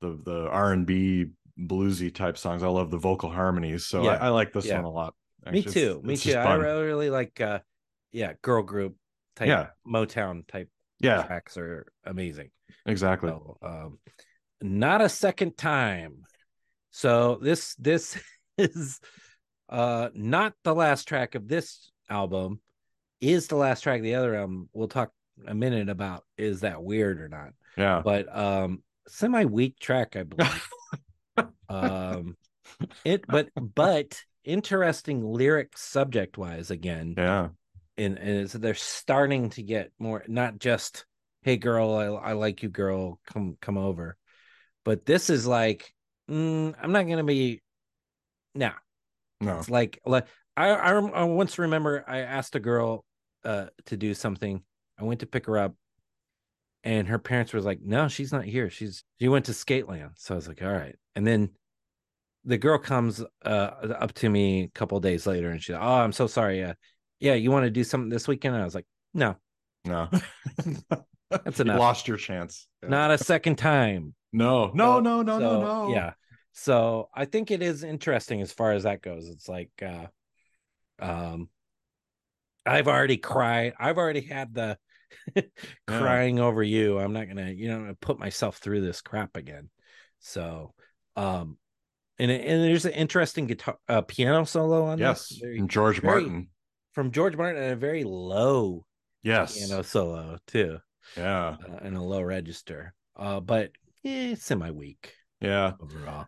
the 0.00 0.20
the 0.24 0.48
R 0.48 0.72
and 0.72 0.84
B 0.84 1.26
bluesy 1.58 2.12
type 2.12 2.36
songs. 2.36 2.64
I 2.64 2.68
love 2.68 2.90
the 2.90 2.98
vocal 2.98 3.30
harmonies, 3.30 3.86
so 3.86 4.02
Yeah. 4.02 4.10
I, 4.12 4.26
I 4.26 4.28
like 4.30 4.52
this 4.52 4.66
Yeah. 4.66 4.76
one 4.76 4.84
a 4.84 4.90
lot. 4.90 5.14
me 5.50 5.62
too. 5.62 5.68
it's- 5.98 6.02
Me 6.02 6.14
it's 6.14 6.22
too. 6.24 6.32
I 6.34 6.54
really, 6.54 6.82
really 6.84 7.10
like, 7.10 7.40
uh, 7.40 7.60
yeah, 8.10 8.32
girl 8.42 8.62
group 8.62 8.96
type, 9.36 9.48
Yeah. 9.48 9.68
Motown 9.86 10.46
type 10.48 10.70
Yeah, 10.98 11.22
tracks 11.22 11.56
are 11.56 11.86
amazing. 12.04 12.50
exactly. 12.86 13.28
So, 13.30 13.58
um, 13.62 13.98
not 14.60 15.00
a 15.00 15.08
second 15.08 15.56
time. 15.56 16.22
So 16.90 17.38
this 17.40 17.74
this 17.76 18.18
is 18.58 19.00
uh 19.68 20.10
not 20.14 20.54
the 20.62 20.74
last 20.74 21.08
track 21.08 21.34
of 21.34 21.48
this 21.48 21.90
album. 22.08 22.60
Is 23.20 23.48
the 23.48 23.56
last 23.56 23.82
track 23.82 23.98
of 23.98 24.04
the 24.04 24.14
other 24.16 24.34
album? 24.34 24.68
We'll 24.72 24.88
talk 24.88 25.10
a 25.46 25.54
minute 25.54 25.88
about 25.88 26.24
is 26.38 26.60
that 26.60 26.82
weird 26.82 27.20
or 27.20 27.28
not. 27.28 27.50
Yeah, 27.76 28.02
But 28.04 28.34
um 28.36 28.82
semi 29.08 29.44
weak 29.44 29.78
track, 29.78 30.16
I 30.16 30.22
believe. 30.22 30.68
um 31.68 32.36
it 33.04 33.24
but 33.26 33.48
but 33.56 34.20
interesting 34.44 35.24
lyric 35.24 35.76
subject 35.76 36.38
wise 36.38 36.70
again. 36.70 37.14
Yeah. 37.16 37.48
And 37.96 38.18
and 38.18 38.40
it's, 38.40 38.52
they're 38.52 38.74
starting 38.74 39.50
to 39.50 39.62
get 39.62 39.90
more 39.98 40.24
not 40.28 40.58
just 40.58 41.06
hey 41.42 41.56
girl 41.56 41.94
I, 41.94 42.30
I 42.30 42.32
like 42.32 42.62
you 42.62 42.68
girl 42.68 43.20
come 43.26 43.56
come 43.60 43.78
over 43.78 44.16
but 44.84 45.06
this 45.06 45.30
is 45.30 45.46
like 45.46 45.92
mm, 46.30 46.74
i'm 46.80 46.92
not 46.92 47.06
gonna 47.06 47.24
be 47.24 47.62
nah 48.54 48.72
No. 49.40 49.58
it's 49.58 49.70
like 49.70 50.00
like 50.06 50.26
I, 50.56 50.70
I 50.70 50.92
I 50.92 51.24
once 51.24 51.58
remember 51.58 52.04
I 52.06 52.20
asked 52.20 52.54
a 52.54 52.60
girl 52.60 53.04
uh 53.44 53.66
to 53.86 53.96
do 53.96 54.14
something. 54.14 54.62
I 54.98 55.04
went 55.04 55.20
to 55.20 55.26
pick 55.26 55.46
her 55.46 55.58
up, 55.58 55.74
and 56.82 57.08
her 57.08 57.18
parents 57.18 57.52
was 57.52 57.64
like, 57.64 57.80
"No, 57.82 58.08
she's 58.08 58.32
not 58.32 58.44
here. 58.44 58.70
She's 58.70 59.04
she 59.20 59.28
went 59.28 59.46
to 59.46 59.52
Skateland." 59.52 60.12
So 60.16 60.34
I 60.34 60.36
was 60.36 60.48
like, 60.48 60.62
"All 60.62 60.72
right." 60.72 60.96
And 61.16 61.26
then 61.26 61.50
the 62.44 62.58
girl 62.58 62.78
comes 62.78 63.22
uh 63.44 63.48
up 63.48 64.12
to 64.14 64.28
me 64.28 64.64
a 64.64 64.68
couple 64.68 65.00
days 65.00 65.26
later, 65.26 65.50
and 65.50 65.62
she's, 65.62 65.76
"Oh, 65.76 65.80
I'm 65.80 66.12
so 66.12 66.26
sorry. 66.26 66.62
Uh, 66.62 66.74
yeah, 67.20 67.34
you 67.34 67.50
want 67.50 67.64
to 67.64 67.70
do 67.70 67.84
something 67.84 68.10
this 68.10 68.28
weekend?" 68.28 68.54
And 68.54 68.62
I 68.62 68.66
was 68.66 68.74
like, 68.74 68.86
"No, 69.14 69.36
No. 69.84 70.08
That's 71.44 71.58
You 71.58 71.64
enough. 71.64 71.78
lost 71.80 72.08
your 72.08 72.16
chance. 72.16 72.66
Yeah. 72.82 72.88
not 72.90 73.10
a 73.10 73.18
second 73.18 73.56
time." 73.56 74.14
No, 74.32 74.70
no, 74.74 74.96
So- 74.96 75.00
no, 75.00 75.22
no, 75.22 75.38
no, 75.38 75.50
so, 75.50 75.60
no. 75.60 75.88
Yeah. 75.94 76.12
So 76.52 77.08
I 77.14 77.24
think 77.24 77.50
it 77.50 77.62
is 77.62 77.82
interesting 77.84 78.40
as 78.40 78.52
far 78.52 78.72
as 78.72 78.82
that 78.84 79.02
goes. 79.02 79.28
It's 79.28 79.48
like 79.48 79.70
uh 79.82 80.06
um 81.00 81.48
I've 82.66 82.88
already 82.88 83.16
cried. 83.16 83.74
I've 83.78 83.98
already 83.98 84.22
had 84.22 84.54
the 84.54 84.78
crying 85.86 86.40
over 86.40 86.62
you. 86.62 86.98
I'm 86.98 87.12
not 87.12 87.28
gonna, 87.28 87.50
you 87.50 87.68
know, 87.68 87.94
put 88.00 88.18
myself 88.18 88.56
through 88.58 88.80
this 88.82 89.00
crap 89.02 89.36
again. 89.36 89.70
So 90.20 90.74
um 91.16 91.58
and 92.18 92.30
and 92.30 92.62
there's 92.64 92.84
an 92.84 92.92
interesting 92.92 93.46
guitar 93.46 93.76
uh, 93.88 94.02
piano 94.02 94.44
solo 94.44 94.84
on 94.86 94.98
Yes. 94.98 95.28
this. 95.28 95.38
From 95.58 95.68
George 95.68 96.00
very- 96.00 96.22
Martin. 96.22 96.48
from 96.92 97.10
George 97.10 97.36
Martin 97.36 97.62
and 97.62 97.72
a 97.72 97.76
very 97.76 98.04
low 98.04 98.84
Yes. 99.22 99.58
piano 99.58 99.82
solo 99.82 100.38
too. 100.46 100.78
Yeah. 101.16 101.56
Uh, 101.62 101.78
and 101.82 101.96
a 101.96 102.02
low 102.02 102.22
register. 102.22 102.94
Uh 103.16 103.40
but 103.40 103.70
eh, 104.04 104.34
semi 104.36 104.70
weak 104.70 105.12
Yeah. 105.40 105.72
overall. 105.80 106.26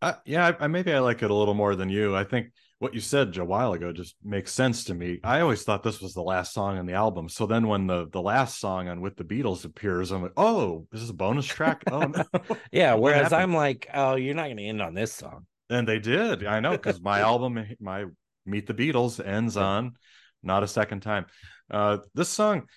Uh, 0.00 0.14
yeah, 0.24 0.46
I, 0.60 0.64
I 0.64 0.66
maybe 0.68 0.92
I 0.92 1.00
like 1.00 1.22
it 1.22 1.30
a 1.30 1.34
little 1.34 1.54
more 1.54 1.74
than 1.74 1.88
you. 1.88 2.14
I 2.14 2.22
think 2.22 2.52
what 2.78 2.94
you 2.94 3.00
said 3.00 3.36
a 3.36 3.44
while 3.44 3.72
ago 3.72 3.90
just 3.92 4.14
makes 4.22 4.52
sense 4.52 4.84
to 4.84 4.94
me. 4.94 5.18
I 5.24 5.40
always 5.40 5.64
thought 5.64 5.82
this 5.82 6.00
was 6.00 6.14
the 6.14 6.22
last 6.22 6.54
song 6.54 6.78
on 6.78 6.86
the 6.86 6.92
album. 6.92 7.28
So 7.28 7.46
then 7.46 7.66
when 7.66 7.88
the 7.88 8.08
the 8.08 8.22
last 8.22 8.60
song 8.60 8.86
on 8.88 9.00
With 9.00 9.16
the 9.16 9.24
Beatles 9.24 9.64
appears, 9.64 10.12
I'm 10.12 10.22
like, 10.22 10.32
oh, 10.36 10.86
this 10.92 11.02
is 11.02 11.10
a 11.10 11.14
bonus 11.14 11.46
track. 11.46 11.82
Oh 11.90 12.06
no. 12.06 12.24
Yeah, 12.72 12.94
whereas? 13.02 13.32
I'm 13.32 13.52
like, 13.54 13.88
oh, 13.92 14.14
you're 14.14 14.36
not 14.36 14.44
going 14.44 14.58
to 14.58 14.64
end 14.66 14.80
on 14.82 14.94
this 14.94 15.12
song. 15.12 15.46
and 15.68 15.86
they 15.88 15.98
did. 15.98 16.46
I 16.46 16.60
know 16.60 16.72
because 16.72 17.00
my 17.00 17.18
album, 17.32 17.58
my 17.80 18.04
Meet 18.46 18.68
the 18.68 18.74
Beatles, 18.74 19.18
ends 19.24 19.56
on 19.56 19.94
not 20.44 20.62
a 20.62 20.68
second 20.68 21.00
time. 21.00 21.26
Uh, 21.68 21.98
this 22.14 22.28
song 22.28 22.68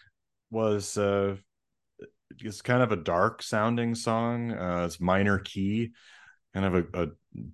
was 0.52 0.98
uh, 0.98 1.38
it's 2.40 2.62
kind 2.62 2.84
of 2.84 2.92
a 2.92 2.98
dark 2.98 3.42
sounding 3.42 3.96
song. 3.96 4.52
Uh, 4.52 4.84
it's 4.86 5.00
minor 5.00 5.40
key, 5.40 5.92
kind 6.54 6.66
of 6.66 6.76
a, 6.76 7.04
a 7.04 7.08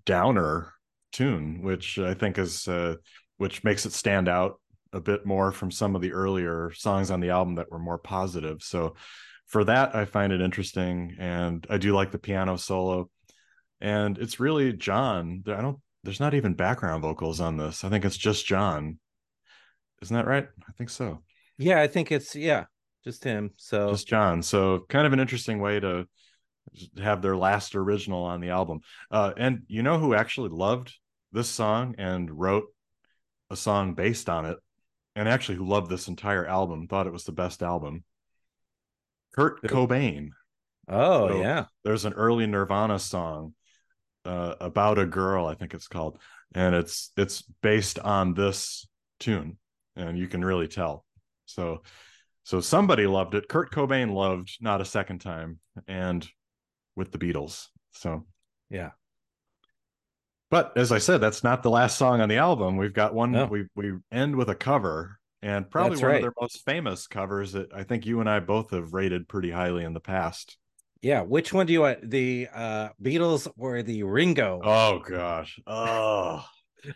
downer 0.05 0.73
tune, 1.11 1.61
which 1.61 1.99
I 1.99 2.13
think 2.13 2.37
is 2.37 2.67
uh, 2.67 2.95
which 3.37 3.63
makes 3.63 3.85
it 3.85 3.93
stand 3.93 4.27
out 4.27 4.59
a 4.93 4.99
bit 4.99 5.25
more 5.25 5.51
from 5.51 5.71
some 5.71 5.95
of 5.95 6.01
the 6.01 6.13
earlier 6.13 6.71
songs 6.73 7.11
on 7.11 7.19
the 7.19 7.29
album 7.29 7.55
that 7.55 7.71
were 7.71 7.79
more 7.79 7.97
positive. 7.97 8.61
So 8.61 8.95
for 9.45 9.63
that, 9.65 9.95
I 9.95 10.05
find 10.05 10.33
it 10.33 10.41
interesting, 10.41 11.15
and 11.19 11.65
I 11.69 11.77
do 11.77 11.93
like 11.93 12.11
the 12.11 12.19
piano 12.19 12.57
solo. 12.57 13.09
And 13.79 14.17
it's 14.17 14.39
really 14.39 14.73
John. 14.73 15.43
I 15.47 15.61
don't. 15.61 15.79
There's 16.03 16.19
not 16.19 16.33
even 16.33 16.53
background 16.53 17.01
vocals 17.01 17.39
on 17.39 17.57
this. 17.57 17.83
I 17.83 17.89
think 17.89 18.05
it's 18.05 18.17
just 18.17 18.45
John. 18.45 18.97
Isn't 20.01 20.15
that 20.15 20.27
right? 20.27 20.47
I 20.67 20.71
think 20.73 20.89
so. 20.89 21.23
Yeah, 21.57 21.81
I 21.81 21.87
think 21.87 22.11
it's 22.11 22.35
yeah, 22.35 22.65
just 23.07 23.23
him. 23.23 23.51
So 23.55 23.89
just 23.91 24.07
John. 24.07 24.43
So 24.43 24.85
kind 24.89 25.07
of 25.07 25.13
an 25.13 25.19
interesting 25.21 25.59
way 25.59 25.79
to 25.79 26.07
have 27.01 27.21
their 27.21 27.37
last 27.37 27.73
original 27.75 28.23
on 28.23 28.41
the 28.41 28.49
album. 28.49 28.81
Uh, 29.09 29.31
and 29.37 29.61
you 29.67 29.81
know 29.81 29.97
who 29.97 30.13
actually 30.13 30.49
loved 30.49 30.93
this 31.31 31.47
song 31.49 31.95
and 31.97 32.29
wrote 32.29 32.65
a 33.49 33.55
song 33.55 33.93
based 33.93 34.29
on 34.29 34.45
it, 34.45 34.57
and 35.15 35.29
actually 35.29 35.57
who 35.57 35.65
loved 35.65 35.89
this 35.89 36.09
entire 36.09 36.45
album, 36.45 36.87
thought 36.87 37.07
it 37.07 37.13
was 37.13 37.23
the 37.23 37.31
best 37.31 37.63
album. 37.63 38.03
Kurt 39.33 39.61
Cobain. 39.63 40.29
oh 40.89 41.29
So- 41.29 41.41
yeah, 41.41 41.65
There's 41.85 42.03
an 42.03 42.13
early 42.13 42.45
Nirvana 42.45 42.99
song 42.99 43.53
uh, 44.25 44.55
about 44.59 44.99
a 44.99 45.05
girl, 45.05 45.45
I 45.47 45.53
think 45.55 45.73
it's 45.73 45.87
called, 45.87 46.19
and 46.53 46.75
it's 46.75 47.11
it's 47.15 47.41
based 47.61 47.99
on 47.99 48.33
this 48.33 48.85
tune, 49.21 49.57
and 49.95 50.17
you 50.17 50.27
can 50.27 50.43
really 50.43 50.67
tell. 50.67 51.05
So, 51.45 51.83
so 52.47 52.61
somebody 52.61 53.07
loved 53.07 53.35
it. 53.35 53.49
Kurt 53.49 53.71
Cobain 53.73 54.13
loved 54.13 54.55
"Not 54.61 54.79
a 54.79 54.85
Second 54.85 55.19
Time" 55.19 55.59
and 55.85 56.25
with 56.95 57.11
the 57.11 57.17
Beatles. 57.17 57.67
So, 57.91 58.25
yeah. 58.69 58.91
but 60.49 60.71
as 60.77 60.93
I 60.93 60.97
said, 60.99 61.17
that's 61.19 61.43
not 61.43 61.61
the 61.61 61.69
last 61.69 61.97
song 61.97 62.21
on 62.21 62.29
the 62.29 62.37
album. 62.37 62.77
We've 62.77 62.93
got 62.93 63.13
one. 63.13 63.33
No. 63.33 63.47
We 63.47 63.65
we 63.75 63.91
end 64.13 64.33
with 64.37 64.49
a 64.49 64.55
cover, 64.55 65.19
and 65.41 65.69
probably 65.69 65.95
That's 65.95 66.01
one 66.03 66.11
right. 66.11 66.15
of 66.17 66.21
their 66.21 66.33
most 66.39 66.63
famous 66.63 67.05
covers 67.07 67.51
that 67.51 67.73
I 67.73 67.83
think 67.83 68.05
you 68.05 68.21
and 68.21 68.29
I 68.29 68.39
both 68.39 68.71
have 68.71 68.93
rated 68.93 69.27
pretty 69.27 69.51
highly 69.51 69.83
in 69.83 69.93
the 69.93 69.99
past. 69.99 70.57
Yeah, 71.01 71.23
which 71.23 71.51
one 71.51 71.65
do 71.65 71.73
you 71.73 71.81
want? 71.81 72.09
The 72.09 72.47
uh 72.53 72.89
Beatles 73.03 73.51
or 73.57 73.83
the 73.83 74.03
Ringo 74.03 74.61
Oh 74.63 74.99
gosh. 74.99 75.59
Oh. 75.67 76.45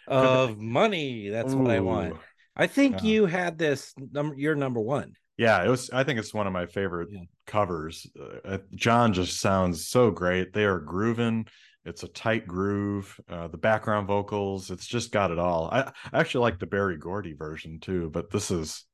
of 0.07 0.57
money? 0.57 1.27
That's 1.27 1.53
what 1.53 1.69
I 1.71 1.81
want. 1.81 2.15
I 2.55 2.67
think 2.67 3.03
Yeah. 3.03 3.09
you 3.09 3.25
had 3.25 3.57
this 3.57 3.93
number. 3.97 4.35
You're 4.37 4.55
number 4.55 4.79
one. 4.79 5.13
Yeah, 5.41 5.63
it 5.63 5.69
was. 5.69 5.89
I 5.89 6.03
think 6.03 6.19
it's 6.19 6.33
one 6.33 6.45
of 6.47 6.53
my 6.53 6.67
favorite 6.67 7.09
Yeah. 7.11 7.21
covers. 7.47 8.05
Uh, 8.45 8.59
John 8.75 9.11
just 9.13 9.39
sounds 9.39 9.87
so 9.87 10.11
great. 10.11 10.53
They 10.53 10.65
are 10.65 10.79
grooving. 10.79 11.47
It's 11.83 12.03
a 12.03 12.07
tight 12.07 12.45
groove. 12.45 13.19
Uh, 13.27 13.47
the 13.47 13.57
background 13.57 14.05
vocals. 14.07 14.69
It's 14.69 14.85
just 14.85 15.11
got 15.11 15.31
it 15.31 15.39
all. 15.39 15.67
I, 15.71 15.91
I 16.13 16.19
actually 16.19 16.41
like 16.43 16.59
the 16.59 16.67
Berry 16.67 16.97
Gordy 16.97 17.33
version 17.33 17.79
too, 17.79 18.09
but 18.11 18.29
this 18.29 18.51
is 18.51 18.85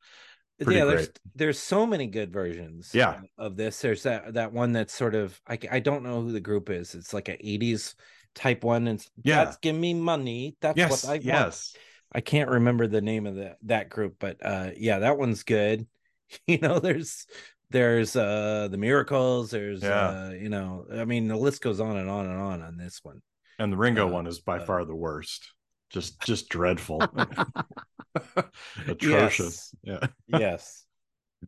Pretty 0.60 0.80
yeah, 0.80 0.86
there's 0.86 1.08
great. 1.08 1.20
there's 1.36 1.60
so 1.60 1.86
many 1.86 2.08
good 2.08 2.32
versions. 2.32 2.92
Yeah. 2.94 3.20
of 3.38 3.58
this. 3.58 3.80
There's 3.82 4.04
that 4.04 4.34
that 4.36 4.54
one 4.54 4.72
that's 4.72 4.94
sort 4.94 5.16
of 5.16 5.40
I 5.48 5.60
I 5.70 5.80
don't 5.82 6.02
know 6.04 6.22
who 6.22 6.32
the 6.32 6.40
group 6.40 6.70
is. 6.70 6.96
It's 6.96 7.14
like 7.14 7.28
an 7.28 7.38
'80s 7.44 7.94
type 8.34 8.64
one. 8.64 8.88
And 8.88 9.06
Yeah. 9.22 9.44
that's 9.44 9.58
give 9.58 9.76
me 9.76 9.94
money. 9.94 10.56
That's 10.62 10.78
yes, 10.78 10.90
what 11.04 11.06
I 11.06 11.14
want. 11.16 11.26
yes, 11.26 11.76
I 12.12 12.22
can't 12.22 12.50
remember 12.50 12.88
the 12.88 13.02
name 13.02 13.28
of 13.28 13.36
the 13.36 13.58
that 13.64 13.90
group, 13.90 14.16
but 14.18 14.38
uh 14.42 14.72
yeah, 14.78 15.00
that 15.00 15.18
one's 15.18 15.44
good. 15.44 15.86
You 16.48 16.58
know, 16.60 16.80
there's 16.80 17.26
there's 17.70 18.16
uh 18.16 18.68
the 18.70 18.78
miracles, 18.78 19.52
there's 19.52 19.84
Yeah. 19.84 19.90
uh 19.90 20.34
you 20.40 20.50
know, 20.50 20.86
I 20.94 21.06
mean 21.06 21.28
the 21.28 21.38
list 21.38 21.62
goes 21.62 21.80
on 21.80 21.98
and 21.98 22.10
on 22.10 22.26
and 22.26 22.40
on 22.40 22.62
on 22.62 22.78
this 22.78 23.00
one. 23.04 23.22
and 23.60 23.72
the 23.72 23.78
Ringo 23.78 24.06
Uh, 24.06 24.12
one 24.12 24.28
is 24.28 24.40
by 24.40 24.60
uh, 24.60 24.66
far 24.66 24.86
the 24.86 24.96
worst. 24.96 25.54
Just, 25.90 26.22
just 26.22 26.50
dreadful, 26.50 27.10
atrocious. 28.88 29.74
Yeah, 29.84 30.08
Yes. 30.28 30.86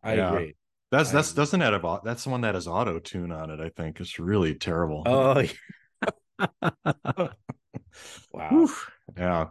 I 0.04 0.14
Yeah. 0.14 0.26
agree. 0.26 0.56
that's 0.92 1.10
I 1.10 1.14
that's 1.14 1.30
agree. 1.30 1.36
doesn't 1.36 1.60
that 1.60 1.74
have 1.74 2.02
that's 2.04 2.24
the 2.24 2.30
one 2.30 2.42
that 2.42 2.56
has 2.56 2.68
auto 2.68 3.00
tune 3.00 3.32
on 3.32 3.50
it. 3.50 3.60
I 3.60 3.70
think 3.70 4.00
it's 4.00 4.20
really 4.20 4.56
terrible. 4.56 5.04
Oh 5.06 5.40
yeah. 5.40 5.50
wow. 8.32 8.50
Whew. 8.50 8.70
Yeah. 9.18 9.48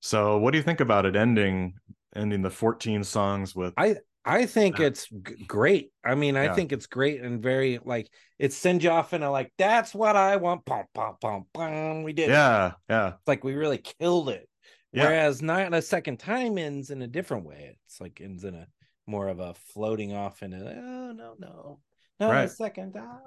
So, 0.00 0.38
what 0.38 0.52
do 0.52 0.58
you 0.58 0.64
think 0.64 0.80
about 0.80 1.06
it 1.06 1.16
ending 1.16 1.74
ending 2.14 2.42
the 2.42 2.50
14 2.50 3.04
songs 3.04 3.54
with 3.56 3.74
I 3.76 3.96
I 4.24 4.46
think 4.46 4.78
Yeah. 4.78 4.86
it's 4.86 5.08
g- 5.08 5.44
great. 5.46 5.92
I 6.04 6.14
mean, 6.14 6.36
I 6.36 6.44
Yeah. 6.44 6.54
think 6.54 6.72
it's 6.72 6.86
great 6.86 7.20
and 7.20 7.42
very 7.42 7.78
like 7.84 8.08
it 8.38 8.52
sends 8.52 8.82
you 8.82 8.90
off 8.90 9.12
in 9.12 9.22
a 9.22 9.30
like 9.30 9.52
that's 9.58 9.94
what 9.94 10.16
I 10.16 10.36
want. 10.36 10.64
Pom 10.64 10.84
pom 10.94 11.16
pom 11.20 11.46
pom. 11.52 12.02
We 12.04 12.12
did. 12.14 12.30
it. 12.30 12.32
Yeah, 12.32 12.72
yeah. 12.88 13.08
It's 13.14 13.28
like 13.28 13.44
we 13.44 13.54
really 13.54 13.78
killed 13.78 14.30
it. 14.30 14.48
Yeah. 14.92 15.04
Whereas 15.04 15.42
not 15.42 15.74
a 15.74 15.82
second 15.82 16.18
time 16.20 16.56
ends 16.56 16.90
in 16.90 17.02
a 17.02 17.06
different 17.06 17.44
way. 17.46 17.76
It's 17.86 18.00
like 18.00 18.20
ends 18.20 18.44
in 18.44 18.54
a 18.54 18.66
more 19.06 19.28
of 19.28 19.40
a 19.40 19.54
floating 19.54 20.14
off 20.14 20.42
into 20.42 20.56
oh 20.58 21.12
no 21.12 21.34
no 21.38 21.80
not 22.18 22.30
a 22.30 22.32
Right. 22.32 22.50
second. 22.50 22.96
ah, 22.96 23.18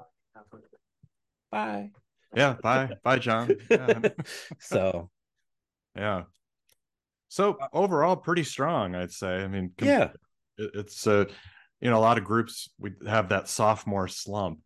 bye. 1.52 1.92
Yeah, 2.36 2.56
bye. 2.62 2.90
Bye, 3.04 3.20
John. 3.20 3.56
Yeah. 3.70 4.00
so 4.60 5.10
yeah. 5.96 6.24
So, 7.30 7.56
Uh, 7.60 7.68
overall 7.74 8.16
pretty 8.16 8.44
strong, 8.44 8.96
I'd 8.96 9.12
say. 9.12 9.44
I 9.44 9.48
mean, 9.48 9.74
com- 9.78 9.88
yeah, 9.88 10.12
it- 10.58 10.72
it's 10.74 11.08
a 11.08 11.28
you 11.80 11.92
know, 11.92 11.98
a 11.98 12.02
lot 12.02 12.18
of 12.18 12.24
groups 12.24 12.70
we 12.80 12.92
have 13.08 13.30
that 13.30 13.48
sophomore 13.48 14.08
slump 14.08 14.60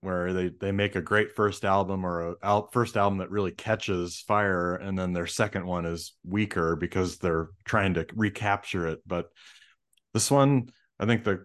where 0.00 0.32
they 0.32 0.48
they 0.48 0.72
make 0.72 0.96
a 0.96 1.02
great 1.02 1.32
first 1.32 1.66
album 1.66 2.06
or 2.06 2.36
a 2.42 2.62
first 2.72 2.96
album 2.96 3.18
that 3.18 3.30
really 3.30 3.52
catches 3.52 4.20
fire 4.20 4.74
and 4.74 4.98
then 4.98 5.12
their 5.12 5.26
second 5.26 5.66
one 5.66 5.84
is 5.84 6.14
weaker 6.24 6.76
because 6.76 7.18
they're 7.18 7.50
trying 7.66 7.92
to 7.94 8.06
recapture 8.14 8.86
it. 8.88 9.00
But 9.06 9.28
this 10.14 10.30
one 10.30 10.70
i 10.98 11.04
think 11.06 11.24
the 11.24 11.44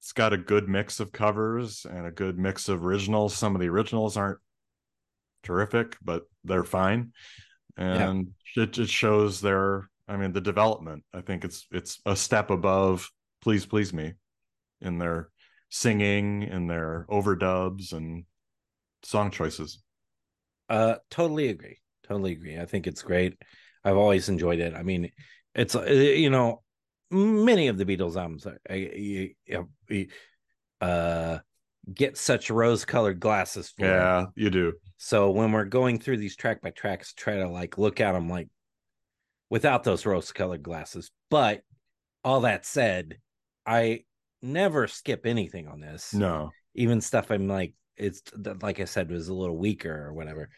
it's 0.00 0.12
got 0.12 0.32
a 0.32 0.38
good 0.38 0.66
mix 0.66 0.98
of 1.00 1.12
covers 1.12 1.84
and 1.84 2.06
a 2.06 2.10
good 2.10 2.38
mix 2.38 2.70
of 2.70 2.82
originals. 2.86 3.36
Some 3.36 3.54
of 3.54 3.60
the 3.60 3.68
originals 3.68 4.16
aren't 4.16 4.38
terrific 5.42 5.98
but 6.02 6.22
they're 6.44 6.64
fine. 6.64 7.12
And 7.76 8.28
it, 8.56 8.78
it 8.78 8.88
shows 8.88 9.42
their 9.42 9.89
i 10.10 10.16
mean 10.16 10.32
the 10.32 10.40
development 10.40 11.02
i 11.14 11.20
think 11.22 11.44
it's 11.44 11.66
it's 11.70 12.00
a 12.04 12.14
step 12.14 12.50
above 12.50 13.08
please 13.40 13.64
please 13.64 13.92
me 13.94 14.12
in 14.82 14.98
their 14.98 15.30
singing 15.70 16.42
and 16.42 16.68
their 16.68 17.06
overdubs 17.08 17.92
and 17.92 18.24
song 19.02 19.30
choices 19.30 19.82
Uh, 20.68 20.96
totally 21.10 21.48
agree. 21.48 21.78
Totally 22.06 22.32
agree. 22.32 22.58
I 22.58 22.66
think 22.66 22.86
it's 22.86 23.02
great. 23.02 23.34
I've 23.84 23.96
always 23.96 24.28
enjoyed 24.28 24.60
it. 24.60 24.74
I 24.74 24.82
mean, 24.82 25.10
it's 25.54 25.74
uh, 25.74 25.82
you 25.82 26.30
know, 26.30 26.62
many 27.10 27.68
of 27.68 27.78
the 27.78 27.84
Beatles 27.84 28.16
albums, 28.16 28.46
you, 28.70 29.30
you, 29.46 30.06
uh, 30.80 31.38
get 31.92 32.16
such 32.16 32.50
rose-colored 32.50 33.18
glasses 33.20 33.72
for. 33.76 33.84
yeah 33.86 34.26
you 34.36 34.50
do 34.50 34.72
So 34.98 35.30
when 35.30 35.50
we're 35.50 35.64
going 35.64 35.98
through 35.98 36.18
these 36.18 36.36
track 36.36 36.62
by 36.62 36.70
tracks, 36.70 37.14
try 37.14 37.36
to 37.36 37.48
like 37.48 37.78
look 37.78 38.00
at 38.00 38.12
them 38.12 38.28
like 38.28 38.48
without 39.50 39.84
those 39.84 40.06
rose-colored 40.06 40.62
glasses. 40.62 41.10
But 41.28 41.62
all 42.24 42.40
that 42.42 42.64
said, 42.64 43.18
I 43.66 44.04
never 44.42 44.86
skip 44.86 45.26
anything 45.26 45.68
on 45.68 45.80
this. 45.80 46.14
no 46.14 46.50
Even 46.74 47.00
stuff 47.00 47.30
I'm 47.30 47.48
like, 47.48 47.74
it's 47.96 48.22
like 48.62 48.80
I 48.80 48.84
said, 48.84 49.10
was 49.10 49.28
a 49.28 49.34
little 49.34 49.56
weaker 49.58 50.06
or 50.06 50.14
whatever. 50.14 50.48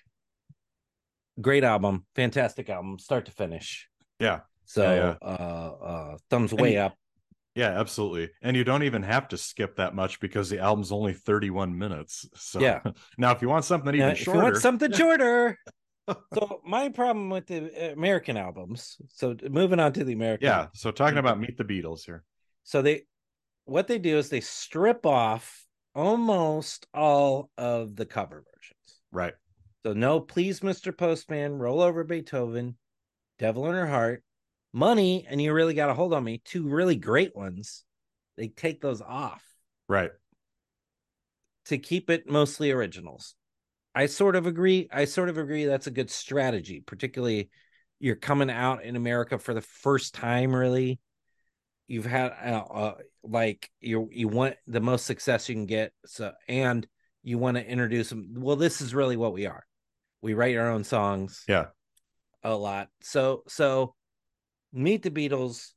Great 1.40 1.64
album, 1.64 2.04
fantastic 2.14 2.68
album, 2.68 2.98
start 2.98 3.24
to 3.26 3.32
finish. 3.32 3.88
yeah 4.20 4.40
So 4.66 4.82
Yeah, 4.82 5.16
uh 5.22 5.72
uh 5.84 6.16
thumbs 6.30 6.52
way 6.52 6.76
up. 6.76 6.96
yeah 7.54 7.78
absolutely 7.80 8.30
and 8.42 8.56
you 8.56 8.64
don't 8.64 8.82
even 8.82 9.02
have 9.02 9.28
to 9.28 9.36
skip 9.36 9.76
that 9.76 9.94
much 9.94 10.20
because 10.20 10.48
the 10.48 10.58
album's 10.58 10.92
only 10.92 11.12
31 11.12 11.76
minutes 11.76 12.26
so 12.34 12.60
Yeah. 12.60 12.80
now 13.18 13.32
if 13.32 13.42
you 13.42 13.48
want 13.48 13.64
something 13.64 13.94
Yeah, 13.94 14.08
even 14.08 14.12
if 14.12 14.26
you 14.26 14.32
shorter 14.32 14.42
want 14.42 14.56
something 14.56 14.92
shorter. 14.98 15.58
So 16.34 16.60
my 16.66 16.88
problem 16.88 17.30
with 17.30 17.46
the 17.46 17.90
uh, 17.90 17.92
American 17.92 18.36
albums. 18.36 18.96
So 19.08 19.36
moving 19.48 19.80
on 19.80 19.92
to 19.94 20.04
the 20.04 20.12
American 20.12 20.46
yeah 20.46 20.66
so 20.74 20.90
talking 20.90 21.16
mm-hmm. 21.16 21.26
about 21.26 21.40
meet 21.40 21.56
the 21.56 21.64
beatles 21.64 22.04
here 22.04 22.24
So 22.64 22.82
they 22.82 23.02
what 23.64 23.86
they 23.86 23.98
do 23.98 24.18
is 24.18 24.28
they 24.28 24.40
strip 24.40 25.06
off 25.06 25.66
almost 25.94 26.86
all 26.92 27.50
of 27.56 27.96
the 27.96 28.06
cover 28.06 28.44
versions. 28.52 29.00
right 29.10 29.34
So 29.84 29.92
no 29.92 30.20
please 30.20 30.60
Mr. 30.60 30.96
Postman, 30.96 31.58
roll 31.58 31.80
over 31.80 32.04
Beethoven, 32.04 32.76
Devil 33.38 33.66
in 33.68 33.74
Her 33.74 33.86
Heart, 33.86 34.24
Money, 34.72 35.26
and 35.28 35.40
you 35.40 35.52
really 35.52 35.74
got 35.74 35.90
a 35.90 35.94
hold 35.94 36.14
on 36.14 36.24
me, 36.24 36.40
two 36.44 36.68
really 36.68 36.96
great 36.96 37.36
ones. 37.36 37.84
They 38.36 38.48
take 38.48 38.80
those 38.80 39.02
off 39.02 39.44
right 39.88 40.10
to 41.66 41.78
keep 41.78 42.10
it 42.10 42.28
mostly 42.28 42.70
originals. 42.70 43.34
I 43.94 44.06
sort 44.06 44.36
of 44.36 44.46
agree. 44.46 44.88
I 44.92 45.04
sort 45.04 45.28
of 45.28 45.38
agree 45.38 45.64
that's 45.64 45.86
a 45.86 45.92
good 45.92 46.10
strategy, 46.10 46.82
particularly 46.84 47.50
you're 48.00 48.16
coming 48.16 48.50
out 48.50 48.82
in 48.82 48.96
America 48.96 49.38
for 49.38 49.54
the 49.54 49.60
first 49.60 50.14
time 50.14 50.54
really. 50.54 50.98
You've 51.86 52.06
had 52.06 52.32
uh, 52.44 52.64
uh, 52.72 52.94
like 53.22 53.70
you 53.80 54.08
you 54.10 54.28
want 54.28 54.56
the 54.66 54.80
most 54.80 55.04
success 55.04 55.48
you 55.48 55.54
can 55.54 55.66
get 55.66 55.92
so 56.06 56.32
and 56.48 56.86
you 57.22 57.38
want 57.38 57.58
to 57.58 57.66
introduce 57.66 58.08
them 58.08 58.34
well 58.36 58.56
this 58.56 58.80
is 58.80 58.94
really 58.94 59.16
what 59.16 59.32
we 59.32 59.46
are. 59.46 59.64
We 60.20 60.34
write 60.34 60.56
our 60.56 60.70
own 60.70 60.84
songs. 60.84 61.44
Yeah. 61.46 61.66
A 62.42 62.54
lot. 62.54 62.88
So 63.02 63.42
so 63.46 63.94
meet 64.72 65.02
the 65.02 65.10
Beatles 65.10 65.72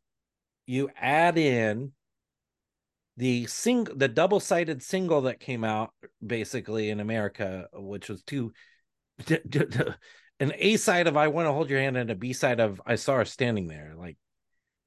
you 0.65 0.89
add 0.95 1.37
in 1.37 1.91
the 3.17 3.45
sing 3.47 3.85
the 3.85 4.07
double-sided 4.07 4.83
single 4.83 5.21
that 5.21 5.39
came 5.39 5.63
out 5.63 5.91
basically 6.25 6.89
in 6.89 6.99
America, 6.99 7.67
which 7.73 8.09
was 8.09 8.23
two 8.23 8.51
an 10.39 10.51
A 10.57 10.75
side 10.77 11.07
of 11.07 11.15
I 11.15 11.29
Want 11.29 11.47
to 11.47 11.53
Hold 11.53 11.69
Your 11.69 11.79
Hand 11.79 11.95
and 11.97 12.11
a 12.11 12.15
B 12.15 12.33
side 12.33 12.59
of 12.59 12.81
I 12.85 12.95
Saw 12.95 13.17
Her 13.17 13.25
Standing 13.25 13.67
There. 13.67 13.93
Like 13.97 14.17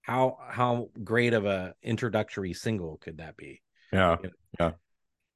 how 0.02 0.38
how 0.48 0.88
great 1.02 1.32
of 1.32 1.44
a 1.46 1.74
introductory 1.82 2.52
single 2.54 2.98
could 2.98 3.18
that 3.18 3.36
be? 3.36 3.62
yeah 3.92 4.16
Yeah. 4.60 4.72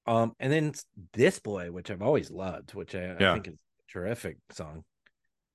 Um 0.06 0.32
and 0.38 0.52
then 0.52 0.72
this 1.14 1.38
boy, 1.38 1.70
which 1.70 1.90
I've 1.90 2.02
always 2.02 2.30
loved, 2.30 2.74
which 2.74 2.94
I, 2.94 3.16
Yeah. 3.18 3.30
I 3.30 3.34
think 3.34 3.48
is 3.48 3.54
a 3.54 3.92
terrific 3.92 4.36
song. 4.50 4.84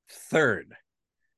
Third. 0.10 0.74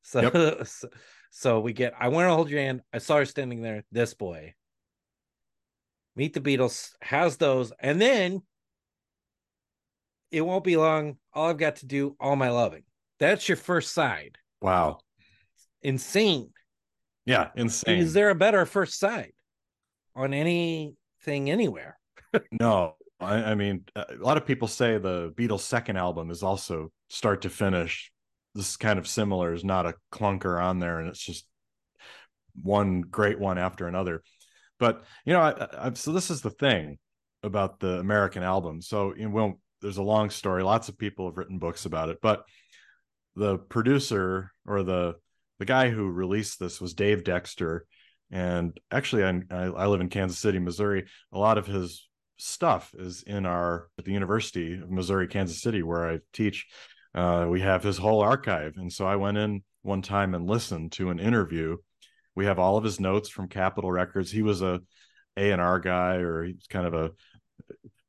So, 0.02 0.22
Yep. 0.22 0.66
so 0.66 0.90
so 1.30 1.60
we 1.60 1.74
get 1.74 1.94
I 2.00 2.08
want 2.08 2.26
to 2.30 2.34
hold 2.34 2.50
your 2.50 2.62
hand. 2.62 2.82
I 2.92 2.98
saw 2.98 3.18
her 3.18 3.26
standing 3.26 3.62
there. 3.62 3.84
This 3.92 4.16
boy. 4.16 4.56
Meet 6.20 6.34
the 6.34 6.42
Beatles 6.42 6.92
has 7.02 7.38
those, 7.38 7.72
and 7.80 8.02
then 8.02 8.42
it 10.32 10.42
won't 10.42 10.66
be 10.66 10.76
long. 10.76 11.16
All 11.32 11.50
I've 11.50 11.58
got 11.58 11.78
to 11.78 11.86
do, 11.86 12.18
all 12.20 12.36
my 12.36 12.50
loving. 12.50 12.84
That's 13.20 13.48
your 13.48 13.56
first 13.56 13.94
side. 13.94 14.38
wow 14.62 15.00
Insane. 15.82 16.50
yeah 17.26 17.52
insane 17.56 18.00
Is 18.00 18.12
there 18.12 18.32
a 18.32 18.36
better 18.36 18.66
first 18.66 19.00
side 19.00 19.32
on 20.14 20.34
anything 20.34 21.50
anywhere? 21.50 21.98
No, 22.52 22.96
I, 23.22 23.36
I 23.52 23.56
mean, 23.56 23.86
a 23.96 24.06
lot 24.20 24.36
of 24.36 24.46
people 24.46 24.68
say 24.68 24.98
the 24.98 25.32
Beatles' 25.38 25.62
second 25.62 25.96
album 25.96 26.32
is 26.32 26.44
also 26.44 26.92
start 27.08 27.44
to 27.44 27.50
finish. 27.50 28.12
This 28.56 28.72
is 28.72 28.78
kind 28.78 29.00
of 29.00 29.08
similar. 29.08 29.54
Is 29.54 29.64
not 29.64 29.86
a 29.86 29.96
clunker 30.12 30.62
on 30.62 30.80
there, 30.80 31.00
and 31.00 31.08
it's 31.08 31.24
just 31.24 31.46
one 32.62 33.00
great 33.00 33.40
one 33.40 33.58
after 33.58 33.88
another. 33.88 34.22
But 34.80 35.04
you 35.26 35.34
know, 35.34 35.42
I, 35.42 35.88
I, 35.88 35.94
so 35.94 36.12
this 36.12 36.30
is 36.30 36.42
the 36.42 36.50
thing 36.50 36.98
about 37.44 37.80
the 37.80 38.00
American 38.00 38.44
album. 38.44 38.82
So 38.82 39.14
you 39.16 39.26
know, 39.26 39.30
well, 39.30 39.60
there's 39.82 39.98
a 39.98 40.04
long 40.04 40.30
story. 40.30 40.64
Lots 40.64 40.90
of 40.90 40.98
people 40.98 41.28
have 41.28 41.38
written 41.38 41.60
books 41.60 41.86
about 41.86 42.10
it, 42.10 42.20
but 42.22 42.44
the 43.36 43.58
producer 43.58 44.52
or 44.66 44.84
the 44.84 45.16
the 45.60 45.66
guy 45.66 45.90
who 45.90 46.10
released 46.10 46.60
this 46.60 46.80
was 46.80 46.94
Dave 46.94 47.24
Dexter, 47.24 47.86
and 48.32 48.80
actually, 48.92 49.24
I, 49.24 49.42
I 49.52 49.88
live 49.88 50.02
in 50.02 50.10
Kansas 50.10 50.40
City, 50.40 50.60
Missouri. 50.60 51.06
A 51.34 51.40
lot 51.40 51.58
of 51.58 51.66
his 51.66 52.08
stuff 52.38 52.94
is 52.98 53.24
in 53.24 53.46
our 53.46 53.90
at 53.98 54.06
the 54.06 54.14
University 54.14 54.76
of 54.76 54.90
Missouri, 54.90 55.28
Kansas 55.28 55.62
City, 55.62 55.84
where 55.84 56.10
I 56.10 56.20
teach. 56.34 56.66
Uh, 57.16 57.48
we 57.50 57.62
have 57.62 57.84
his 57.84 57.98
whole 57.98 58.22
archive, 58.22 58.74
and 58.78 58.92
so 58.92 59.06
I 59.06 59.16
went 59.16 59.38
in 59.38 59.64
one 59.82 60.02
time 60.02 60.36
and 60.36 60.48
listened 60.48 60.92
to 60.94 61.10
an 61.10 61.20
interview. 61.20 61.78
We 62.36 62.46
have 62.46 62.60
all 62.60 62.78
of 62.78 62.84
his 62.84 63.00
notes 63.00 63.30
from 63.30 63.48
Capitol 63.48 63.92
Records. 63.92 64.32
He 64.32 64.42
was 64.42 64.62
a 64.62 64.82
A 65.38 65.52
and 65.52 65.62
R 65.62 65.80
guy, 65.80 66.16
or 66.16 66.44
he's 66.44 66.68
kind 66.70 66.86
of 66.88 66.94
a 66.94 67.12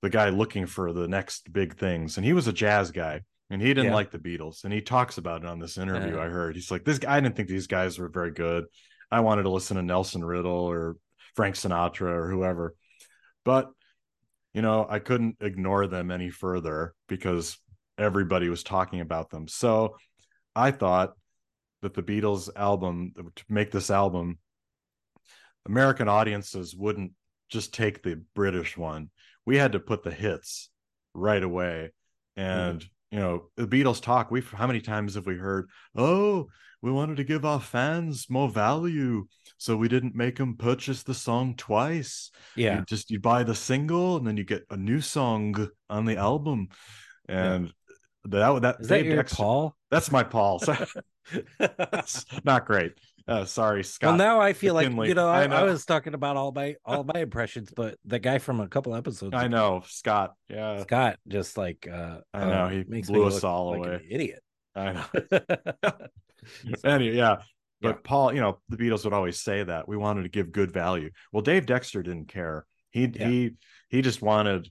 the 0.03 0.11
guy 0.11 0.31
looking 0.31 0.67
for 0.67 0.93
the 0.93 1.07
next 1.09 1.53
big 1.53 1.77
things, 1.77 2.17
and 2.17 2.25
he 2.25 2.33
was 2.33 2.47
a 2.47 2.53
jazz 2.53 2.91
guy. 2.91 3.23
And 3.53 3.61
he 3.61 3.69
didn't 3.69 3.87
Yeah. 3.87 3.95
like 3.95 4.13
the 4.13 4.19
Beatles, 4.19 4.63
and 4.63 4.73
he 4.73 4.81
talks 4.81 5.19
about 5.19 5.43
it 5.43 5.49
on 5.49 5.59
this 5.59 5.77
interview. 5.77 6.15
Uh-huh. 6.15 6.27
I 6.27 6.29
heard 6.29 6.55
he's 6.55 6.71
like, 6.71 6.85
"This 6.85 7.01
guy, 7.01 7.17
I 7.17 7.21
didn't 7.21 7.35
think 7.35 7.49
these 7.49 7.67
guys 7.67 7.99
were 7.99 8.09
very 8.09 8.31
good. 8.31 8.67
I 9.11 9.21
wanted 9.21 9.43
to 9.43 9.51
listen 9.51 9.77
to 9.77 9.83
Nelson 9.83 10.25
Riddle 10.25 10.53
or 10.53 10.97
Frank 11.35 11.57
Sinatra 11.57 12.11
or 12.13 12.31
whoever." 12.31 12.75
But 13.45 13.71
you 14.55 14.63
know, 14.63 14.87
I 14.89 15.01
couldn't 15.01 15.37
ignore 15.41 15.87
them 15.89 16.11
any 16.11 16.31
further 16.31 16.95
because 17.09 17.59
everybody 17.99 18.49
was 18.49 18.63
talking 18.63 19.01
about 19.01 19.31
them. 19.31 19.47
So 19.49 19.97
I 20.55 20.71
thought 20.71 21.15
that 21.83 21.95
the 21.95 22.03
Beatles 22.03 22.49
album 22.57 23.13
to 23.17 23.45
make 23.49 23.71
this 23.71 23.91
album, 23.91 24.39
American 25.67 26.09
audiences 26.09 26.75
wouldn't 26.75 27.13
just 27.49 27.75
take 27.75 28.03
the 28.03 28.23
British 28.35 28.77
one. 28.77 29.11
We 29.47 29.57
had 29.57 29.73
to 29.73 29.81
put 29.81 30.03
the 30.03 30.11
hits 30.11 30.71
right 31.15 31.43
away. 31.43 31.93
And 32.37 32.81
mm-hmm. 32.81 33.17
you 33.17 33.21
know, 33.21 33.45
the 33.57 33.67
Beatles 33.67 34.01
talk. 34.01 34.31
We've 34.31 34.49
how 34.51 34.67
many 34.67 34.81
times 34.81 35.15
have 35.15 35.27
we 35.27 35.37
heard, 35.37 35.69
oh, 35.97 36.49
we 36.83 36.91
wanted 36.91 37.19
to 37.19 37.25
give 37.25 37.45
our 37.45 37.61
fans 37.61 38.27
more 38.31 38.49
value. 38.49 39.27
So 39.59 39.77
we 39.77 39.89
didn't 39.89 40.15
make 40.15 40.37
them 40.37 40.57
purchase 40.57 41.03
the 41.03 41.15
song 41.15 41.55
twice 41.57 42.31
Yeah. 42.57 42.79
you 42.79 42.85
just 42.87 43.11
you 43.11 43.21
buy 43.21 43.43
the 43.43 43.55
single 43.55 44.17
and 44.17 44.27
then 44.27 44.37
you 44.37 44.45
get 44.45 44.65
a 44.71 44.77
new 44.77 45.01
song 45.01 45.69
on 45.91 46.07
the 46.07 46.17
album 46.17 46.69
and 47.29 47.73
that 48.25 48.63
that 48.63 48.77
Is 48.81 48.89
that 48.89 49.05
your 49.05 49.17
Dexter- 49.17 49.37
Paul? 49.37 49.77
that's 49.91 50.11
my 50.13 50.23
paul. 50.23 50.59
So 50.59 50.75
that's 51.59 52.25
not 52.45 52.67
great. 52.67 52.93
Uh 53.29 53.45
sorry 53.45 53.85
scott. 53.85 54.11
Well, 54.11 54.17
now 54.19 54.41
I 54.41 54.53
feel 54.55 54.75
like 54.75 54.91
you 54.91 55.15
know 55.15 55.29
I, 55.29 55.43
I 55.45 55.61
I, 55.61 55.63
was 55.63 55.85
talking 55.85 56.15
about 56.15 56.37
all 56.37 56.53
my 56.53 56.77
all 56.85 57.05
my 57.05 57.21
impressions, 57.21 57.73
but 57.75 57.97
the 58.05 58.19
guy 58.19 58.39
from 58.39 58.61
a 58.61 58.69
couple 58.69 58.95
episodes, 58.95 59.35
i 59.35 59.45
ago, 59.45 59.49
know 59.57 59.83
scott. 59.87 60.35
Yeah. 60.49 60.83
Scott, 60.83 61.19
just 61.29 61.57
like 61.57 61.87
uh, 61.91 62.19
I 62.35 62.45
know, 62.47 62.69
he 62.69 62.85
makes 62.89 63.09
blew 63.09 63.21
me 63.21 63.27
us 63.29 63.35
look 63.35 63.45
all 63.45 63.71
like 63.71 63.87
an 63.87 63.95
away. 63.95 64.07
idiot. 64.11 64.43
i 64.75 64.93
know. 64.93 65.05
Anyway 66.85 67.17
yeah. 67.17 67.37
But 67.83 67.89
Yeah. 67.97 68.01
paul 68.05 68.35
you 68.35 68.41
know 68.41 68.59
the 68.69 68.77
beatles 68.77 69.05
would 69.05 69.13
always 69.15 69.41
say 69.41 69.63
that 69.63 69.87
we 69.89 69.97
wanted 69.97 70.23
to 70.23 70.29
give 70.29 70.53
good 70.53 70.73
value. 70.73 71.11
Well 71.33 71.43
dave 71.43 71.67
dexter 71.67 72.03
didn't 72.03 72.29
care. 72.29 72.67
He 72.91 73.07
Yeah. 73.07 73.29
he 73.29 73.51
he 73.89 74.03
just 74.03 74.23
wanted 74.23 74.69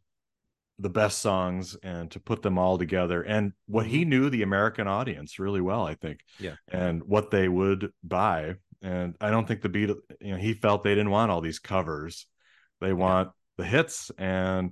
the 0.79 0.89
best 0.89 1.19
songs 1.19 1.75
and 1.83 2.09
to 2.11 2.19
put 2.19 2.41
them 2.41 2.57
all 2.57 2.77
together 2.77 3.21
and 3.21 3.51
what 3.67 3.85
he 3.85 4.05
knew 4.05 4.29
the 4.29 4.43
american 4.43 4.87
audience 4.87 5.37
really 5.39 5.61
well 5.61 5.85
i 5.85 5.93
think 5.95 6.19
Mm-hmm. 6.41 6.45
Yeah. 6.45 6.55
and 6.69 7.03
what 7.03 7.31
they 7.31 7.47
would 7.47 7.91
buy 8.03 8.55
and 8.81 9.15
i 9.19 9.29
don't 9.29 9.47
think 9.47 9.61
the 9.61 9.69
beat 9.69 9.89
you 10.21 10.31
know 10.31 10.37
he 10.37 10.53
felt 10.53 10.83
they 10.83 10.95
didn't 10.95 11.09
want 11.11 11.31
all 11.31 11.41
these 11.41 11.59
covers 11.59 12.25
they 12.79 12.93
want 12.93 13.29
the 13.57 13.65
hits 13.65 14.09
and 14.17 14.71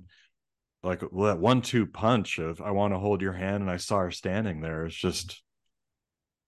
like 0.82 1.00
that 1.00 1.38
one 1.38 1.60
two 1.60 1.84
punch 1.86 2.38
of 2.38 2.60
i 2.62 2.70
want 2.70 2.94
to 2.94 2.98
hold 2.98 3.20
your 3.20 3.32
hand 3.34 3.60
and 3.62 3.70
i 3.70 3.76
saw 3.76 3.98
her 3.98 4.10
standing 4.10 4.60
there 4.62 4.86
is 4.86 4.94
just 4.94 5.42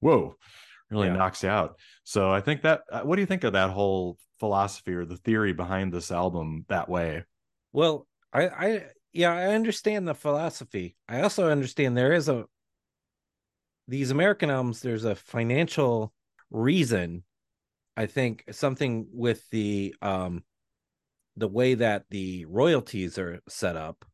whoa, 0.01 0.35
really 0.91 1.09
Yeah. 1.09 1.17
knocks 1.17 1.43
you 1.43 1.51
out. 1.51 1.77
So 2.05 2.31
I 2.33 2.41
think 2.41 2.63
that. 2.63 2.81
uh, 2.91 3.03
What 3.03 3.17
do 3.17 3.21
you 3.23 3.27
think 3.27 3.45
of 3.45 3.53
that 3.53 3.69
whole 3.71 4.17
philosophy 4.39 4.95
or 4.95 5.05
the 5.05 5.19
theory 5.19 5.53
behind 5.53 5.93
this 5.93 6.11
album 6.11 6.65
that 6.69 6.89
way? 6.89 7.25
Well, 7.73 8.07
I, 8.33 8.49
I, 8.49 8.85
yeah, 9.13 9.35
I 9.35 9.55
understand 9.55 10.07
the 10.07 10.15
philosophy. 10.15 10.97
I 11.09 11.23
also 11.23 11.51
understand 11.51 11.97
there 11.97 12.13
is 12.13 12.29
a 12.29 12.47
these 13.89 14.11
American 14.11 14.51
albums. 14.51 14.81
There's 14.81 15.05
a 15.05 15.15
financial 15.15 16.13
reason. 16.51 17.25
I 17.97 18.07
think 18.07 18.45
something 18.51 19.09
with 19.13 19.49
the 19.51 19.95
um 20.01 20.45
the 21.37 21.49
way 21.49 21.75
that 21.75 22.05
the 22.11 22.45
royalties 22.47 23.19
are 23.19 23.41
set 23.49 23.77
up 23.77 24.05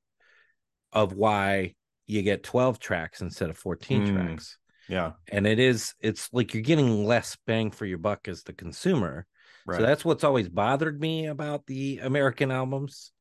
of 0.93 1.13
why 1.13 1.75
you 2.07 2.23
get 2.23 2.43
12 2.43 2.79
tracks 2.79 3.21
instead 3.21 3.51
of 3.51 3.59
14 3.59 4.07
Mm. 4.07 4.15
tracks 4.15 4.59
Yeah, 4.89 5.13
and 5.31 5.47
it 5.47 5.59
is 5.59 5.95
it's 6.01 6.29
like 6.33 6.55
you're 6.55 6.63
getting 6.63 7.05
less 7.05 7.37
bang 7.47 7.71
for 7.71 7.85
your 7.85 7.99
buck 7.99 8.29
as 8.29 8.45
the 8.45 8.53
consumer 8.53 9.27
right. 9.67 9.77
so 9.77 9.83
that's 9.83 10.05
what's 10.05 10.25
always 10.25 10.49
bothered 10.49 11.01
me 11.01 11.27
about 11.27 11.67
the 11.67 11.99
american 11.99 12.51
albums 12.51 13.13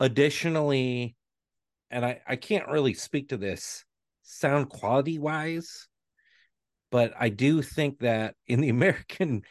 additionally 0.00 1.14
and 1.90 2.04
i 2.04 2.20
i 2.26 2.34
can't 2.34 2.68
really 2.68 2.94
speak 2.94 3.28
to 3.28 3.36
this 3.36 3.84
sound 4.22 4.68
quality 4.68 5.18
wise 5.18 5.86
but 6.90 7.12
i 7.20 7.28
do 7.28 7.62
think 7.62 7.98
that 8.00 8.34
in 8.46 8.60
the 8.60 8.68
american 8.76 9.42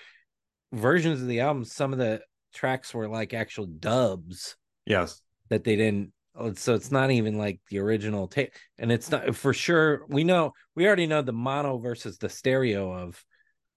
versions 0.73 1.21
of 1.21 1.27
the 1.27 1.39
album 1.39 1.63
some 1.63 1.93
of 1.93 1.99
the 1.99 2.19
tracks 2.53 2.93
were 2.93 3.07
like 3.07 3.33
actual 3.33 3.65
dubs 3.65 4.55
yes. 4.85 5.21
that 5.49 5.63
they 5.63 5.75
didn't 5.75 6.11
oh, 6.35 6.53
so 6.53 6.73
it's 6.73 6.91
not 6.91 7.11
even 7.11 7.37
like 7.37 7.59
the 7.69 7.79
original 7.79 8.27
tape 8.27 8.51
and 8.77 8.91
it's 8.91 9.11
not 9.11 9.35
for 9.35 9.53
sure 9.53 10.05
we 10.09 10.23
know 10.23 10.51
we 10.75 10.85
already 10.85 11.07
know 11.07 11.21
the 11.21 11.33
mono 11.33 11.77
versus 11.77 12.17
the 12.17 12.29
stereo 12.29 12.91
of 12.91 13.23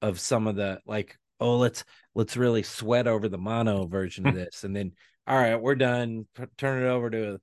of 0.00 0.18
some 0.18 0.46
of 0.46 0.56
the 0.56 0.78
like 0.86 1.16
oh 1.40 1.56
let's 1.56 1.84
let's 2.14 2.36
really 2.36 2.62
sweat 2.62 3.06
over 3.06 3.28
the 3.28 3.38
mono 3.38 3.86
version 3.86 4.26
of 4.26 4.34
this 4.34 4.64
and 4.64 4.74
then 4.74 4.92
all 5.26 5.36
right 5.38 5.56
we're 5.60 5.74
done 5.74 6.26
P- 6.36 6.44
turn 6.58 6.82
it 6.82 6.86
over 6.86 7.10
to 7.10 7.40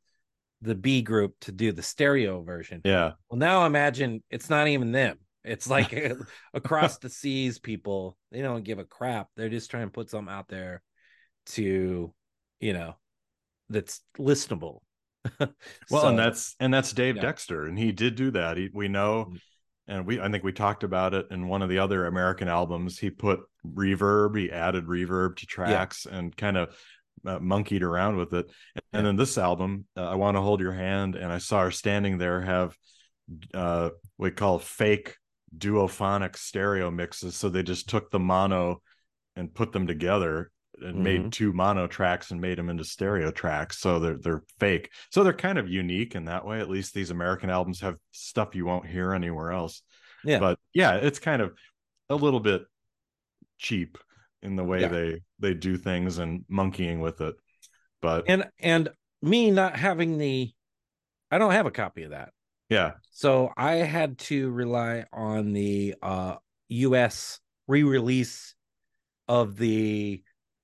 the 0.61 0.75
b 0.75 1.01
group 1.01 1.35
to 1.41 1.51
do 1.51 1.71
the 1.71 1.81
stereo 1.81 2.41
version 2.41 2.81
Yeah. 2.83 3.13
well 3.29 3.37
now 3.39 3.65
imagine 3.65 4.23
it's 4.29 4.49
not 4.49 4.67
even 4.67 4.91
them 4.91 5.17
it's 5.43 5.69
like 5.69 5.93
across 6.53 6.97
the 6.97 7.09
seas 7.09 7.59
people 7.59 8.17
they 8.31 8.41
don't 8.41 8.63
give 8.63 8.79
a 8.79 8.83
crap 8.85 9.27
they're 9.35 9.49
just 9.49 9.71
trying 9.71 9.87
to 9.87 9.91
put 9.91 10.09
something 10.09 10.33
out 10.33 10.47
there 10.49 10.81
to 11.47 12.13
you 12.59 12.73
know 12.73 12.95
that's 13.69 14.01
listenable 14.17 14.79
Well, 15.39 16.01
So, 16.01 16.07
and 16.07 16.17
that's 16.19 16.55
and 16.59 16.73
that's 16.73 16.93
Dave 16.93 17.17
yeah. 17.17 17.21
Dexter, 17.23 17.65
and 17.65 17.77
he 17.77 17.91
did 17.91 18.15
do 18.15 18.31
that. 18.31 18.55
He, 18.55 18.69
we 18.73 18.87
know, 18.87 19.25
Mm. 19.29 19.39
and 19.89 20.05
we 20.05 20.19
I 20.21 20.29
think 20.31 20.45
we 20.45 20.53
talked 20.53 20.83
about 20.83 21.13
it 21.13 21.27
in 21.29 21.47
one 21.49 21.61
of 21.61 21.67
the 21.69 21.79
other 21.79 22.05
American 22.05 22.47
albums. 22.47 22.97
He 22.97 23.09
put 23.09 23.41
reverb, 23.67 24.37
he 24.37 24.49
added 24.49 24.85
reverb 24.85 25.35
to 25.37 25.45
tracks, 25.45 26.05
and 26.05 26.35
kind 26.35 26.55
of 26.57 26.73
uh, 27.25 27.39
monkeyed 27.39 27.83
around 27.83 28.17
with 28.17 28.33
it. 28.33 28.45
And 28.75 28.83
Yeah. 28.93 29.01
then 29.01 29.15
this 29.15 29.37
album, 29.37 29.85
uh, 29.97 30.07
I 30.09 30.15
want 30.15 30.37
to 30.37 30.41
hold 30.41 30.59
your 30.61 30.73
hand, 30.73 31.15
and 31.15 31.31
I 31.31 31.37
saw 31.37 31.63
her 31.63 31.71
standing 31.71 32.17
there 32.17 32.41
have 32.41 32.75
uh, 33.53 33.89
what 34.17 34.27
we 34.27 34.31
call 34.31 34.57
fake 34.59 35.15
duophonic 35.55 36.35
stereo 36.35 36.89
mixes. 36.89 37.35
So 37.35 37.49
they 37.49 37.63
just 37.63 37.87
took 37.89 38.09
the 38.09 38.19
mono 38.19 38.81
and 39.35 39.53
put 39.53 39.71
them 39.71 39.85
together 39.87 40.51
and 40.81 40.95
Mhm. 40.97 41.01
made 41.01 41.31
two 41.31 41.53
mono 41.53 41.87
tracks 41.87 42.31
and 42.31 42.39
made 42.41 42.57
them 42.57 42.69
into 42.69 42.83
stereo 42.83 43.31
tracks. 43.31 43.77
So 43.79 43.99
they're 43.99 44.17
they're 44.17 44.43
fake. 44.59 44.91
So 45.11 45.23
they're 45.23 45.33
kind 45.33 45.57
of 45.57 45.69
unique 45.69 46.15
in 46.15 46.25
that 46.25 46.45
way. 46.45 46.59
At 46.59 46.69
least 46.69 46.93
these 46.93 47.11
American 47.11 47.49
albums 47.49 47.81
have 47.81 47.97
stuff 48.11 48.55
you 48.55 48.65
won't 48.65 48.87
hear 48.87 49.13
anywhere 49.13 49.51
else. 49.51 49.83
Yeah. 50.23 50.39
But 50.39 50.59
yeah, 50.73 50.95
it's 50.95 51.19
kind 51.19 51.41
of 51.41 51.57
a 52.09 52.15
little 52.15 52.39
bit 52.39 52.63
cheap 53.57 53.97
in 54.41 54.55
the 54.55 54.63
way 54.63 54.81
Yeah. 54.81 54.87
they 54.87 55.21
they 55.39 55.53
do 55.53 55.77
things 55.77 56.17
and 56.17 56.45
monkeying 56.47 56.99
with 57.01 57.21
it. 57.21 57.35
But 58.01 58.25
and 58.27 58.47
and 58.59 58.89
me 59.21 59.51
not 59.51 59.75
having 59.75 60.17
the 60.17 60.51
i 61.31 61.37
don't 61.37 61.51
have 61.51 61.65
a 61.65 61.71
copy 61.71 62.03
of 62.03 62.11
that 62.11 62.31
yeah, 62.69 62.93
so 63.09 63.51
i 63.57 63.73
had 63.73 64.19
to 64.19 64.51
rely 64.51 65.05
on 65.11 65.53
the 65.53 65.95
uh 66.01 66.35
us 66.69 67.39
re-release 67.67 68.53
of 69.27 69.57
the 69.57 70.21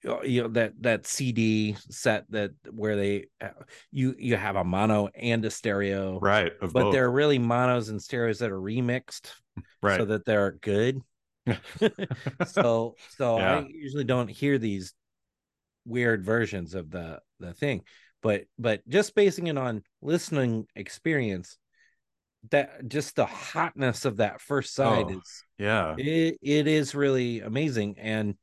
uh, 0.07 0.21
you 0.21 0.43
know 0.43 0.47
that 0.49 0.73
that 0.81 1.07
cd 1.07 1.75
set 1.89 2.29
that 2.29 2.51
where 2.71 2.95
they 2.95 3.25
uh, 3.41 3.49
you 3.91 4.15
you 4.19 4.35
have 4.35 4.55
a 4.55 4.63
mono 4.63 5.09
and 5.15 5.43
a 5.45 5.49
stereo 5.49 6.19
right. 6.19 6.53
Of 6.61 6.73
but 6.73 6.83
both. 6.83 6.93
they're 6.93 7.11
really 7.11 7.39
monos 7.39 7.89
and 7.89 8.01
stereos 8.01 8.39
that 8.39 8.51
are 8.51 8.61
remixed 8.61 9.31
right. 9.81 9.99
so 9.99 10.05
that 10.05 10.25
they're 10.25 10.51
good 10.61 11.01
so 12.45 12.95
so 13.17 13.37
Yeah. 13.37 13.55
i 13.57 13.65
usually 13.69 14.03
don't 14.03 14.29
hear 14.29 14.57
these 14.57 14.93
weird 15.85 16.23
versions 16.23 16.73
of 16.73 16.89
the 16.89 17.19
the 17.39 17.53
thing 17.53 17.81
but 18.21 18.45
but 18.57 18.87
just 18.87 19.13
basing 19.13 19.47
it 19.47 19.57
on 19.57 19.83
listening 20.01 20.65
experience 20.75 21.57
that 22.51 22.87
just 22.87 23.15
the 23.15 23.25
hotness 23.25 24.05
of 24.05 24.17
that 24.17 24.41
first 24.41 24.73
side 24.73 25.05
Oh, 25.07 25.19
is 25.19 25.43
yeah. 25.57 25.95
it, 25.97 26.37
it 26.41 26.67
is 26.67 26.95
really 26.95 27.41
amazing 27.41 27.95
and 27.99 28.35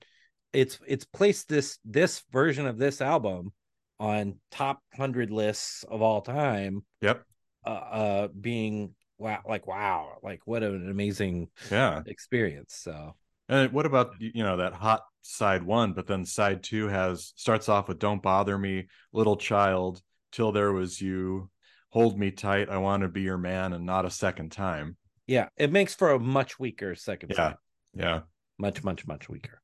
it's 0.53 0.79
it's 0.87 1.05
placed 1.05 1.49
this 1.49 1.79
this 1.85 2.23
version 2.31 2.67
of 2.67 2.79
this 2.79 3.01
album 3.01 3.53
on 3.99 4.37
top 4.51 4.81
100 4.97 5.31
lists 5.31 5.85
of 5.89 6.03
all 6.03 6.21
time 6.21 6.85
Yep. 7.01 7.25
uh, 7.67 7.69
uh 7.69 8.29
being 8.29 8.95
wow 9.23 9.41
like 9.47 9.67
wow 9.67 10.19
like 10.23 10.41
what 10.45 10.63
an 10.63 10.91
amazing 10.91 11.49
Yeah. 11.71 12.03
experience 12.07 12.75
so 12.75 13.15
And 13.49 13.73
what 13.73 13.87
about 13.87 14.15
you 14.19 14.43
know 14.43 14.57
that 14.59 14.73
hot 14.75 15.03
side 15.23 15.63
one, 15.63 15.93
but 15.93 16.07
then 16.07 16.25
side 16.25 16.63
two 16.63 16.89
has 16.89 17.33
starts 17.37 17.69
off 17.69 17.89
with 17.89 17.99
"Don't 17.99 18.23
bother 18.23 18.59
me, 18.59 18.89
little 19.13 19.37
child, 19.37 20.03
till 20.33 20.53
there 20.53 20.73
was 20.73 21.01
you, 21.01 21.51
hold 21.91 22.19
me 22.19 22.31
tight, 22.31 22.69
I 22.69 22.79
want 22.79 23.03
to 23.03 23.09
be 23.09 23.23
your 23.23 23.39
man, 23.39 23.73
and 23.73 23.87
not 23.87 24.05
a 24.05 24.11
second 24.11 24.51
time." 24.53 24.97
yeah 25.27 25.49
it 25.57 25.71
makes 25.71 25.95
for 25.95 26.11
a 26.11 26.19
much 26.19 26.59
weaker 26.59 26.95
second 26.97 27.31
Yeah. 27.31 27.37
side 27.37 27.57
Yeah. 27.95 28.21
much 28.59 28.83
much 28.83 29.07
much 29.07 29.29
weaker 29.29 29.61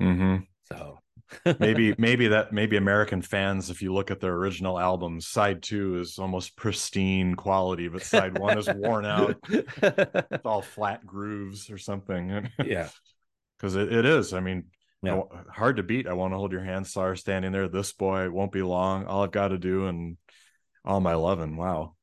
Mm-hmm. 0.00 0.44
so 0.70 0.98
Maybe 1.58 1.94
maybe 1.98 2.28
that 2.28 2.52
maybe 2.52 2.76
American 2.76 3.22
fans, 3.22 3.70
if 3.70 3.82
you 3.82 3.92
look 3.92 4.10
at 4.10 4.20
their 4.20 4.34
original 4.34 4.78
albums, 4.78 5.26
side 5.26 5.62
two 5.62 5.98
is 5.98 6.18
almost 6.18 6.56
pristine 6.56 7.34
quality, 7.34 7.88
but 7.88 8.02
side 8.02 8.38
one 8.38 8.58
is 8.58 8.68
worn 8.68 9.06
out. 9.06 9.36
It's 9.48 10.44
all 10.44 10.62
flat 10.62 11.06
grooves 11.06 11.70
or 11.70 11.78
something. 11.78 12.48
yeah 12.64 12.88
because 13.60 13.76
it, 13.76 13.92
it 13.92 14.06
is. 14.06 14.32
I 14.32 14.40
mean, 14.40 14.64
Yeah. 15.02 15.22
Hard 15.52 15.76
to 15.76 15.82
beat. 15.82 16.06
I 16.06 16.14
want 16.14 16.32
to 16.32 16.38
hold 16.38 16.52
your 16.52 16.64
hand. 16.64 16.88
Her 16.94 17.16
standing 17.16 17.52
there. 17.52 17.68
This 17.68 17.92
boy 17.92 18.30
won't 18.30 18.52
be 18.52 18.62
long. 18.62 19.06
All 19.06 19.22
I've 19.22 19.32
got 19.32 19.48
to 19.48 19.58
do, 19.58 19.86
and 19.86 20.16
all 20.84 21.00
my 21.00 21.14
loving. 21.14 21.56
Wow. 21.56 21.94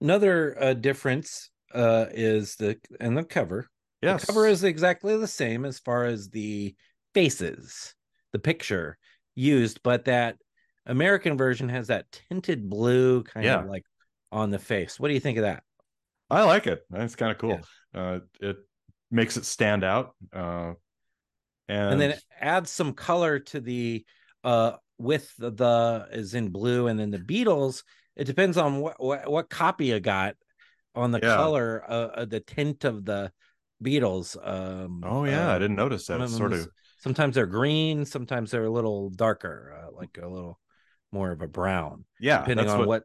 another 0.00 0.56
uh, 0.60 0.74
difference 0.74 1.50
uh 1.74 2.06
is 2.12 2.56
the 2.56 2.78
and 3.00 3.16
the 3.18 3.24
cover 3.24 3.68
Yes. 4.02 4.20
The 4.20 4.26
cover 4.28 4.46
is 4.46 4.62
exactly 4.62 5.16
the 5.16 5.26
same 5.26 5.64
as 5.64 5.78
far 5.78 6.04
as 6.04 6.28
the 6.28 6.76
faces, 7.12 7.94
the 8.36 8.42
picture 8.42 8.98
used, 9.34 9.82
but 9.82 10.04
that 10.04 10.36
American 10.84 11.38
version 11.38 11.70
has 11.70 11.86
that 11.86 12.04
tinted 12.28 12.68
blue 12.68 13.22
kind 13.22 13.46
Yeah. 13.46 13.62
of 13.62 13.66
like 13.66 13.84
on 14.30 14.50
the 14.50 14.58
face. 14.58 15.00
What 15.00 15.08
do 15.08 15.14
you 15.14 15.20
think 15.20 15.38
of 15.38 15.42
that? 15.42 15.62
I 16.28 16.42
like 16.44 16.66
it. 16.66 16.84
It's 16.92 17.16
kind 17.16 17.32
of 17.32 17.38
cool. 17.38 17.62
Uh, 17.94 18.20
it 18.40 18.58
makes 19.10 19.38
it 19.38 19.46
stand 19.46 19.84
out. 19.84 20.14
Uh, 20.34 20.74
and, 21.68 21.92
And 21.92 22.00
then 22.00 22.10
it 22.10 22.22
adds 22.38 22.70
some 22.70 22.92
color 22.92 23.38
to 23.38 23.60
the 23.60 24.04
uh 24.44 24.72
with 24.98 25.34
the, 25.38 25.50
the 25.50 26.08
is 26.12 26.34
in 26.34 26.50
blue 26.50 26.88
and 26.88 26.98
then 27.00 27.10
the 27.10 27.18
Beatles, 27.18 27.84
it 28.16 28.24
depends 28.24 28.56
on 28.58 28.80
what 28.80 29.02
what, 29.02 29.30
what 29.30 29.48
copy 29.48 29.86
you 29.86 30.00
got 30.00 30.36
on 30.94 31.10
the 31.10 31.20
Yeah. 31.20 31.36
color 31.36 31.84
uh, 31.88 32.08
uh 32.20 32.24
the 32.26 32.40
tint 32.40 32.84
of 32.84 33.04
the 33.04 33.32
Beatles. 33.82 34.36
Um 34.46 35.00
oh 35.02 35.24
yeah, 35.24 35.50
I 35.50 35.54
uh, 35.54 35.58
didn't 35.58 35.76
notice 35.76 36.06
that. 36.06 36.20
It's 36.20 36.36
sort 36.36 36.52
of 36.52 36.68
sometimes 37.06 37.34
they're 37.34 37.46
green 37.46 38.04
sometimes 38.04 38.50
they're 38.50 38.64
a 38.64 38.70
little 38.70 39.10
darker 39.10 39.74
uh, 39.78 39.96
like 39.96 40.18
a 40.22 40.26
little 40.26 40.58
more 41.12 41.30
of 41.30 41.40
a 41.40 41.48
brown 41.48 42.04
yeah. 42.20 42.40
depending 42.40 42.68
on 42.68 42.80
what, 42.80 42.88
what 42.88 43.02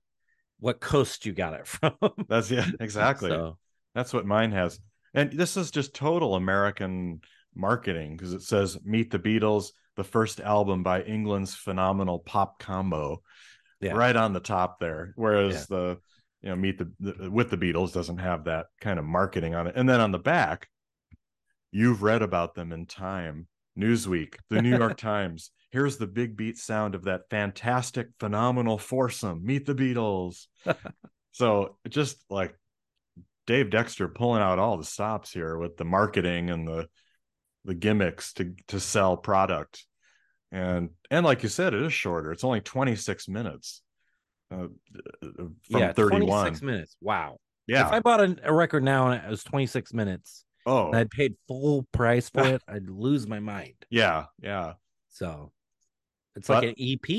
what 0.61 0.79
coast 0.79 1.25
you 1.25 1.33
got 1.33 1.53
it 1.53 1.67
from 1.67 1.93
That's 2.29 2.49
yeah, 2.49 2.65
exactly. 2.79 3.29
so 3.29 3.57
That's 3.93 4.13
what 4.13 4.25
mine 4.25 4.53
has. 4.53 4.79
And 5.13 5.33
this 5.33 5.57
is 5.57 5.71
just 5.71 5.93
total 5.93 6.35
American 6.35 7.19
marketing 7.53 8.15
because 8.15 8.31
it 8.31 8.43
says 8.43 8.77
Meet 8.85 9.11
the 9.11 9.19
Beatles, 9.19 9.71
the 9.97 10.05
first 10.05 10.39
album 10.39 10.83
by 10.83 11.01
England's 11.01 11.53
phenomenal 11.53 12.19
pop 12.19 12.59
combo. 12.59 13.21
Yeah. 13.81 13.93
Right 13.93 14.15
on 14.15 14.31
the 14.31 14.39
top 14.39 14.79
there. 14.79 15.11
Whereas 15.15 15.53
Yeah. 15.69 15.75
the 15.75 15.97
you 16.43 16.49
know, 16.49 16.55
Meet 16.55 16.77
the, 16.77 16.91
the 16.99 17.31
with 17.31 17.49
the 17.49 17.57
Beatles 17.57 17.91
doesn't 17.91 18.19
have 18.19 18.45
that 18.45 18.67
kind 18.79 18.99
of 18.99 19.05
marketing 19.05 19.55
on 19.55 19.67
it. 19.67 19.73
And 19.75 19.89
then 19.89 19.99
on 19.99 20.11
the 20.11 20.19
back, 20.19 20.69
you've 21.71 22.03
read 22.03 22.21
about 22.21 22.53
them 22.53 22.71
in 22.71 22.85
Time, 22.85 23.47
Newsweek, 23.77 24.35
the 24.49 24.61
New 24.61 24.75
York 24.75 24.97
Times. 24.97 25.51
Here's 25.71 25.97
the 25.97 26.07
big 26.07 26.35
beat 26.35 26.57
sound 26.57 26.95
of 26.95 27.05
that 27.05 27.29
fantastic, 27.29 28.09
phenomenal 28.19 28.77
foursome. 28.77 29.45
Meet 29.45 29.65
the 29.65 29.75
Beatles. 29.75 30.47
so 31.31 31.77
just 31.89 32.23
like 32.29 32.55
Dave 33.47 33.69
Dexter 33.69 34.07
pulling 34.07 34.41
out 34.41 34.59
all 34.59 34.77
the 34.77 34.83
stops 34.83 35.31
here 35.31 35.57
with 35.57 35.77
the 35.77 35.85
marketing 35.85 36.49
and 36.49 36.67
the 36.67 36.87
the 37.63 37.75
gimmicks 37.75 38.33
to 38.33 38.53
to 38.67 38.79
sell 38.79 39.15
product. 39.15 39.85
And 40.51 40.89
and 41.09 41.25
like 41.25 41.43
you 41.43 41.49
said, 41.49 41.73
it 41.73 41.81
is 41.81 41.93
shorter. 41.93 42.31
It's 42.31 42.43
only 42.43 42.61
26 42.61 43.27
minutes. 43.29 43.81
Uh, 44.51 44.67
from 45.21 45.55
yeah, 45.69 45.93
31. 45.93 46.27
26 46.27 46.61
minutes. 46.61 46.97
Wow. 46.99 47.37
Yeah. 47.67 47.87
If 47.87 47.93
I 47.93 47.99
bought 48.01 48.19
a, 48.19 48.35
a 48.43 48.53
record 48.53 48.83
now 48.83 49.09
and 49.11 49.23
it 49.23 49.29
was 49.29 49.45
26 49.45 49.93
minutes 49.93 50.43
oh, 50.65 50.87
and 50.87 50.95
I'd 50.97 51.09
paid 51.11 51.35
full 51.47 51.83
price 51.91 52.29
for 52.29 52.43
it, 52.55 52.61
I'd 52.67 52.89
lose 52.89 53.27
my 53.27 53.39
mind. 53.39 53.75
yeah, 53.89 54.25
yeah. 54.41 54.73
So 55.09 55.51
it's 56.35 56.47
But- 56.47 56.63
like 56.63 56.69
an 56.69 56.75
EP. 56.79 57.09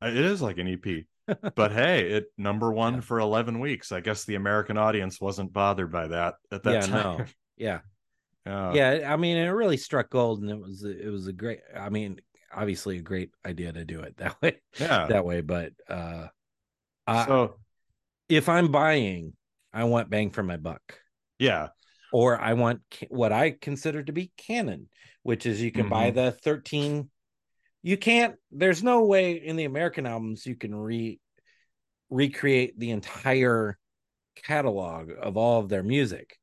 It 0.00 0.16
is 0.16 0.40
like 0.40 0.58
an 0.58 0.68
EP. 0.68 1.04
but 1.56 1.72
hey, 1.72 2.08
it 2.10 2.26
number 2.38 2.72
one 2.72 2.94
Yeah. 2.94 3.00
for 3.00 3.18
11 3.18 3.58
weeks. 3.60 3.92
I 3.92 4.00
guess 4.00 4.24
the 4.24 4.36
American 4.36 4.78
audience 4.78 5.20
wasn't 5.20 5.52
bothered 5.52 5.90
by 5.92 6.06
that 6.08 6.36
at 6.52 6.62
that 6.62 6.72
yeah, 6.72 6.80
time. 6.80 7.18
no. 7.18 7.24
Yeah. 7.56 7.80
Yeah. 8.46 8.72
yeah. 8.72 9.12
I 9.12 9.16
mean, 9.16 9.36
it 9.36 9.48
really 9.48 9.76
struck 9.76 10.08
gold 10.08 10.40
and 10.40 10.48
it 10.50 10.58
was 10.58 10.82
it 10.82 11.10
was 11.10 11.26
a 11.26 11.34
great 11.34 11.60
I 11.76 11.90
mean, 11.90 12.18
obviously 12.54 12.96
a 12.96 13.02
great 13.02 13.30
idea 13.44 13.70
to 13.72 13.84
do 13.84 14.00
it 14.00 14.16
that 14.16 14.40
way. 14.40 14.62
Yeah. 14.80 15.06
That 15.06 15.26
way, 15.26 15.42
but 15.42 15.72
uh 15.86 16.28
I, 17.06 17.26
so 17.26 17.56
if 18.30 18.48
I'm 18.48 18.70
buying, 18.72 19.34
I 19.74 19.84
want 19.84 20.08
bang 20.08 20.30
for 20.30 20.42
my 20.42 20.56
buck. 20.56 20.80
yeah. 21.38 21.68
Or 22.12 22.40
I 22.40 22.54
want 22.54 22.80
ca- 22.90 23.06
what 23.10 23.32
I 23.32 23.50
consider 23.50 24.02
to 24.02 24.12
be 24.12 24.32
canon, 24.36 24.88
which 25.22 25.46
is 25.46 25.62
you 25.62 25.72
can 25.72 25.88
buy 25.88 26.10
Mhm. 26.10 26.14
the 26.14 26.32
13. 26.32 27.10
You 27.82 27.96
can't, 27.96 28.36
there's 28.50 28.82
no 28.82 29.04
way 29.04 29.32
in 29.32 29.56
the 29.56 29.64
American 29.64 30.06
albums 30.06 30.46
you 30.46 30.56
can 30.56 30.74
re 30.74 31.20
recreate 32.10 32.78
the 32.78 32.90
entire 32.90 33.78
catalog 34.34 35.10
of 35.20 35.36
all 35.36 35.60
of 35.60 35.68
their 35.68 35.82
music. 35.82 36.38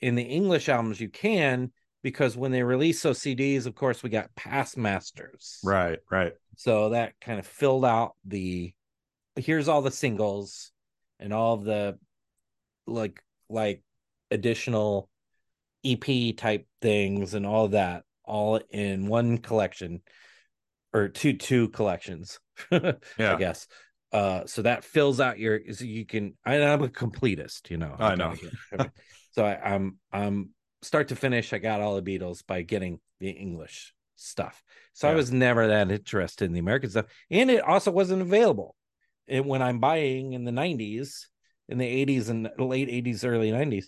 In 0.00 0.14
the 0.14 0.22
English 0.22 0.68
albums, 0.68 1.00
you 1.00 1.08
can 1.08 1.72
because 2.02 2.36
when 2.36 2.52
they 2.52 2.62
release 2.62 3.02
those 3.02 3.18
CDs, 3.18 3.66
of 3.66 3.74
course, 3.74 4.02
we 4.02 4.10
got 4.10 4.34
past 4.36 4.76
masters. 4.76 5.58
Right, 5.64 5.98
right. 6.08 6.34
So 6.56 6.90
that 6.90 7.18
kind 7.20 7.40
of 7.40 7.46
filled 7.46 7.84
out 7.84 8.14
the 8.24 8.72
here's 9.34 9.66
all 9.68 9.82
the 9.82 9.90
singles 9.90 10.70
and 11.18 11.32
all 11.32 11.54
of 11.54 11.64
the 11.64 11.98
like 12.86 13.22
like 13.48 13.82
additional 14.30 15.08
EP 15.84 16.36
type 16.36 16.66
things 16.82 17.34
and 17.34 17.46
all 17.46 17.68
that 17.68 18.02
all 18.24 18.60
in 18.70 19.06
one 19.06 19.38
collection 19.38 20.02
or 20.92 21.08
two 21.08 21.34
two 21.34 21.68
collections 21.68 22.40
I 22.70 22.96
guess. 23.18 23.66
Uh 24.12 24.46
so 24.46 24.62
that 24.62 24.84
fills 24.84 25.20
out 25.20 25.38
your 25.38 25.60
so 25.72 25.84
you 25.84 26.06
can 26.06 26.36
I, 26.44 26.60
I'm 26.62 26.82
a 26.82 26.88
completist 26.88 27.70
you 27.70 27.76
know. 27.76 27.94
I 27.98 28.14
know. 28.14 28.34
so 29.32 29.44
I, 29.44 29.74
I'm 29.74 29.98
I'm 30.12 30.50
start 30.82 31.08
to 31.08 31.16
finish 31.16 31.52
I 31.52 31.58
got 31.58 31.80
all 31.80 32.00
the 32.00 32.18
Beatles 32.18 32.46
by 32.46 32.62
getting 32.62 33.00
the 33.20 33.30
English 33.30 33.94
stuff. 34.16 34.62
So 34.92 35.08
I 35.08 35.14
was 35.14 35.30
never 35.30 35.68
that 35.68 35.90
interested 35.90 36.46
in 36.46 36.52
the 36.52 36.60
American 36.60 36.90
stuff. 36.90 37.06
And 37.30 37.50
it 37.50 37.62
also 37.62 37.90
wasn't 37.90 38.22
available. 38.22 38.74
And 39.28 39.44
when 39.46 39.60
I'm 39.60 39.78
buying 39.78 40.32
in 40.32 40.44
the 40.44 40.52
90s 40.52 41.26
in 41.68 41.78
the 41.78 42.06
80s 42.06 42.30
and 42.30 42.48
late 42.58 42.88
80s 42.88 43.24
early 43.24 43.50
90s 43.50 43.86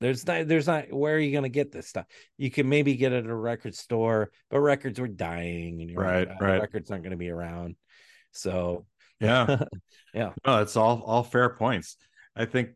there's 0.00 0.26
not 0.26 0.46
there's 0.48 0.66
not 0.66 0.92
where 0.92 1.14
are 1.16 1.18
you 1.18 1.32
going 1.32 1.42
to 1.44 1.48
get 1.48 1.72
this 1.72 1.88
stuff 1.88 2.06
you 2.36 2.50
can 2.50 2.68
maybe 2.68 2.94
get 2.96 3.12
it 3.12 3.24
at 3.24 3.30
a 3.30 3.34
record 3.34 3.74
store 3.74 4.30
but 4.50 4.60
records 4.60 5.00
were 5.00 5.08
dying 5.08 5.80
and 5.80 5.90
you're 5.90 6.00
Right, 6.02 6.28
like, 6.28 6.36
"Ah, 6.40 6.44
right. 6.44 6.60
records 6.62 6.90
aren't 6.90 7.02
going 7.02 7.10
to 7.12 7.16
be 7.16 7.30
around 7.30 7.76
so 8.32 8.86
Yeah. 9.20 9.64
Yeah. 10.14 10.32
No, 10.46 10.62
it's 10.62 10.76
all 10.76 11.02
all 11.02 11.22
fair 11.22 11.50
points. 11.50 11.96
I 12.34 12.44
think 12.46 12.70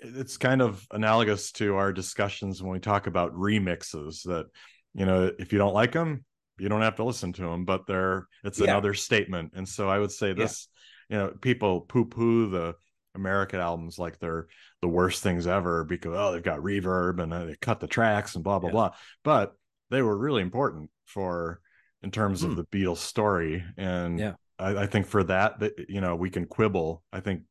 it's 0.00 0.36
kind 0.36 0.62
of 0.62 0.86
analogous 0.92 1.50
to 1.52 1.76
our 1.76 1.92
discussions 1.92 2.62
when 2.62 2.72
we 2.72 2.78
talk 2.78 3.06
about 3.06 3.34
remixes 3.34 4.22
that 4.24 4.46
you 4.94 5.04
know, 5.06 5.30
if 5.38 5.52
you 5.52 5.58
don't 5.58 5.74
like 5.74 5.92
them, 5.92 6.24
you 6.58 6.68
don't 6.68 6.80
have 6.82 6.96
to 6.96 7.04
listen 7.04 7.32
to 7.34 7.42
them, 7.42 7.64
but 7.64 7.86
they're 7.86 8.26
it's 8.44 8.58
Yeah. 8.58 8.66
another 8.66 8.94
statement. 8.94 9.52
And 9.54 9.68
so 9.68 9.88
I 9.88 9.98
would 9.98 10.10
say 10.12 10.32
this, 10.32 10.68
you 11.08 11.16
know, 11.18 11.28
people 11.40 11.82
poo-poo 11.82 12.48
the 12.50 12.74
American 13.14 13.60
albums 13.60 13.98
like 13.98 14.18
they're 14.18 14.46
the 14.80 14.88
worst 14.88 15.22
things 15.22 15.46
ever 15.46 15.84
because 15.84 16.12
oh 16.14 16.32
they've 16.32 16.42
got 16.42 16.60
reverb 16.60 17.20
and 17.22 17.32
uh, 17.34 17.44
they 17.46 17.56
cut 17.56 17.80
the 17.80 17.86
tracks 17.86 18.34
and 18.34 18.44
blah 18.44 18.58
blah 18.58 18.68
Yeah. 18.68 18.72
blah. 18.72 18.90
But 19.24 19.52
they 19.90 20.02
were 20.02 20.16
really 20.16 20.42
important 20.42 20.90
for 21.06 21.60
in 22.02 22.10
terms 22.10 22.42
of 22.44 22.50
Hmm. 22.50 22.56
the 22.56 22.64
Beatles 22.66 22.98
story. 22.98 23.64
And 23.76 24.18
Yeah. 24.18 24.34
I, 24.58 24.82
I 24.82 24.86
think 24.86 25.06
for 25.06 25.24
that, 25.24 25.58
that 25.60 25.72
you 25.88 26.00
know, 26.00 26.14
we 26.16 26.30
can 26.30 26.46
quibble. 26.46 27.02
I 27.12 27.20
think, 27.20 27.42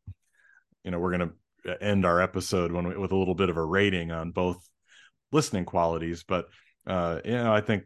you 0.84 0.92
know, 0.92 1.00
we're 1.00 1.12
gonna 1.12 1.32
end 1.82 2.06
our 2.06 2.22
episode 2.22 2.72
when 2.72 2.88
we, 2.88 2.96
with 2.98 3.12
a 3.12 3.16
little 3.18 3.36
bit 3.36 3.50
of 3.50 3.58
a 3.58 3.66
rating 3.66 4.12
on 4.12 4.32
both 4.32 4.66
listening 5.34 5.66
qualities, 5.66 6.24
but 6.24 6.48
uh, 6.86 7.20
you 7.26 7.32
know, 7.32 7.54
I 7.54 7.60
think 7.60 7.84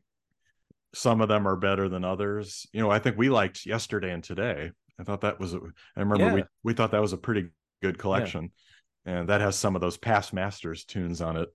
some 0.93 1.21
of 1.21 1.29
them 1.29 1.47
are 1.47 1.55
better 1.55 1.89
than 1.89 2.03
others. 2.05 2.67
You 2.73 2.81
know, 2.81 2.91
I 2.91 2.99
think 2.99 3.17
we 3.17 3.29
liked 3.29 3.65
yesterday 3.65 4.11
and 4.11 4.23
today. 4.23 4.71
I 4.99 5.03
thought 5.03 5.21
that 5.21 5.39
was. 5.39 5.55
A, 5.55 5.59
I 5.95 6.01
remember 6.01 6.31
we 6.33 6.41
Yeah. 6.41 6.45
we 6.63 6.73
thought 6.73 6.91
that 6.91 7.01
was 7.01 7.13
a 7.13 7.17
pretty 7.17 7.47
good 7.81 7.97
collection, 7.97 8.51
and 9.05 9.29
that 9.29 9.41
has 9.41 9.57
some 9.57 9.75
of 9.75 9.81
those 9.81 9.97
past 9.97 10.33
masters 10.33 10.85
tunes 10.85 11.21
on 11.21 11.37
it 11.37 11.49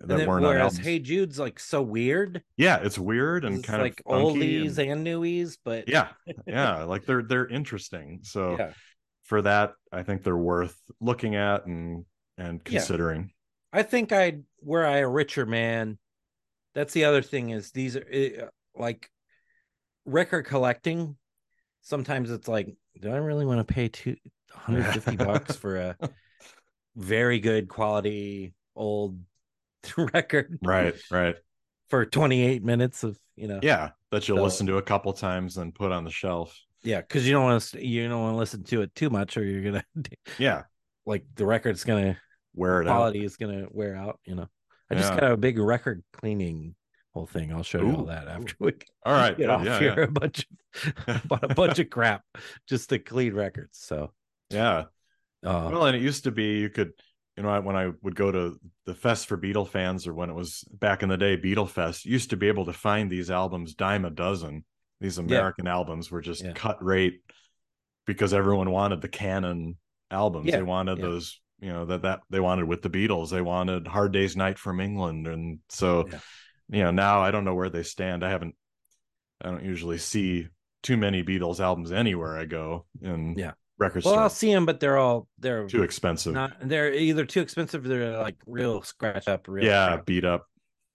that 0.00 0.18
then, 0.18 0.26
weren't 0.28 0.44
on 0.44 0.52
whereas 0.54 0.76
hey 0.76 0.98
jude's 0.98 1.38
like 1.38 1.60
so 1.60 1.80
weird 1.80 2.42
yeah, 2.56 2.78
it's 2.82 2.98
weird 2.98 3.44
and 3.44 3.56
it's 3.58 3.66
kind 3.66 3.82
like 3.82 4.02
of 4.06 4.12
funky 4.12 4.60
oldies 4.64 4.78
and- 4.78 4.90
and, 4.90 5.06
newies 5.06 5.56
but 5.64 5.88
yeah, 5.88 6.08
yeah, 6.46 6.82
like 6.84 7.04
they're 7.06 7.22
they're 7.22 7.46
interesting. 7.48 8.20
So 8.22 8.56
yeah 8.58 8.72
for 9.24 9.40
that, 9.40 9.72
I 9.90 10.02
think 10.02 10.22
they're 10.22 10.36
worth 10.36 10.78
looking 11.00 11.34
at 11.34 11.66
and 11.66 12.04
and 12.36 12.60
Yeah. 12.66 12.78
considering. 12.78 13.30
I 13.72 13.82
think 13.82 14.12
I 14.12 14.40
were 14.60 14.86
I 14.86 14.98
a 14.98 15.08
richer 15.08 15.46
man. 15.46 15.98
That's 16.74 16.92
the 16.92 17.04
other 17.04 17.22
thing 17.22 17.50
is 17.50 17.70
these 17.70 17.96
are 17.96 18.50
like 18.76 19.08
record 20.04 20.42
collecting. 20.44 21.16
Sometimes 21.80 22.30
it's 22.30 22.48
like, 22.48 22.74
do 23.00 23.10
I 23.10 23.16
really 23.16 23.46
want 23.46 23.66
to 23.66 23.74
pay 23.74 23.88
two 23.88 24.16
hundred 24.52 24.84
fifty 24.92 25.16
bucks 25.16 25.56
for 25.56 25.76
a 25.76 25.96
very 26.96 27.38
good 27.40 27.68
quality 27.68 28.54
old 28.76 29.18
record 29.96 30.58
Right, 30.62 30.94
right. 31.10 31.36
for 31.90 32.06
28 32.06 32.62
minutes 32.64 33.04
of 33.04 33.18
you 33.36 33.48
know 33.48 33.60
Yeah, 33.62 33.90
that 34.10 34.28
you'll 34.28 34.38
So- 34.38 34.44
listen 34.44 34.66
to 34.68 34.76
a 34.78 34.82
couple 34.82 35.12
times 35.12 35.56
and 35.56 35.74
put 35.74 35.92
on 35.92 36.04
the 36.04 36.10
shelf. 36.10 36.58
yeah 36.82 37.00
because 37.00 37.26
you 37.26 37.32
don't 37.32 37.44
want 37.44 37.62
to 37.62 37.84
you 37.86 38.08
don't 38.08 38.20
want 38.20 38.34
to 38.34 38.38
listen 38.38 38.62
to 38.64 38.82
it 38.82 38.94
too 38.94 39.10
much 39.10 39.36
or 39.36 39.44
you're 39.44 39.62
gonna 39.62 39.84
Yeah, 40.38 40.62
like 41.06 41.24
the 41.34 41.46
record's 41.46 41.84
gonna 41.84 42.16
wear 42.54 42.80
it 42.82 42.88
out. 42.88 42.94
quality 42.96 43.24
is 43.24 43.36
gonna 43.36 43.66
wear 43.70 43.96
out 43.96 44.20
you 44.24 44.34
know 44.36 44.48
I 44.90 44.94
just 44.94 45.12
Yeah. 45.12 45.20
got 45.20 45.32
a 45.32 45.36
big 45.36 45.58
record 45.58 46.02
cleaning 46.12 46.74
whole 47.12 47.26
thing 47.26 47.52
I'll 47.52 47.62
show 47.62 47.80
you 47.80 47.94
all 47.94 48.02
Ooh, 48.02 48.06
that 48.06 48.26
ooh. 48.26 48.30
after 48.30 48.54
we 48.60 48.72
All 49.04 49.12
right, 49.12 49.36
get 49.36 49.44
good. 49.46 49.50
off 49.50 49.64
yeah, 49.64 49.78
here 49.78 49.94
yeah, 49.98 50.04
a 50.04 50.08
bunch 50.08 50.46
of 51.06 51.32
a 51.42 51.54
bunch 51.54 51.78
of 51.78 51.90
crap 51.90 52.22
just 52.68 52.88
to 52.90 52.98
clean 52.98 53.34
records 53.34 53.78
so 53.78 54.12
yeah. 54.50 54.84
Uh 55.44 55.68
Well, 55.72 55.86
and 55.86 55.96
it 55.96 56.02
used 56.02 56.24
to 56.24 56.30
be 56.30 56.58
you 56.60 56.70
could, 56.70 56.92
you 57.36 57.42
know, 57.42 57.60
when 57.60 57.76
I 57.76 57.90
would 58.02 58.14
go 58.14 58.30
to 58.32 58.58
the 58.86 58.94
Fest 58.94 59.26
for 59.26 59.36
Beatle 59.36 59.68
fans, 59.68 60.06
or 60.06 60.14
when 60.14 60.30
it 60.30 60.34
was 60.34 60.64
back 60.72 61.02
in 61.02 61.08
the 61.08 61.16
day, 61.16 61.36
Beatle 61.36 61.68
Fest, 61.68 62.04
you 62.04 62.12
used 62.12 62.30
to 62.30 62.36
be 62.36 62.48
able 62.48 62.66
to 62.66 62.72
find 62.72 63.10
these 63.10 63.30
albums 63.30 63.74
dime 63.74 64.04
a 64.04 64.10
dozen. 64.10 64.64
These 65.00 65.18
American 65.18 65.66
albums 65.66 66.10
were 66.10 66.20
just 66.22 66.44
Yeah. 66.44 66.52
cut 66.52 66.82
rate 66.82 67.20
because 68.06 68.32
everyone 68.32 68.70
wanted 68.70 69.00
the 69.00 69.08
canon 69.08 69.76
albums. 70.10 70.46
Yeah, 70.46 70.56
They 70.56 70.62
wanted 70.62 70.98
yeah. 70.98 71.04
those, 71.06 71.40
you 71.60 71.72
know, 71.72 71.84
that 71.86 72.02
that 72.02 72.20
they 72.30 72.40
wanted 72.40 72.66
with 72.66 72.82
the 72.82 72.90
Beatles. 72.90 73.30
They 73.30 73.40
wanted 73.42 73.86
Hard 73.86 74.12
Day's 74.12 74.36
Night 74.36 74.58
from 74.58 74.80
England, 74.80 75.26
and 75.26 75.58
so, 75.68 76.06
Yeah. 76.10 76.18
you 76.68 76.82
know, 76.84 76.90
now 76.90 77.20
I 77.20 77.30
don't 77.30 77.44
know 77.44 77.54
where 77.54 77.70
they 77.70 77.82
stand. 77.82 78.24
I 78.24 78.30
haven't, 78.30 78.54
I 79.42 79.50
don't 79.50 79.64
usually 79.64 79.98
see 79.98 80.48
too 80.82 80.96
many 80.96 81.22
Beatles 81.24 81.60
albums 81.60 81.90
anywhere 81.92 82.36
I 82.38 82.44
go 82.44 82.86
and 83.02 83.36
Yeah. 83.38 83.52
Record 83.78 84.04
well 84.04 84.18
I'll 84.18 84.28
see 84.30 84.52
them 84.52 84.66
but 84.66 84.78
they're 84.80 84.98
all 84.98 85.26
they're 85.38 85.66
Too 85.66 85.82
expensive. 85.82 86.32
not 86.32 86.52
they're 86.62 86.92
either 86.92 87.24
too 87.24 87.40
expensive 87.40 87.84
or 87.84 87.88
they're 87.88 88.18
like 88.18 88.36
real 88.46 88.82
scratch 88.82 89.26
up 89.28 89.48
real 89.48 89.64
yeah, 89.64 90.00
beat 90.04 90.24
up. 90.24 90.46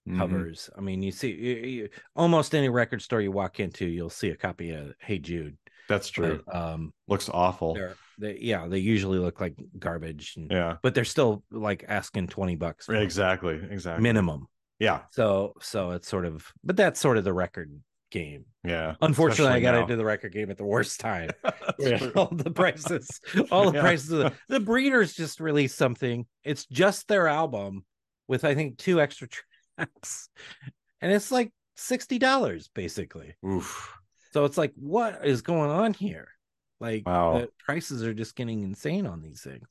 Mhm. 0.08 0.18
covers 0.18 0.70
I 0.78 0.82
mean 0.82 1.04
you 1.04 1.12
see 1.12 1.32
you, 1.32 1.56
you, 1.56 1.90
almost 2.16 2.56
any 2.56 2.70
record 2.70 3.02
store 3.02 3.22
you 3.22 3.32
walk 3.32 3.60
into 3.60 3.86
you'll 3.86 4.10
see 4.10 4.30
a 4.30 4.36
copy 4.36 4.72
of 4.72 4.94
Hey 5.00 5.20
Jude 5.20 5.58
That's 5.90 6.10
true. 6.10 6.42
but, 6.46 6.56
um 6.56 6.94
Looks 7.08 7.30
awful. 7.30 7.74
they're 7.76 7.96
yeah 8.38 8.68
they 8.68 8.80
usually 8.80 9.20
look 9.20 9.40
like 9.42 9.56
garbage 9.78 10.34
and, 10.38 10.50
Yeah, 10.50 10.78
but 10.82 10.96
they're 10.96 11.04
still 11.06 11.44
like 11.52 11.84
asking 11.88 12.28
20 12.28 12.56
bucks 12.56 12.88
exactly, 12.90 13.60
exactly. 13.70 14.02
minimum 14.02 14.48
Yeah, 14.80 15.02
so 15.12 15.54
so 15.62 15.92
it's 15.92 16.08
sort 16.08 16.26
of 16.26 16.46
but 16.64 16.78
that's 16.78 17.00
sort 17.00 17.18
of 17.18 17.24
the 17.26 17.34
record 17.34 17.70
game 18.12 18.45
yeah. 18.64 18.95
unfortunately 19.01 19.53
i 19.53 19.60
got 19.60 19.74
now. 19.76 19.82
into 19.82 19.95
the 19.95 20.03
record 20.05 20.32
game 20.34 20.49
at 20.49 20.57
the 20.57 20.66
worst 20.66 20.99
time 20.99 21.30
Yeah, 21.80 22.10
all 22.16 22.30
the 22.32 22.51
prices 22.51 23.22
all 23.51 23.70
the 23.72 23.78
Yeah. 23.78 23.82
prices 23.82 24.12
of 24.12 24.20
the, 24.20 24.34
the 24.49 24.60
breeders 24.60 25.14
just 25.14 25.39
released 25.39 25.78
something 25.78 26.26
it's 26.43 26.66
just 26.66 27.07
their 27.07 27.28
album 27.28 27.86
with 28.28 28.43
i 28.43 28.53
think 28.55 28.78
two 28.78 28.99
extra 28.99 29.28
tracks 29.78 30.30
and 31.01 31.12
it's 31.12 31.32
like 31.32 31.51
$60 31.78 32.70
basically 32.74 33.36
Oof. 33.45 33.95
so 34.34 34.43
it's 34.45 34.57
like 34.57 34.74
what 34.76 35.26
is 35.26 35.41
going 35.41 35.70
on 35.72 35.93
here 35.93 36.28
like 36.82 37.03
Wow. 37.07 37.39
the 37.39 37.49
prices 37.66 38.03
are 38.03 38.14
just 38.14 38.36
getting 38.36 38.64
insane 38.64 39.05
on 39.07 39.22
these 39.22 39.41
things 39.41 39.68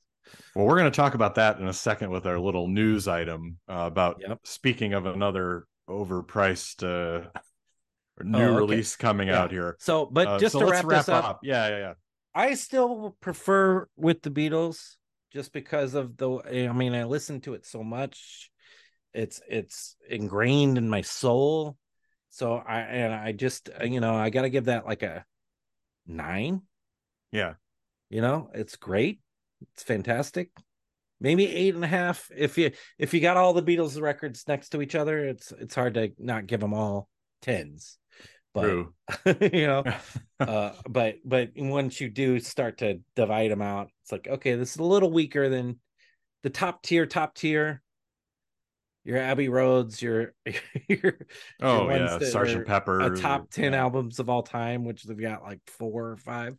Well, 0.55 0.65
we're 0.65 0.77
going 0.79 0.91
to 0.91 0.95
talk 0.95 1.13
about 1.13 1.35
that 1.35 1.59
in 1.59 1.67
a 1.67 1.73
second 1.73 2.09
with 2.11 2.25
our 2.25 2.39
little 2.39 2.67
news 2.67 3.07
item 3.07 3.57
uh, 3.69 3.83
about 3.91 4.21
Yep. 4.21 4.39
speaking 4.45 4.93
of 4.93 5.05
another 5.05 5.65
overpriced 5.87 6.83
uh, 6.83 7.27
new 8.23 8.37
Oh, 8.37 8.41
okay. 8.47 8.57
release 8.57 8.95
coming 8.95 9.27
Yeah. 9.27 9.41
out 9.41 9.51
here. 9.51 9.75
So, 9.79 10.05
but 10.05 10.27
Uh, 10.27 10.39
just 10.39 10.53
so 10.53 10.59
to 10.59 10.65
let's 10.65 10.83
wrap, 10.83 11.05
this 11.05 11.09
up, 11.09 11.39
Yeah, 11.43 11.69
yeah, 11.69 11.77
yeah. 11.77 11.93
I 12.33 12.53
still 12.55 13.15
prefer 13.21 13.87
with 13.95 14.21
the 14.21 14.29
Beatles 14.31 14.95
just 15.31 15.51
because 15.53 15.93
of 15.95 16.17
the 16.17 16.39
I 16.69 16.71
mean 16.73 16.93
I 16.93 17.03
listen 17.05 17.41
to 17.41 17.53
it 17.53 17.65
so 17.65 17.83
much. 17.83 18.51
It's 19.13 19.41
it's 19.49 19.95
ingrained 20.07 20.77
in 20.77 20.89
my 20.89 21.01
soul. 21.01 21.77
So 22.29 22.53
I 22.55 22.81
and 22.81 23.13
I 23.13 23.31
just 23.31 23.69
you 23.83 23.99
know, 23.99 24.13
I 24.15 24.29
got 24.29 24.43
to 24.43 24.49
give 24.49 24.65
that 24.65 24.85
like 24.85 25.01
a 25.03 25.25
9. 26.05 26.61
Yeah. 27.31 27.53
You 28.09 28.21
know, 28.21 28.49
it's 28.53 28.75
great. 28.75 29.19
It's 29.73 29.83
fantastic. 29.83 30.49
Maybe 31.21 31.47
eight 31.47 31.75
and 31.75 31.83
a 31.83 31.87
half. 31.87 32.31
If 32.35 32.57
you 32.57 32.71
if 32.97 33.13
you 33.13 33.19
got 33.19 33.35
all 33.37 33.53
the 33.53 33.63
Beatles 33.63 33.99
records 34.01 34.47
next 34.47 34.69
to 34.69 34.81
each 34.81 34.95
other, 34.95 35.19
it's 35.27 35.51
it's 35.51 35.75
hard 35.75 35.95
to 35.95 36.11
not 36.17 36.47
give 36.47 36.59
them 36.61 36.73
all 36.73 37.09
tens. 37.41 37.97
But 38.53 38.63
True. 38.63 38.93
you 39.53 39.67
know, 39.67 39.83
uh 40.39 40.71
but 40.87 41.15
but 41.23 41.51
once 41.55 42.01
you 42.01 42.09
do 42.09 42.39
start 42.39 42.79
to 42.79 42.99
divide 43.15 43.51
them 43.51 43.61
out 43.61 43.89
it's 44.01 44.11
like 44.11 44.27
okay 44.27 44.55
this 44.55 44.71
is 44.71 44.77
a 44.77 44.83
little 44.83 45.11
weaker 45.11 45.49
than 45.49 45.79
the 46.43 46.49
top 46.49 46.81
tier 46.81 47.05
top 47.05 47.35
tier 47.35 47.81
your 49.03 49.17
abbey 49.17 49.49
roads 49.49 50.01
your 50.01 50.33
your 50.87 51.19
oh 51.61 51.89
yeah, 51.89 52.19
Sergeant 52.19 52.65
Pepper. 52.65 52.99
a 53.01 53.17
top 53.17 53.49
10 53.49 53.73
yeah. 53.73 53.79
albums 53.79 54.19
of 54.19 54.29
all 54.29 54.43
time 54.43 54.83
which 54.83 55.03
they've 55.03 55.19
got 55.19 55.43
like 55.43 55.59
four 55.67 56.09
or 56.09 56.17
five 56.17 56.55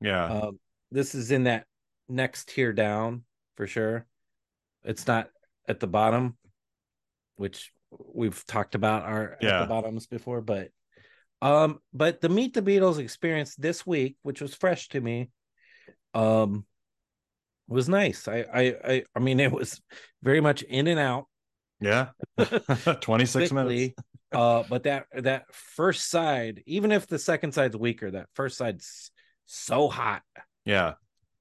Yeah, 0.00 0.24
um 0.26 0.58
this 0.90 1.14
is 1.14 1.30
in 1.30 1.44
that 1.44 1.66
next 2.08 2.48
tier 2.50 2.72
down 2.72 3.22
for 3.56 3.66
sure 3.66 4.06
it's 4.84 5.06
not 5.06 5.28
at 5.68 5.80
the 5.80 5.86
bottom 5.86 6.36
which 7.36 7.72
we've 8.12 8.44
talked 8.46 8.74
about 8.74 9.02
our 9.04 9.32
at 9.34 9.42
Yeah. 9.42 9.60
the 9.60 9.66
bottoms 9.66 10.06
before 10.06 10.40
but 10.40 10.68
um 11.42 11.78
but 11.92 12.20
the 12.20 12.28
meet 12.28 12.54
the 12.54 12.62
beatles 12.62 12.98
experience 12.98 13.54
this 13.56 13.86
week 13.86 14.16
which 14.22 14.40
was 14.40 14.54
fresh 14.54 14.88
to 14.88 15.00
me 15.00 15.28
um 16.14 16.64
was 17.68 17.88
nice 17.88 18.28
i 18.28 18.44
i 18.54 18.74
i, 18.84 19.04
I 19.14 19.18
mean 19.18 19.40
it 19.40 19.52
was 19.52 19.82
very 20.22 20.40
much 20.40 20.62
in 20.62 20.86
and 20.86 20.98
out 20.98 21.26
yeah. 21.80 22.10
Twenty 23.00 23.26
six 23.26 23.50
minutes. 23.50 23.94
uh 24.30 24.62
but 24.70 24.84
that 24.84 25.06
that 25.14 25.52
first 25.52 26.08
side 26.08 26.62
even 26.64 26.92
if 26.92 27.08
the 27.08 27.18
second 27.18 27.52
side's 27.52 27.76
weaker 27.76 28.08
that 28.12 28.28
first 28.34 28.56
side's 28.56 29.10
so 29.46 29.88
hot 29.88 30.22
Yeah, 30.64 30.94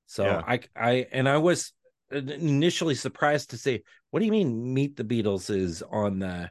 so 0.07 0.25
Yeah. 0.25 0.41
I 0.45 0.59
I 0.75 1.05
and 1.11 1.29
I 1.29 1.37
was 1.37 1.73
initially 2.11 2.95
surprised 2.95 3.51
to 3.51 3.57
say, 3.57 3.83
what 4.09 4.19
do 4.19 4.25
you 4.25 4.31
mean 4.31 4.73
Meet 4.73 4.97
the 4.97 5.03
Beatles 5.03 5.55
is 5.55 5.83
on 5.83 6.19
the 6.19 6.49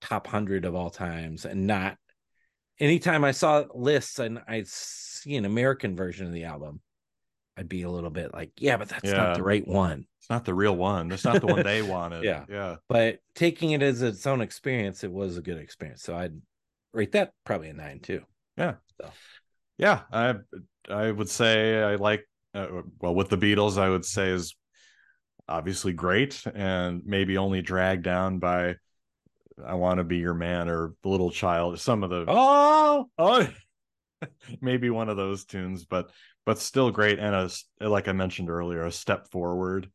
top 0.00 0.26
100 0.26 0.64
of 0.64 0.74
all 0.74 0.90
times 0.90 1.44
and 1.44 1.66
not 1.66 1.98
anytime 2.78 3.24
I 3.24 3.32
saw 3.32 3.64
lists 3.74 4.18
and 4.18 4.40
I 4.46 4.64
see 4.66 5.36
an 5.36 5.44
American 5.44 5.96
version 5.96 6.26
of 6.26 6.32
the 6.32 6.44
album, 6.44 6.80
I'd 7.56 7.68
be 7.68 7.82
a 7.82 7.90
little 7.90 8.10
bit 8.10 8.32
like, 8.34 8.50
yeah, 8.58 8.76
but 8.76 8.88
that's 8.88 9.10
Yeah. 9.10 9.16
not 9.16 9.36
the 9.36 9.42
right 9.42 9.66
one. 9.66 10.06
it's 10.20 10.28
not 10.30 10.44
the 10.44 10.54
real 10.54 10.76
one. 10.76 11.08
That's 11.08 11.24
not 11.24 11.40
the 11.40 11.46
one 11.46 11.62
they 11.62 11.82
wanted. 11.96 12.24
Yeah. 12.24 12.44
yeah. 12.48 12.76
But 12.88 13.18
taking 13.34 13.70
it 13.70 13.82
as 13.82 14.02
its 14.02 14.26
own 14.26 14.40
experience, 14.40 15.04
it 15.04 15.12
was 15.12 15.36
a 15.36 15.42
good 15.42 15.58
experience. 15.58 16.02
So 16.02 16.14
I'd 16.16 16.40
rate 16.92 17.12
that 17.12 17.32
probably 17.44 17.68
a 17.68 17.74
nine 17.74 18.00
too. 18.00 18.22
Yeah, 18.56 18.74
yeah. 19.78 20.02
I 20.12 20.34
I 20.88 21.10
would 21.10 21.28
say 21.28 21.82
I 21.82 21.96
like 21.96 22.26
uh, 22.54 22.82
well 23.00 23.14
with 23.14 23.28
the 23.28 23.36
Beatles 23.38 23.78
I 23.78 23.88
would 23.90 24.04
say 24.04 24.30
is 24.30 24.54
obviously 25.48 25.92
great 25.92 26.42
and 26.54 27.02
maybe 27.04 27.36
only 27.38 27.62
dragged 27.62 28.02
down 28.02 28.38
by 28.38 28.76
I 29.64 29.74
want 29.74 29.98
to 29.98 30.04
be 30.04 30.18
your 30.18 30.34
man 30.34 30.68
or 30.68 30.94
the 31.02 31.08
little 31.08 31.30
child 31.30 31.78
some 31.80 32.02
of 32.02 32.10
the 32.10 32.24
Oh, 32.28 33.08
oh 33.18 33.48
maybe 34.60 34.90
one 34.90 35.08
of 35.08 35.16
those 35.16 35.44
tunes 35.44 35.84
but 35.84 36.10
but 36.44 36.58
still 36.58 36.90
great 36.90 37.18
and 37.18 37.34
a 37.34 37.88
like 37.88 38.08
I 38.08 38.12
mentioned 38.12 38.50
earlier 38.50 38.84
a 38.84 38.92
step 38.92 39.28
forward 39.30 39.90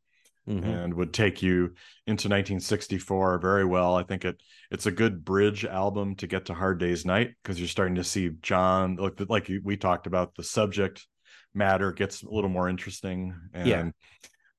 Mhm. 0.50 0.66
and 0.66 0.94
would 0.96 1.14
take 1.14 1.44
you 1.44 1.76
into 2.08 2.28
1964 2.28 3.38
very 3.38 3.64
well. 3.64 3.96
I 3.96 4.02
think 4.02 4.26
it 4.26 4.42
it's 4.72 4.88
a 4.88 4.92
good 4.92 5.24
bridge 5.24 5.66
album 5.66 6.16
to 6.16 6.26
get 6.26 6.46
to 6.46 6.56
Hard 6.56 6.80
Day's 6.80 7.06
Night 7.06 7.36
because 7.44 7.60
you're 7.60 7.68
starting 7.68 7.96
to 7.96 8.04
see 8.04 8.32
John 8.42 8.96
like 8.96 9.20
like 9.30 9.52
we 9.64 9.78
talked 9.78 10.08
about 10.08 10.34
the 10.34 10.44
subject 10.44 11.06
matter 11.54 11.92
gets 11.92 12.24
a 12.24 12.30
little 12.30 12.50
more 12.50 12.68
interesting 12.70 13.36
and 13.54 13.68
Yeah. 13.68 13.90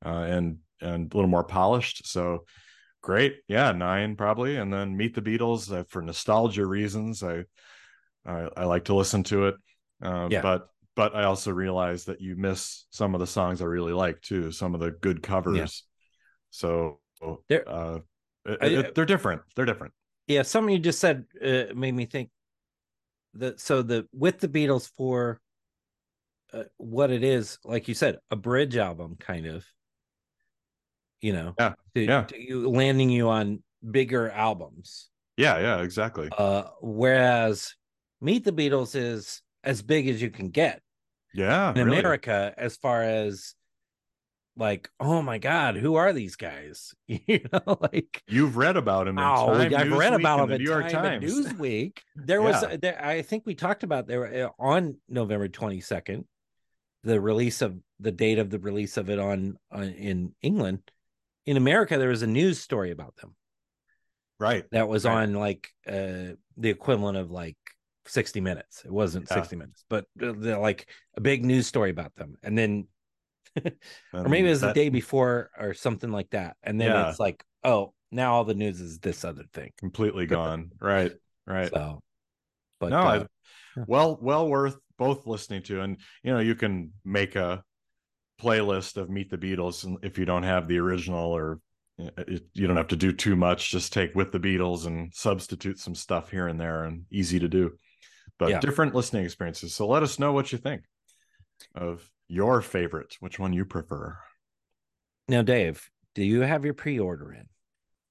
uh, 0.05 0.22
and 0.22 0.59
and 0.80 1.12
a 1.12 1.16
little 1.16 1.28
more 1.30 1.42
polished. 1.44 2.07
So 2.07 2.44
great, 3.03 3.36
yeah, 3.48 3.72
nine 3.72 4.16
probably, 4.16 4.57
and 4.57 4.72
then 4.72 4.96
Meet 4.96 5.14
the 5.14 5.22
Beatles 5.22 5.70
uh, 5.72 5.84
for 5.88 6.00
nostalgia 6.03 6.64
reasons. 6.66 7.22
I 7.22 7.44
I, 8.24 8.48
I 8.57 8.64
like 8.64 8.84
to 8.84 8.94
listen 8.94 9.22
to 9.24 9.48
it, 9.48 9.57
uh, 10.03 10.28
Yeah. 10.30 10.40
but 10.42 10.68
but 10.94 11.14
I 11.14 11.24
also 11.24 11.50
realize 11.50 12.05
that 12.05 12.20
you 12.20 12.36
miss 12.36 12.84
some 12.90 13.14
of 13.14 13.20
the 13.20 13.26
songs 13.26 13.61
I 13.62 13.64
really 13.64 13.92
like 13.94 14.20
too, 14.20 14.53
some 14.53 14.74
of 14.74 14.80
the 14.80 14.90
good 14.90 15.22
covers. 15.22 15.84
So 16.50 17.00
They're- 17.48 17.64
uh, 17.66 17.98
it- 18.44 18.59
I- 18.61 18.66
it- 18.66 18.94
they're 18.94 19.05
different. 19.07 19.42
They're 19.57 19.64
different. 19.66 19.92
yeah 20.28 20.42
something 20.42 20.72
you 20.72 20.78
just 20.80 21.00
said 21.00 21.24
uh, 21.44 21.64
made 21.74 21.94
me 21.94 22.07
think 22.07 22.30
that 23.34 23.59
so 23.59 23.82
the 23.82 24.07
with 24.12 24.38
the 24.40 24.48
beatles 24.48 24.88
for 24.96 25.40
uh, 26.53 26.64
what 26.76 27.11
it 27.11 27.24
is 27.24 27.59
like 27.64 27.88
you 27.88 27.94
said 27.94 28.18
a 28.30 28.36
bridge 28.36 28.76
album 28.76 29.16
kind 29.18 29.46
of 29.46 29.66
you 31.22 31.32
know 31.32 31.54
Yeah, 31.58 31.74
to, 31.94 32.00
yeah. 32.02 32.22
to 32.24 32.38
you 32.40 32.68
landing 32.68 33.08
you 33.08 33.28
on 33.30 33.62
bigger 33.90 34.28
albums 34.30 35.08
Yeah, 35.38 35.58
yeah, 35.58 35.82
exactly. 35.82 36.28
uh 36.36 36.64
whereas 36.82 37.74
meet 38.20 38.44
the 38.44 38.52
beatles 38.52 38.94
is 38.94 39.40
as 39.64 39.80
big 39.82 40.08
as 40.08 40.20
you 40.20 40.28
can 40.30 40.50
get 40.50 40.82
Yeah, 41.32 41.70
in 41.74 41.86
really. 41.86 41.98
america 42.00 42.52
as 42.58 42.76
far 42.76 43.02
as 43.02 43.54
like 44.54 44.90
oh 45.00 45.22
my 45.22 45.38
god 45.38 45.76
who 45.76 45.94
are 45.94 46.12
these 46.12 46.36
guys 46.36 46.92
you 47.06 47.40
know 47.52 47.78
like 47.92 48.22
You've 48.28 48.56
read 48.58 48.76
about 48.76 49.08
him 49.08 49.16
in 49.18 49.24
Oh, 49.24 49.54
Time, 49.54 49.74
I've 49.74 49.92
read 49.92 50.12
about 50.12 50.38
them 50.40 50.48
the 50.50 50.56
in 50.56 50.62
New 50.62 50.70
York 50.70 50.90
Time 50.90 51.20
Times. 51.20 51.24
Newsweek. 51.32 51.98
There 52.16 52.42
was, 52.42 52.62
there, 52.82 53.02
I 53.02 53.22
think 53.22 53.44
we 53.46 53.54
talked 53.54 53.82
about 53.82 54.06
there 54.06 54.46
uh, 54.46 54.50
on 54.58 54.96
November 55.08 55.48
twenty 55.48 55.80
second, 55.80 56.26
the 57.02 57.18
release 57.20 57.62
of 57.62 57.78
the 57.98 58.12
date 58.12 58.38
of 58.38 58.50
the 58.50 58.58
release 58.58 58.96
of 58.98 59.08
it 59.08 59.18
on, 59.18 59.56
on 59.70 59.84
in 59.84 60.34
England. 60.42 60.80
In 61.47 61.57
America, 61.57 61.99
there 61.99 62.09
was 62.11 62.22
a 62.22 62.26
news 62.26 62.61
story 62.61 62.90
about 62.90 63.16
them 63.16 63.34
Right. 64.38 64.64
that 64.72 64.88
was 64.88 65.05
Right. 65.05 65.22
on 65.24 65.34
like 65.34 65.70
uh 65.86 66.34
the 66.57 66.70
equivalent 66.70 67.18
of 67.18 67.30
like 67.30 67.57
sixty 68.07 68.40
minutes. 68.40 68.84
It 68.84 68.93
wasn't 68.93 69.28
Yeah. 69.30 69.34
sixty 69.34 69.57
minutes, 69.57 69.84
but 69.88 70.07
like 70.16 70.88
a 71.16 71.20
big 71.20 71.45
news 71.45 71.66
story 71.66 71.90
about 71.90 72.14
them, 72.14 72.36
and 72.43 72.57
then 72.57 72.88
or 74.12 74.28
maybe 74.28 74.47
it 74.49 74.51
was 74.51 74.61
the 74.62 74.72
day 74.72 74.88
before 74.88 75.51
or 75.59 75.74
something 75.74 76.11
like 76.11 76.30
that, 76.30 76.57
and 76.62 76.80
then 76.80 76.90
Yeah. 76.90 77.11
it's 77.11 77.20
like, 77.20 77.45
oh, 77.64 77.93
now 78.11 78.34
all 78.34 78.45
the 78.45 78.55
news 78.55 78.80
is 78.80 78.99
this 78.99 79.24
other 79.24 79.45
thing. 79.53 79.72
completely 79.78 80.26
gone. 80.26 80.70
right. 80.80 81.12
Right. 81.47 81.70
So, 81.72 82.01
but 82.78 82.90
no, 82.90 83.03
uh, 83.03 83.26
well, 83.86 84.18
well 84.20 84.49
worth 84.49 84.76
both 84.97 85.26
listening 85.26 85.62
to, 85.64 85.80
and 85.80 85.99
you 86.22 86.32
know, 86.32 86.38
you 86.38 86.55
can 86.55 86.93
make 87.05 87.36
a 87.36 87.62
playlist 88.43 88.97
of 88.97 89.09
Meet 89.11 89.30
the 89.30 89.38
Beatles, 89.38 89.84
and 89.84 89.99
if 90.03 90.18
you 90.18 90.24
don't 90.24 90.43
have 90.43 90.66
the 90.68 90.78
original, 90.78 91.30
or 91.30 91.61
uh, 92.01 92.11
it, 92.18 92.45
you 92.55 92.66
don't 92.66 92.76
have 92.76 92.88
to 92.88 92.97
do 92.97 93.12
too 93.12 93.36
much. 93.36 93.70
Just 93.70 93.93
take 93.93 94.14
with 94.14 94.32
the 94.32 94.40
Beatles 94.40 94.86
and 94.86 95.12
substitute 95.14 95.78
some 95.78 95.95
stuff 95.95 96.30
here 96.30 96.49
and 96.49 96.61
there, 96.61 96.84
and 96.84 97.05
easy 97.11 97.38
to 97.38 97.49
do. 97.49 97.72
But 98.38 98.51
Yeah. 98.51 98.61
different 98.61 98.95
listening 98.95 99.24
experiences. 99.24 99.74
So 99.74 99.86
let 99.86 100.03
us 100.03 100.18
know 100.18 100.32
what 100.32 100.53
you 100.53 100.59
think 100.59 100.82
of 101.74 102.11
your 102.28 102.61
favorite, 102.62 103.16
which 103.20 103.38
one 103.38 103.53
you 103.53 103.64
prefer. 103.64 104.18
now, 105.28 105.43
Dave, 105.43 105.88
do 106.14 106.24
you 106.24 106.40
have 106.40 106.64
your 106.64 106.74
pre-order 106.74 107.32
in? 107.32 107.47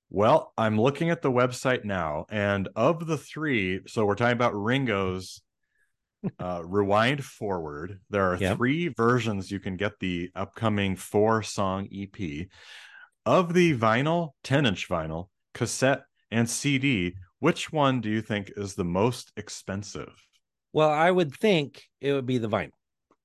Well, 0.10 0.54
I'm 0.58 0.80
looking 0.80 1.10
at 1.10 1.22
the 1.22 1.32
website 1.32 1.84
now, 1.86 2.26
and 2.30 2.68
of 2.76 3.06
the 3.08 3.18
three, 3.18 3.82
so 3.88 4.06
we're 4.06 4.16
talking 4.16 4.34
about 4.34 4.54
Ringo's 4.56 5.42
uh, 6.40 6.62
Rewind 6.66 7.24
Forward. 7.24 8.00
There 8.10 8.32
are 8.32 8.38
Yep. 8.38 8.58
three 8.58 8.88
versions 8.90 9.52
you 9.52 9.60
can 9.60 9.78
get 9.78 10.00
the 10.00 10.30
upcoming 10.36 10.96
four 10.96 11.44
song 11.44 11.88
EP. 11.92 12.48
Of 13.26 13.54
the 13.54 13.78
vinyl, 13.78 14.32
10 14.44 14.66
inch 14.66 14.90
vinyl, 14.90 15.28
cassette, 15.54 16.04
and 16.32 16.50
CD, 16.50 17.16
which 17.40 17.72
one 17.72 18.02
do 18.02 18.10
you 18.10 18.22
think 18.22 18.52
is 18.56 18.76
the 18.76 18.84
most 18.86 19.32
expensive? 19.38 20.14
Well, 20.74 20.90
I 20.90 21.12
would 21.12 21.34
think 21.34 21.84
it 22.00 22.14
would 22.14 22.26
be 22.26 22.38
the 22.38 22.50
vinyl. 22.50 22.72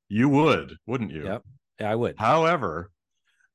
You 0.09 0.29
would, 0.29 0.77
wouldn't 0.87 1.13
you? 1.13 1.25
Yep. 1.25 1.43
I 1.81 1.95
would. 1.95 2.17
However, 2.19 2.91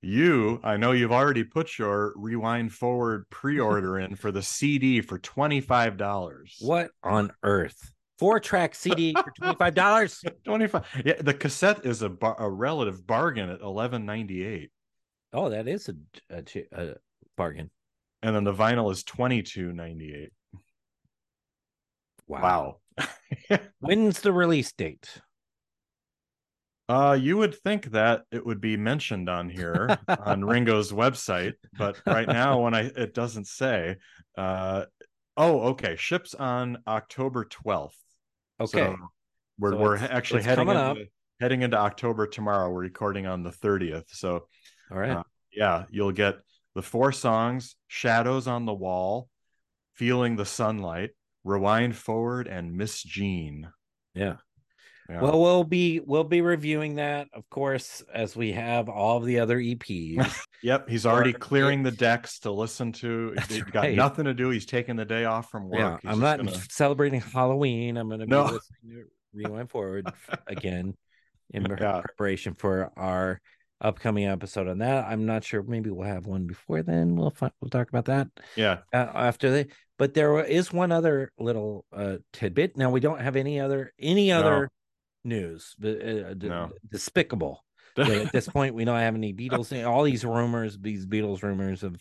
you, 0.01 0.59
I 0.63 0.77
know 0.77 0.93
you've 0.93 1.11
already 1.11 1.43
put 1.43 1.77
your 1.77 2.13
Rewind 2.15 2.71
Forward 2.73 3.25
pre 3.29 3.59
order 3.59 3.99
in 3.99 4.15
for 4.15 4.31
the 4.31 4.41
CD 4.41 5.01
for 5.01 5.19
$25. 5.19 6.51
What 6.59 6.91
on 7.03 7.31
earth? 7.43 7.91
Four 8.21 8.39
track 8.39 8.75
CD 8.75 9.13
for 9.15 9.31
twenty 9.35 9.55
five 9.55 9.73
dollars. 9.73 10.23
25 10.45 10.85
yeah 11.03 11.15
the 11.19 11.33
cassette 11.33 11.87
is 11.87 12.03
a, 12.03 12.09
bar, 12.09 12.35
a 12.37 12.47
relative 12.47 13.07
bargain 13.07 13.49
at 13.49 13.61
11.98 13.61 14.69
Oh, 15.33 15.49
that 15.49 15.67
is 15.67 15.89
a, 15.89 15.95
a, 16.29 16.43
a 16.71 16.93
bargain. 17.35 17.71
and 18.21 18.35
then 18.35 18.43
the 18.43 18.53
vinyl 18.53 18.91
is 18.91 19.03
twenty 19.03 19.41
two 19.41 19.73
ninety 19.73 20.13
eight. 20.13 20.33
Wow. 22.27 22.77
When's 23.79 24.21
the 24.21 24.31
release 24.31 24.71
date? 24.71 25.09
Uh, 26.87 27.17
you 27.19 27.37
would 27.37 27.55
think 27.55 27.85
that 27.85 28.21
it 28.31 28.45
would 28.45 28.61
be 28.61 28.77
mentioned 28.77 29.29
on 29.29 29.49
here 29.49 29.97
on 30.07 30.45
Ringo's 30.45 30.91
website, 30.91 31.53
but 31.75 31.99
right 32.05 32.27
now 32.27 32.59
when 32.61 32.75
I 32.75 32.81
it 32.81 33.15
doesn't 33.15 33.47
say. 33.47 33.95
Uh, 34.37 34.85
oh, 35.37 35.69
okay. 35.69 35.95
Ships 35.95 36.35
on 36.35 36.83
October 36.85 37.45
twelfth. 37.45 37.97
Okay. 38.61 38.79
So 38.79 38.97
we're 39.59 39.71
So 39.73 39.77
we're 39.77 39.95
it's- 39.95 40.09
actually 40.11 40.39
it's 40.39 40.47
heading 40.47 40.67
into, 40.69 41.05
heading 41.39 41.61
into 41.61 41.77
October 41.77 42.27
tomorrow. 42.27 42.69
We're 42.69 42.81
recording 42.81 43.25
on 43.27 43.43
the 43.43 43.51
thirtieth. 43.51 44.09
So 44.09 44.47
All 44.91 44.97
right. 44.97 45.11
uh, 45.11 45.23
yeah, 45.51 45.85
you'll 45.89 46.11
get 46.11 46.35
the 46.75 46.81
four 46.81 47.11
songs: 47.11 47.75
"Shadows 47.87 48.47
on 48.47 48.65
the 48.65 48.73
Wall," 48.73 49.29
"Feeling 49.93 50.35
the 50.35 50.45
Sunlight," 50.45 51.11
"Rewind 51.43 51.95
Forward," 51.95 52.47
and 52.47 52.75
"Miss 52.75 53.01
Jean." 53.03 53.71
yeah. 54.13 54.37
Yeah. 55.11 55.21
Well, 55.21 55.41
we'll 55.41 55.63
be 55.65 55.99
we'll 55.99 56.23
be 56.23 56.39
reviewing 56.41 56.95
that, 56.95 57.27
of 57.33 57.49
course, 57.49 58.01
as 58.13 58.35
we 58.35 58.53
have 58.53 58.87
all 58.87 59.17
of 59.17 59.25
the 59.25 59.39
other 59.39 59.57
EPs. 59.59 60.45
Yep, 60.63 60.89
he's 60.89 61.07
already 61.07 61.33
clearing 61.33 61.81
the 61.81 61.89
decks 61.89 62.37
to 62.41 62.51
listen 62.51 62.91
to. 62.91 63.33
That's 63.35 63.51
He's 63.51 63.63
got 63.63 63.79
right. 63.81 63.95
nothing 63.95 64.25
to 64.25 64.33
do. 64.35 64.51
He's 64.51 64.67
taking 64.67 64.95
the 64.95 65.05
day 65.05 65.25
off 65.25 65.49
from 65.49 65.67
work. 65.69 65.79
yeah, 65.79 65.97
He's 66.03 66.11
I'm 66.11 66.19
not 66.19 66.37
gonna- 66.37 66.51
celebrating 66.69 67.19
Halloween. 67.19 67.97
I'm 67.97 68.07
going 68.09 68.19
to 68.19 68.27
be 68.27 68.29
No. 68.29 68.43
listening 68.43 68.91
to 68.91 69.03
Rewind 69.33 69.71
Forward 69.71 70.05
again 70.47 70.93
in 71.51 71.65
Yeah. 71.65 72.01
preparation 72.01 72.53
for 72.53 72.91
our 72.95 73.41
upcoming 73.81 74.27
episode 74.27 74.67
on 74.67 74.77
that. 74.77 75.05
I'm 75.05 75.25
not 75.25 75.43
sure. 75.43 75.63
Maybe 75.63 75.89
we'll 75.89 76.07
have 76.07 76.27
one 76.27 76.45
before 76.45 76.83
then. 76.83 77.15
We'll 77.15 77.31
fi- 77.31 77.49
we'll 77.59 77.71
talk 77.71 77.89
about 77.89 78.05
that 78.05 78.27
Yeah, 78.55 78.81
uh, 78.93 78.97
after 79.15 79.49
the. 79.49 79.67
But 79.97 80.13
there 80.13 80.43
is 80.45 80.71
one 80.71 80.91
other 80.91 81.31
little 81.39 81.85
uh, 81.91 82.17
tidbit. 82.33 82.77
Now 82.77 82.91
we 82.91 82.99
don't 82.99 83.19
have 83.19 83.35
any 83.35 83.59
other 83.59 83.93
any 83.99 84.31
other 84.31 84.69
news. 85.23 85.75
But 85.79 86.01
uh, 86.01 86.33
No. 86.37 86.69
despicable. 86.89 87.63
that 87.97 88.09
at 88.09 88.31
this 88.31 88.47
point 88.47 88.73
we 88.73 88.85
don't 88.85 88.99
have 88.99 89.15
any 89.15 89.33
Beatles. 89.33 89.85
All 89.85 90.03
these 90.03 90.23
rumors, 90.23 90.77
these 90.79 91.05
Beatles 91.05 91.43
rumors 91.43 91.83
of 91.83 91.95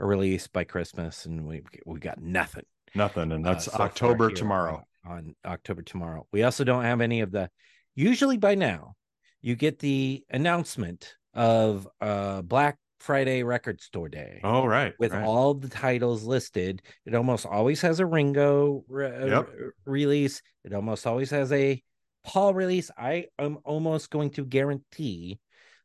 a 0.00 0.04
release 0.04 0.48
by 0.48 0.64
Christmas, 0.64 1.26
and 1.26 1.46
we 1.46 1.62
we 1.86 2.00
got 2.00 2.20
nothing. 2.20 2.64
nothing, 2.94 3.30
and 3.30 3.46
uh, 3.46 3.52
that's 3.52 3.66
so 3.66 3.72
October 3.78 4.30
tomorrow. 4.30 4.82
on, 5.06 5.12
on 5.12 5.34
October 5.46 5.82
tomorrow. 5.82 6.26
We 6.32 6.42
also 6.42 6.64
don't 6.64 6.82
have 6.84 7.00
any 7.00 7.20
of 7.20 7.30
the. 7.30 7.50
Usually 7.94 8.36
by 8.36 8.54
now, 8.56 8.94
you 9.40 9.54
get 9.54 9.78
the 9.78 10.24
announcement 10.30 11.14
of 11.34 11.86
uh 12.00 12.42
Black 12.42 12.76
Friday 12.98 13.44
Record 13.44 13.80
Store 13.80 14.08
Day. 14.08 14.40
Oh, 14.42 14.66
right, 14.66 14.92
With 14.98 15.12
right. 15.12 15.22
all 15.24 15.54
the 15.54 15.68
titles 15.68 16.24
listed, 16.24 16.82
it 17.06 17.14
almost 17.14 17.46
always 17.46 17.80
has 17.82 18.00
a 18.00 18.06
Ringo 18.06 18.84
re- 18.88 19.06
uh, 19.14 19.26
Yep. 19.26 19.50
release. 19.84 20.42
It 20.64 20.74
almost 20.74 21.06
always 21.06 21.30
has 21.30 21.52
a 21.52 21.80
Paul 22.28 22.52
release. 22.52 22.90
I 22.94 23.28
am 23.38 23.56
almost 23.64 24.10
going 24.10 24.28
to 24.32 24.44
guarantee 24.44 25.40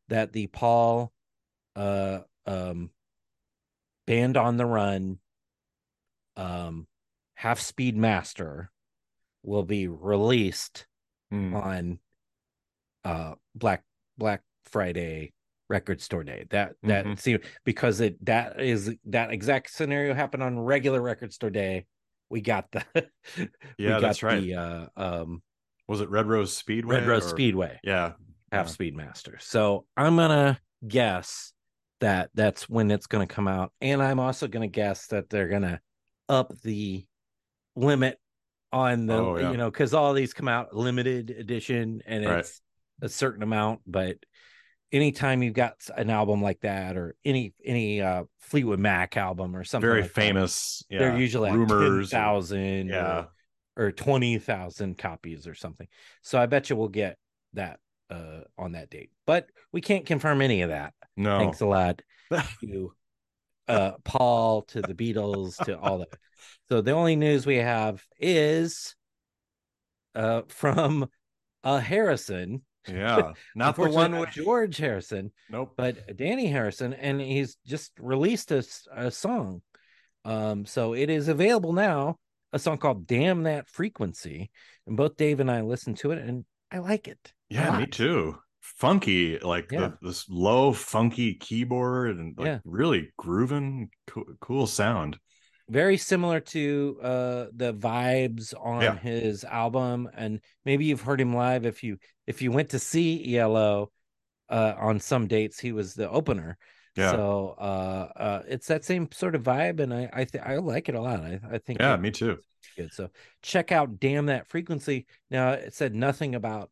that 0.08 0.32
the 0.34 0.46
Paul 0.48 1.10
uh 1.74 2.20
um 2.46 2.90
band 4.06 4.36
on 4.36 4.58
the 4.58 4.66
run 4.66 5.18
um 6.36 6.86
half 7.34 7.60
speed 7.60 7.96
master 7.96 8.70
will 9.42 9.62
be 9.62 9.88
released 9.88 10.86
Hmm. 11.30 11.54
on 11.56 11.98
uh 13.04 13.34
black 13.54 13.82
black 14.18 14.42
friday 14.66 15.32
record 15.70 16.02
store 16.02 16.24
day 16.24 16.44
that 16.50 16.74
that 16.82 17.06
Mhm. 17.06 17.18
see 17.18 17.38
because 17.64 18.00
it 18.00 18.22
that 18.26 18.60
is 18.60 18.94
that 19.06 19.32
exact 19.32 19.70
scenario 19.70 20.12
happened 20.12 20.42
on 20.42 20.58
regular 20.58 21.00
record 21.00 21.32
store 21.32 21.48
day 21.50 21.86
we 22.28 22.42
got 22.42 22.70
the 22.70 22.84
we 23.38 23.48
Yeah, 23.78 23.92
got 23.92 24.02
that's 24.02 24.22
right. 24.22 24.42
the 24.42 24.54
uh 24.54 24.86
um 24.94 25.42
Was 25.88 26.00
it 26.00 26.08
Red 26.10 26.26
Rose 26.26 26.56
Speedway? 26.56 26.96
red 26.96 27.06
rose 27.06 27.26
or- 27.26 27.28
speedway 27.28 27.78
Yeah, 27.84 28.12
half 28.52 28.66
yeah. 28.66 28.72
speed 28.72 28.96
master 28.96 29.38
so 29.40 29.86
i'm 29.96 30.16
gonna 30.16 30.58
guess 30.86 31.52
that 32.00 32.30
that's 32.34 32.68
when 32.68 32.90
it's 32.90 33.06
gonna 33.06 33.26
come 33.26 33.48
out 33.48 33.72
and 33.80 34.02
i'm 34.02 34.20
also 34.20 34.46
gonna 34.48 34.66
guess 34.68 35.06
that 35.08 35.28
they're 35.30 35.48
gonna 35.48 35.80
up 36.28 36.52
the 36.62 37.04
limit 37.76 38.18
on 38.72 39.06
the 39.06 39.14
Oh, 39.14 39.36
yeah. 39.38 39.50
you 39.50 39.56
know 39.56 39.70
because 39.70 39.94
all 39.94 40.12
these 40.14 40.32
come 40.34 40.48
out 40.48 40.74
limited 40.74 41.30
edition 41.30 42.02
and 42.06 42.24
Right. 42.24 42.38
it's 42.40 42.60
a 43.02 43.08
certain 43.08 43.42
amount 43.42 43.80
but 43.86 44.16
anytime 44.92 45.42
you've 45.42 45.54
got 45.54 45.74
an 45.96 46.08
album 46.10 46.40
like 46.42 46.60
that 46.60 46.96
or 46.96 47.14
any 47.24 47.52
any 47.64 48.00
uh 48.00 48.24
fleetwood 48.40 48.78
mac 48.78 49.16
album 49.16 49.56
or 49.56 49.64
something 49.64 49.88
very 49.88 50.02
like 50.02 50.10
that, 50.12 50.20
famous. 50.20 50.84
Yeah, 50.88 50.98
they're 51.00 51.18
usually 51.18 51.50
rumors. 51.50 52.08
or- 52.12 52.16
10,000 52.16 52.88
Yeah, 52.88 53.24
or, 53.76 53.86
or 53.86 53.92
20,000 53.92 54.96
copies 54.98 55.46
or 55.46 55.54
something. 55.54 55.86
So 56.22 56.38
I 56.38 56.46
bet 56.46 56.70
you 56.70 56.76
we'll 56.76 56.88
get 56.88 57.16
that 57.54 57.78
uh 58.10 58.40
on 58.58 58.72
that 58.72 58.90
date. 58.90 59.10
But 59.26 59.48
we 59.72 59.80
can't 59.80 60.06
confirm 60.06 60.42
any 60.42 60.62
of 60.62 60.70
that. 60.70 60.92
no, 61.16 61.38
Thanks 61.38 61.60
a 61.60 61.66
lot 61.66 62.02
to 62.60 62.92
uh 63.68 63.92
Paul 64.04 64.62
to 64.62 64.82
the 64.82 64.94
Beatles 64.94 65.56
to 65.64 65.78
all 65.78 65.98
that. 65.98 66.08
So 66.68 66.82
the 66.82 66.92
only 66.92 67.16
news 67.16 67.46
we 67.46 67.56
have 67.56 68.02
is 68.18 68.94
uh 70.14 70.42
from 70.48 71.08
uh 71.62 71.78
Harrison. 71.78 72.62
yeah, 72.86 73.32
not 73.54 73.76
the 73.76 73.88
one 73.88 74.18
with 74.18 74.30
George 74.30 74.76
Harrison, 74.76 75.32
nope. 75.48 75.72
but 75.76 76.16
Dhani 76.16 76.50
Harrison, 76.50 76.92
and 76.92 77.18
he's 77.20 77.56
just 77.66 77.92
released 77.98 78.50
a, 78.52 78.62
a 78.94 79.10
song. 79.10 79.62
Um, 80.26 80.66
so 80.66 80.94
it 80.94 81.08
is 81.08 81.28
available 81.28 81.72
now, 81.72 82.18
a 82.54 82.58
song 82.58 82.78
called 82.78 83.06
Damn 83.06 83.42
That 83.42 83.68
Frequency. 83.68 84.50
And 84.86 84.96
both 84.96 85.16
Dave 85.16 85.40
and 85.40 85.50
I 85.50 85.62
listened 85.62 85.96
to 85.98 86.12
it 86.12 86.18
and 86.18 86.44
I 86.70 86.78
like 86.78 87.08
it. 87.08 87.32
Yeah, 87.48 87.76
me 87.78 87.86
too. 87.86 88.38
Funky, 88.60 89.38
like 89.40 89.70
Yeah. 89.72 89.90
the, 90.00 90.08
this 90.08 90.28
low, 90.28 90.72
funky 90.72 91.34
keyboard 91.34 92.16
and 92.16 92.38
like 92.38 92.46
Yeah. 92.46 92.58
really 92.64 93.12
grooving, 93.18 93.90
cool, 94.06 94.24
cool 94.40 94.66
sound. 94.66 95.18
Very 95.68 95.96
similar 95.96 96.40
to 96.40 96.98
uh 97.02 97.46
the 97.54 97.74
vibes 97.74 98.54
on 98.58 98.82
Yeah. 98.82 98.98
his 98.98 99.44
album. 99.44 100.08
And 100.14 100.40
maybe 100.64 100.84
you've 100.84 101.00
heard 101.00 101.20
him 101.20 101.34
live 101.34 101.66
if 101.66 101.82
you 101.82 101.98
if 102.26 102.40
you 102.40 102.52
went 102.52 102.70
to 102.70 102.78
see 102.78 103.36
ELO 103.36 103.90
uh 104.48 104.74
on 104.76 105.00
some 105.00 105.26
dates, 105.26 105.58
he 105.58 105.72
was 105.72 105.94
the 105.94 106.08
opener. 106.08 106.56
Yeah. 106.96 107.10
So 107.12 107.54
uh 107.58 108.08
uh 108.16 108.42
it's 108.48 108.68
that 108.68 108.84
same 108.84 109.08
sort 109.12 109.34
of 109.34 109.42
vibe, 109.42 109.80
and 109.80 109.92
I 109.92 110.08
I 110.12 110.24
think 110.24 110.44
I 110.46 110.56
like 110.56 110.88
it 110.88 110.94
a 110.94 111.00
lot. 111.00 111.20
I, 111.20 111.40
I 111.50 111.58
think 111.58 111.80
Yeah, 111.80 111.94
it- 111.94 112.00
me 112.00 112.10
too. 112.10 112.38
good. 112.76 112.92
So 112.92 113.10
check 113.42 113.72
out 113.72 113.98
Damn 114.00 114.26
That 114.26 114.46
Frequency. 114.48 115.06
Now 115.30 115.50
it 115.52 115.74
said 115.74 115.94
nothing 115.94 116.34
about 116.34 116.70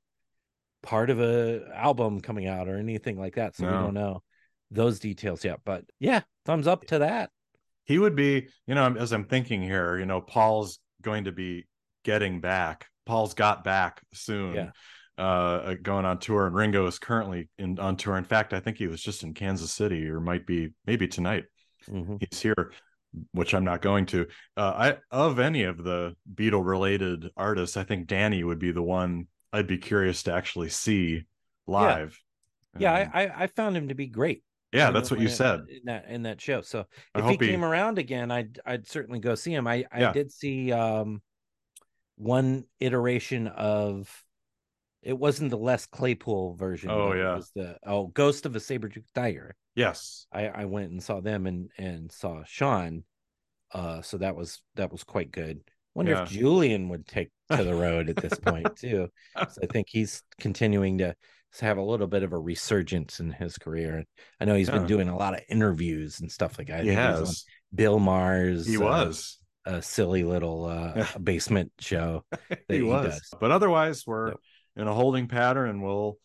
part 0.83 1.11
of 1.11 1.21
a 1.21 1.63
album 1.75 2.21
coming 2.21 2.47
out 2.47 2.69
or 2.69 2.77
anything 2.77 3.19
like 3.19 3.35
that. 3.37 3.57
So 3.57 3.67
we 3.67 3.73
don't 3.73 3.95
know 3.95 4.23
those 4.71 4.99
details 4.99 5.45
yet. 5.45 5.61
But 5.65 5.85
yeah, 6.01 6.23
thumbs 6.45 6.67
up 6.67 6.87
to 6.87 7.01
that. 7.01 7.31
He 7.85 7.99
would 7.99 8.15
be, 8.17 8.49
you 8.67 8.75
know, 8.75 8.95
as 8.99 9.13
I'm 9.13 9.25
thinking 9.25 9.63
here, 9.63 9.99
you 9.99 10.07
know, 10.07 10.21
Paul's 10.21 10.79
going 11.03 11.25
to 11.25 11.33
be 11.33 11.67
getting 12.05 12.41
back. 12.41 12.87
Paul's 13.07 13.35
got 13.35 13.65
back 13.65 14.03
soon. 14.13 14.55
Yeah. 14.55 14.71
Uh, 15.19 15.75
going 15.83 16.05
on 16.07 16.19
tour, 16.19 16.47
and 16.47 16.55
Ringo 16.57 16.87
is 16.87 16.99
currently 16.99 17.49
in 17.59 17.79
on 17.79 17.97
tour. 17.97 18.17
In 18.17 18.25
fact, 18.25 18.55
I 18.55 18.61
think 18.61 18.79
he 18.79 18.87
was 18.87 19.03
just 19.03 19.23
in 19.23 19.35
Kansas 19.35 19.71
City, 19.71 20.09
or 20.09 20.21
might 20.21 20.47
be 20.47 20.71
maybe 20.87 21.07
tonight. 21.07 21.45
Mhm. 21.91 22.23
he's 22.31 22.41
here 22.41 22.73
which 23.33 23.53
i'm 23.55 23.65
not 23.65 23.83
going 23.83 24.07
to 24.07 24.27
uh 24.57 24.73
i 24.77 24.97
of 25.11 25.41
any 25.41 25.65
of 25.65 25.83
the 25.83 26.15
beatle 26.33 26.65
related 26.65 27.29
artists 27.37 27.77
i 27.77 27.83
think 27.83 28.07
dhani 28.09 28.45
would 28.45 28.61
be 28.61 28.71
the 28.71 28.81
one 28.81 29.27
i'd 29.53 29.67
be 29.67 29.77
curious 29.79 30.23
to 30.23 30.33
actually 30.33 30.69
see 30.69 31.25
live 31.67 32.17
Yeah, 32.79 32.95
Um, 33.03 33.11
I, 33.13 33.27
I 33.27 33.43
I 33.43 33.47
found 33.49 33.77
him 33.77 33.89
to 33.89 33.95
be 33.97 34.07
great. 34.07 34.45
yeah 34.73 34.93
that's 34.93 35.11
what 35.11 35.19
you 35.21 35.29
said 35.29 35.63
in 35.69 35.83
that 35.87 36.07
in 36.09 36.23
that 36.23 36.41
show. 36.41 36.61
So 36.63 36.87
if 37.17 37.25
he 37.25 37.31
he- 37.33 37.51
came 37.51 37.65
around 37.65 37.99
again, 37.99 38.31
I'd 38.31 38.61
I'd 38.65 38.87
certainly 38.87 39.19
go 39.19 39.35
see 39.35 39.53
him. 39.53 39.67
I 39.67 39.85
I 39.93 40.01
Yeah. 40.03 40.13
did 40.13 40.31
see 40.33 40.71
um 40.71 41.21
one 42.17 42.65
iteration 42.79 43.49
of 43.49 44.09
it 45.03 45.19
wasn't 45.19 45.51
the 45.51 45.59
Les 45.59 45.87
Claypool 45.87 46.55
version. 46.55 46.91
Oh, 46.91 47.09
but 47.09 47.17
it 47.17 47.21
yeah. 47.21 47.35
was 47.35 47.51
the 47.55 47.77
oh 47.85 48.09
Ghost 48.09 48.47
of 48.47 48.57
a 48.57 48.61
Saber 48.61 48.89
Tooth 48.89 49.11
Tiger. 49.15 49.55
yes 49.75 50.27
I 50.33 50.49
I 50.49 50.65
went 50.67 50.91
and 50.91 51.03
saw 51.03 51.21
them 51.21 51.47
and 51.47 51.71
and 51.79 52.11
saw 52.11 52.43
Sean. 52.45 53.05
Uh, 53.73 54.03
so 54.03 54.19
that 54.19 54.37
was 54.37 54.61
that 54.75 54.93
was 54.93 55.05
quite 55.05 55.31
good. 55.31 55.61
Wonder 55.95 56.15
if 56.15 56.31
Julian 56.31 56.89
would 56.89 57.07
take 57.07 57.31
to 57.51 57.65
the 57.65 57.75
road 57.75 58.09
at 58.09 58.17
this 58.17 58.39
point 58.39 58.77
too. 58.77 59.09
So 59.37 59.61
I 59.63 59.67
think 59.67 59.89
he's 59.91 60.23
continuing 60.41 60.99
to 60.99 61.15
have 61.61 61.77
a 61.77 61.83
little 61.83 62.07
bit 62.07 62.23
of 62.23 62.33
a 62.33 62.39
resurgence 62.39 63.21
in 63.21 63.31
his 63.31 63.59
career. 63.59 64.05
I 64.41 64.47
know 64.47 64.55
he's 64.55 64.71
been 64.71 64.87
doing 64.87 65.09
a 65.09 65.17
lot 65.17 65.35
of 65.35 65.41
interviews 65.51 66.21
and 66.21 66.33
stuff 66.33 66.57
like 66.59 66.69
that. 66.69 66.85
He 66.85 66.91
has 66.91 67.45
Bill 67.75 67.99
Maher's. 67.99 68.67
he 68.67 68.79
uh, 68.79 68.81
was 68.81 69.39
a 69.67 69.83
silly 69.83 70.25
little 70.25 70.65
uh, 70.65 71.07
basement 71.23 71.73
show. 71.79 72.25
he 72.69 72.77
he 72.77 72.83
was 72.83 73.19
does. 73.19 73.31
but 73.41 73.51
otherwise 73.51 74.07
we're. 74.07 74.35
In 74.77 74.87
a 74.89 74.95
holding 74.95 75.29
pattern 75.29 75.71
and 75.71 75.83
we'll 75.83 76.19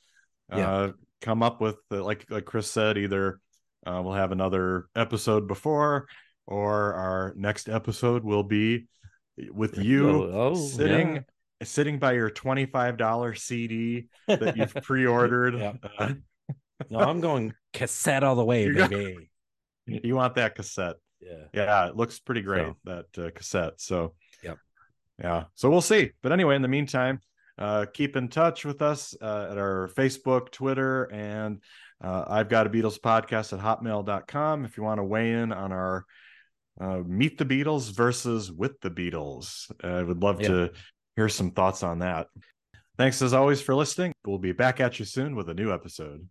Yeah. 0.52 0.72
uh 0.72 0.92
come 1.22 1.42
up 1.44 1.60
with 1.62 1.78
the, 1.90 2.02
like 2.04 2.26
like 2.30 2.46
chris 2.46 2.70
said 2.70 2.98
either 2.98 3.40
uh, 3.86 4.02
we'll 4.04 4.14
have 4.14 4.32
another 4.34 4.88
episode 4.96 5.48
before, 5.48 6.08
or 6.46 6.94
our 6.94 7.34
next 7.38 7.70
episode 7.70 8.24
will 8.24 8.44
be 8.44 8.88
with 9.52 9.78
you 9.78 10.10
Oh, 10.10 10.32
oh, 10.52 10.56
sitting 10.56 11.16
yeah. 11.16 11.22
sitting 11.64 11.98
by 11.98 12.14
your 12.14 12.30
$25 12.30 13.38
CD 13.38 14.08
that 14.28 14.58
you've 14.58 14.74
pre-ordered. 14.84 15.56
Yeah. 15.58 15.74
Uh, 15.98 16.14
No, 16.92 17.00
I'm 17.00 17.22
going 17.22 17.54
cassette 17.74 18.24
all 18.24 18.36
the 18.36 18.46
way, 18.46 18.72
go- 18.72 18.88
baby. 18.88 19.32
you 19.88 20.16
want 20.16 20.36
that 20.36 20.54
cassette. 20.56 20.98
Yeah. 21.20 21.46
Yeah, 21.54 21.88
it 21.88 21.96
looks 21.96 22.20
pretty 22.20 22.42
great, 22.44 22.68
So- 22.68 22.78
that 23.16 23.26
uh, 23.26 23.32
cassette. 23.32 23.82
So, 23.82 24.14
Yep. 24.44 24.58
Yeah. 25.20 25.44
So 25.56 25.70
we'll 25.72 25.82
see. 25.82 26.12
But 26.22 26.34
anyway, 26.34 26.56
in 26.56 26.62
the 26.62 26.68
meantime, 26.68 27.20
uh, 27.58 27.86
keep 27.94 28.16
in 28.16 28.28
touch 28.28 28.66
with 28.66 28.82
us 28.82 29.16
uh, 29.22 29.48
at 29.52 29.58
our 29.58 29.90
Facebook, 29.96 30.52
Twitter, 30.52 31.06
and 31.12 31.62
uh, 32.04 32.26
I've 32.28 32.50
got 32.50 32.68
a 32.68 32.70
Beatles 32.70 33.00
podcast 33.00 33.54
at 33.54 33.60
hotmail.com 33.60 34.66
if 34.66 34.78
you 34.78 34.84
want 34.84 35.00
to 35.00 35.04
weigh 35.04 35.34
in 35.34 35.52
on 35.52 35.72
our 35.72 36.06
uh, 36.80 37.00
Meet 37.06 37.40
the 37.40 37.46
Beatles 37.46 37.92
versus 37.92 38.52
With 38.52 38.80
the 38.82 38.92
Beatles. 38.92 39.72
I 39.84 40.04
would 40.04 40.22
love 40.22 40.42
Yeah. 40.42 40.48
to 40.50 40.72
hear 41.16 41.30
some 41.30 41.52
thoughts 41.52 41.82
on 41.82 42.00
that. 42.00 42.28
Thanks 42.98 43.22
as 43.22 43.34
always 43.34 43.62
for 43.62 43.74
listening. 43.76 44.14
We'll 44.26 44.38
be 44.38 44.52
back 44.52 44.80
at 44.80 45.00
you 45.00 45.06
soon 45.06 45.36
with 45.36 45.50
a 45.50 45.54
new 45.54 45.74
episode. 45.74 46.28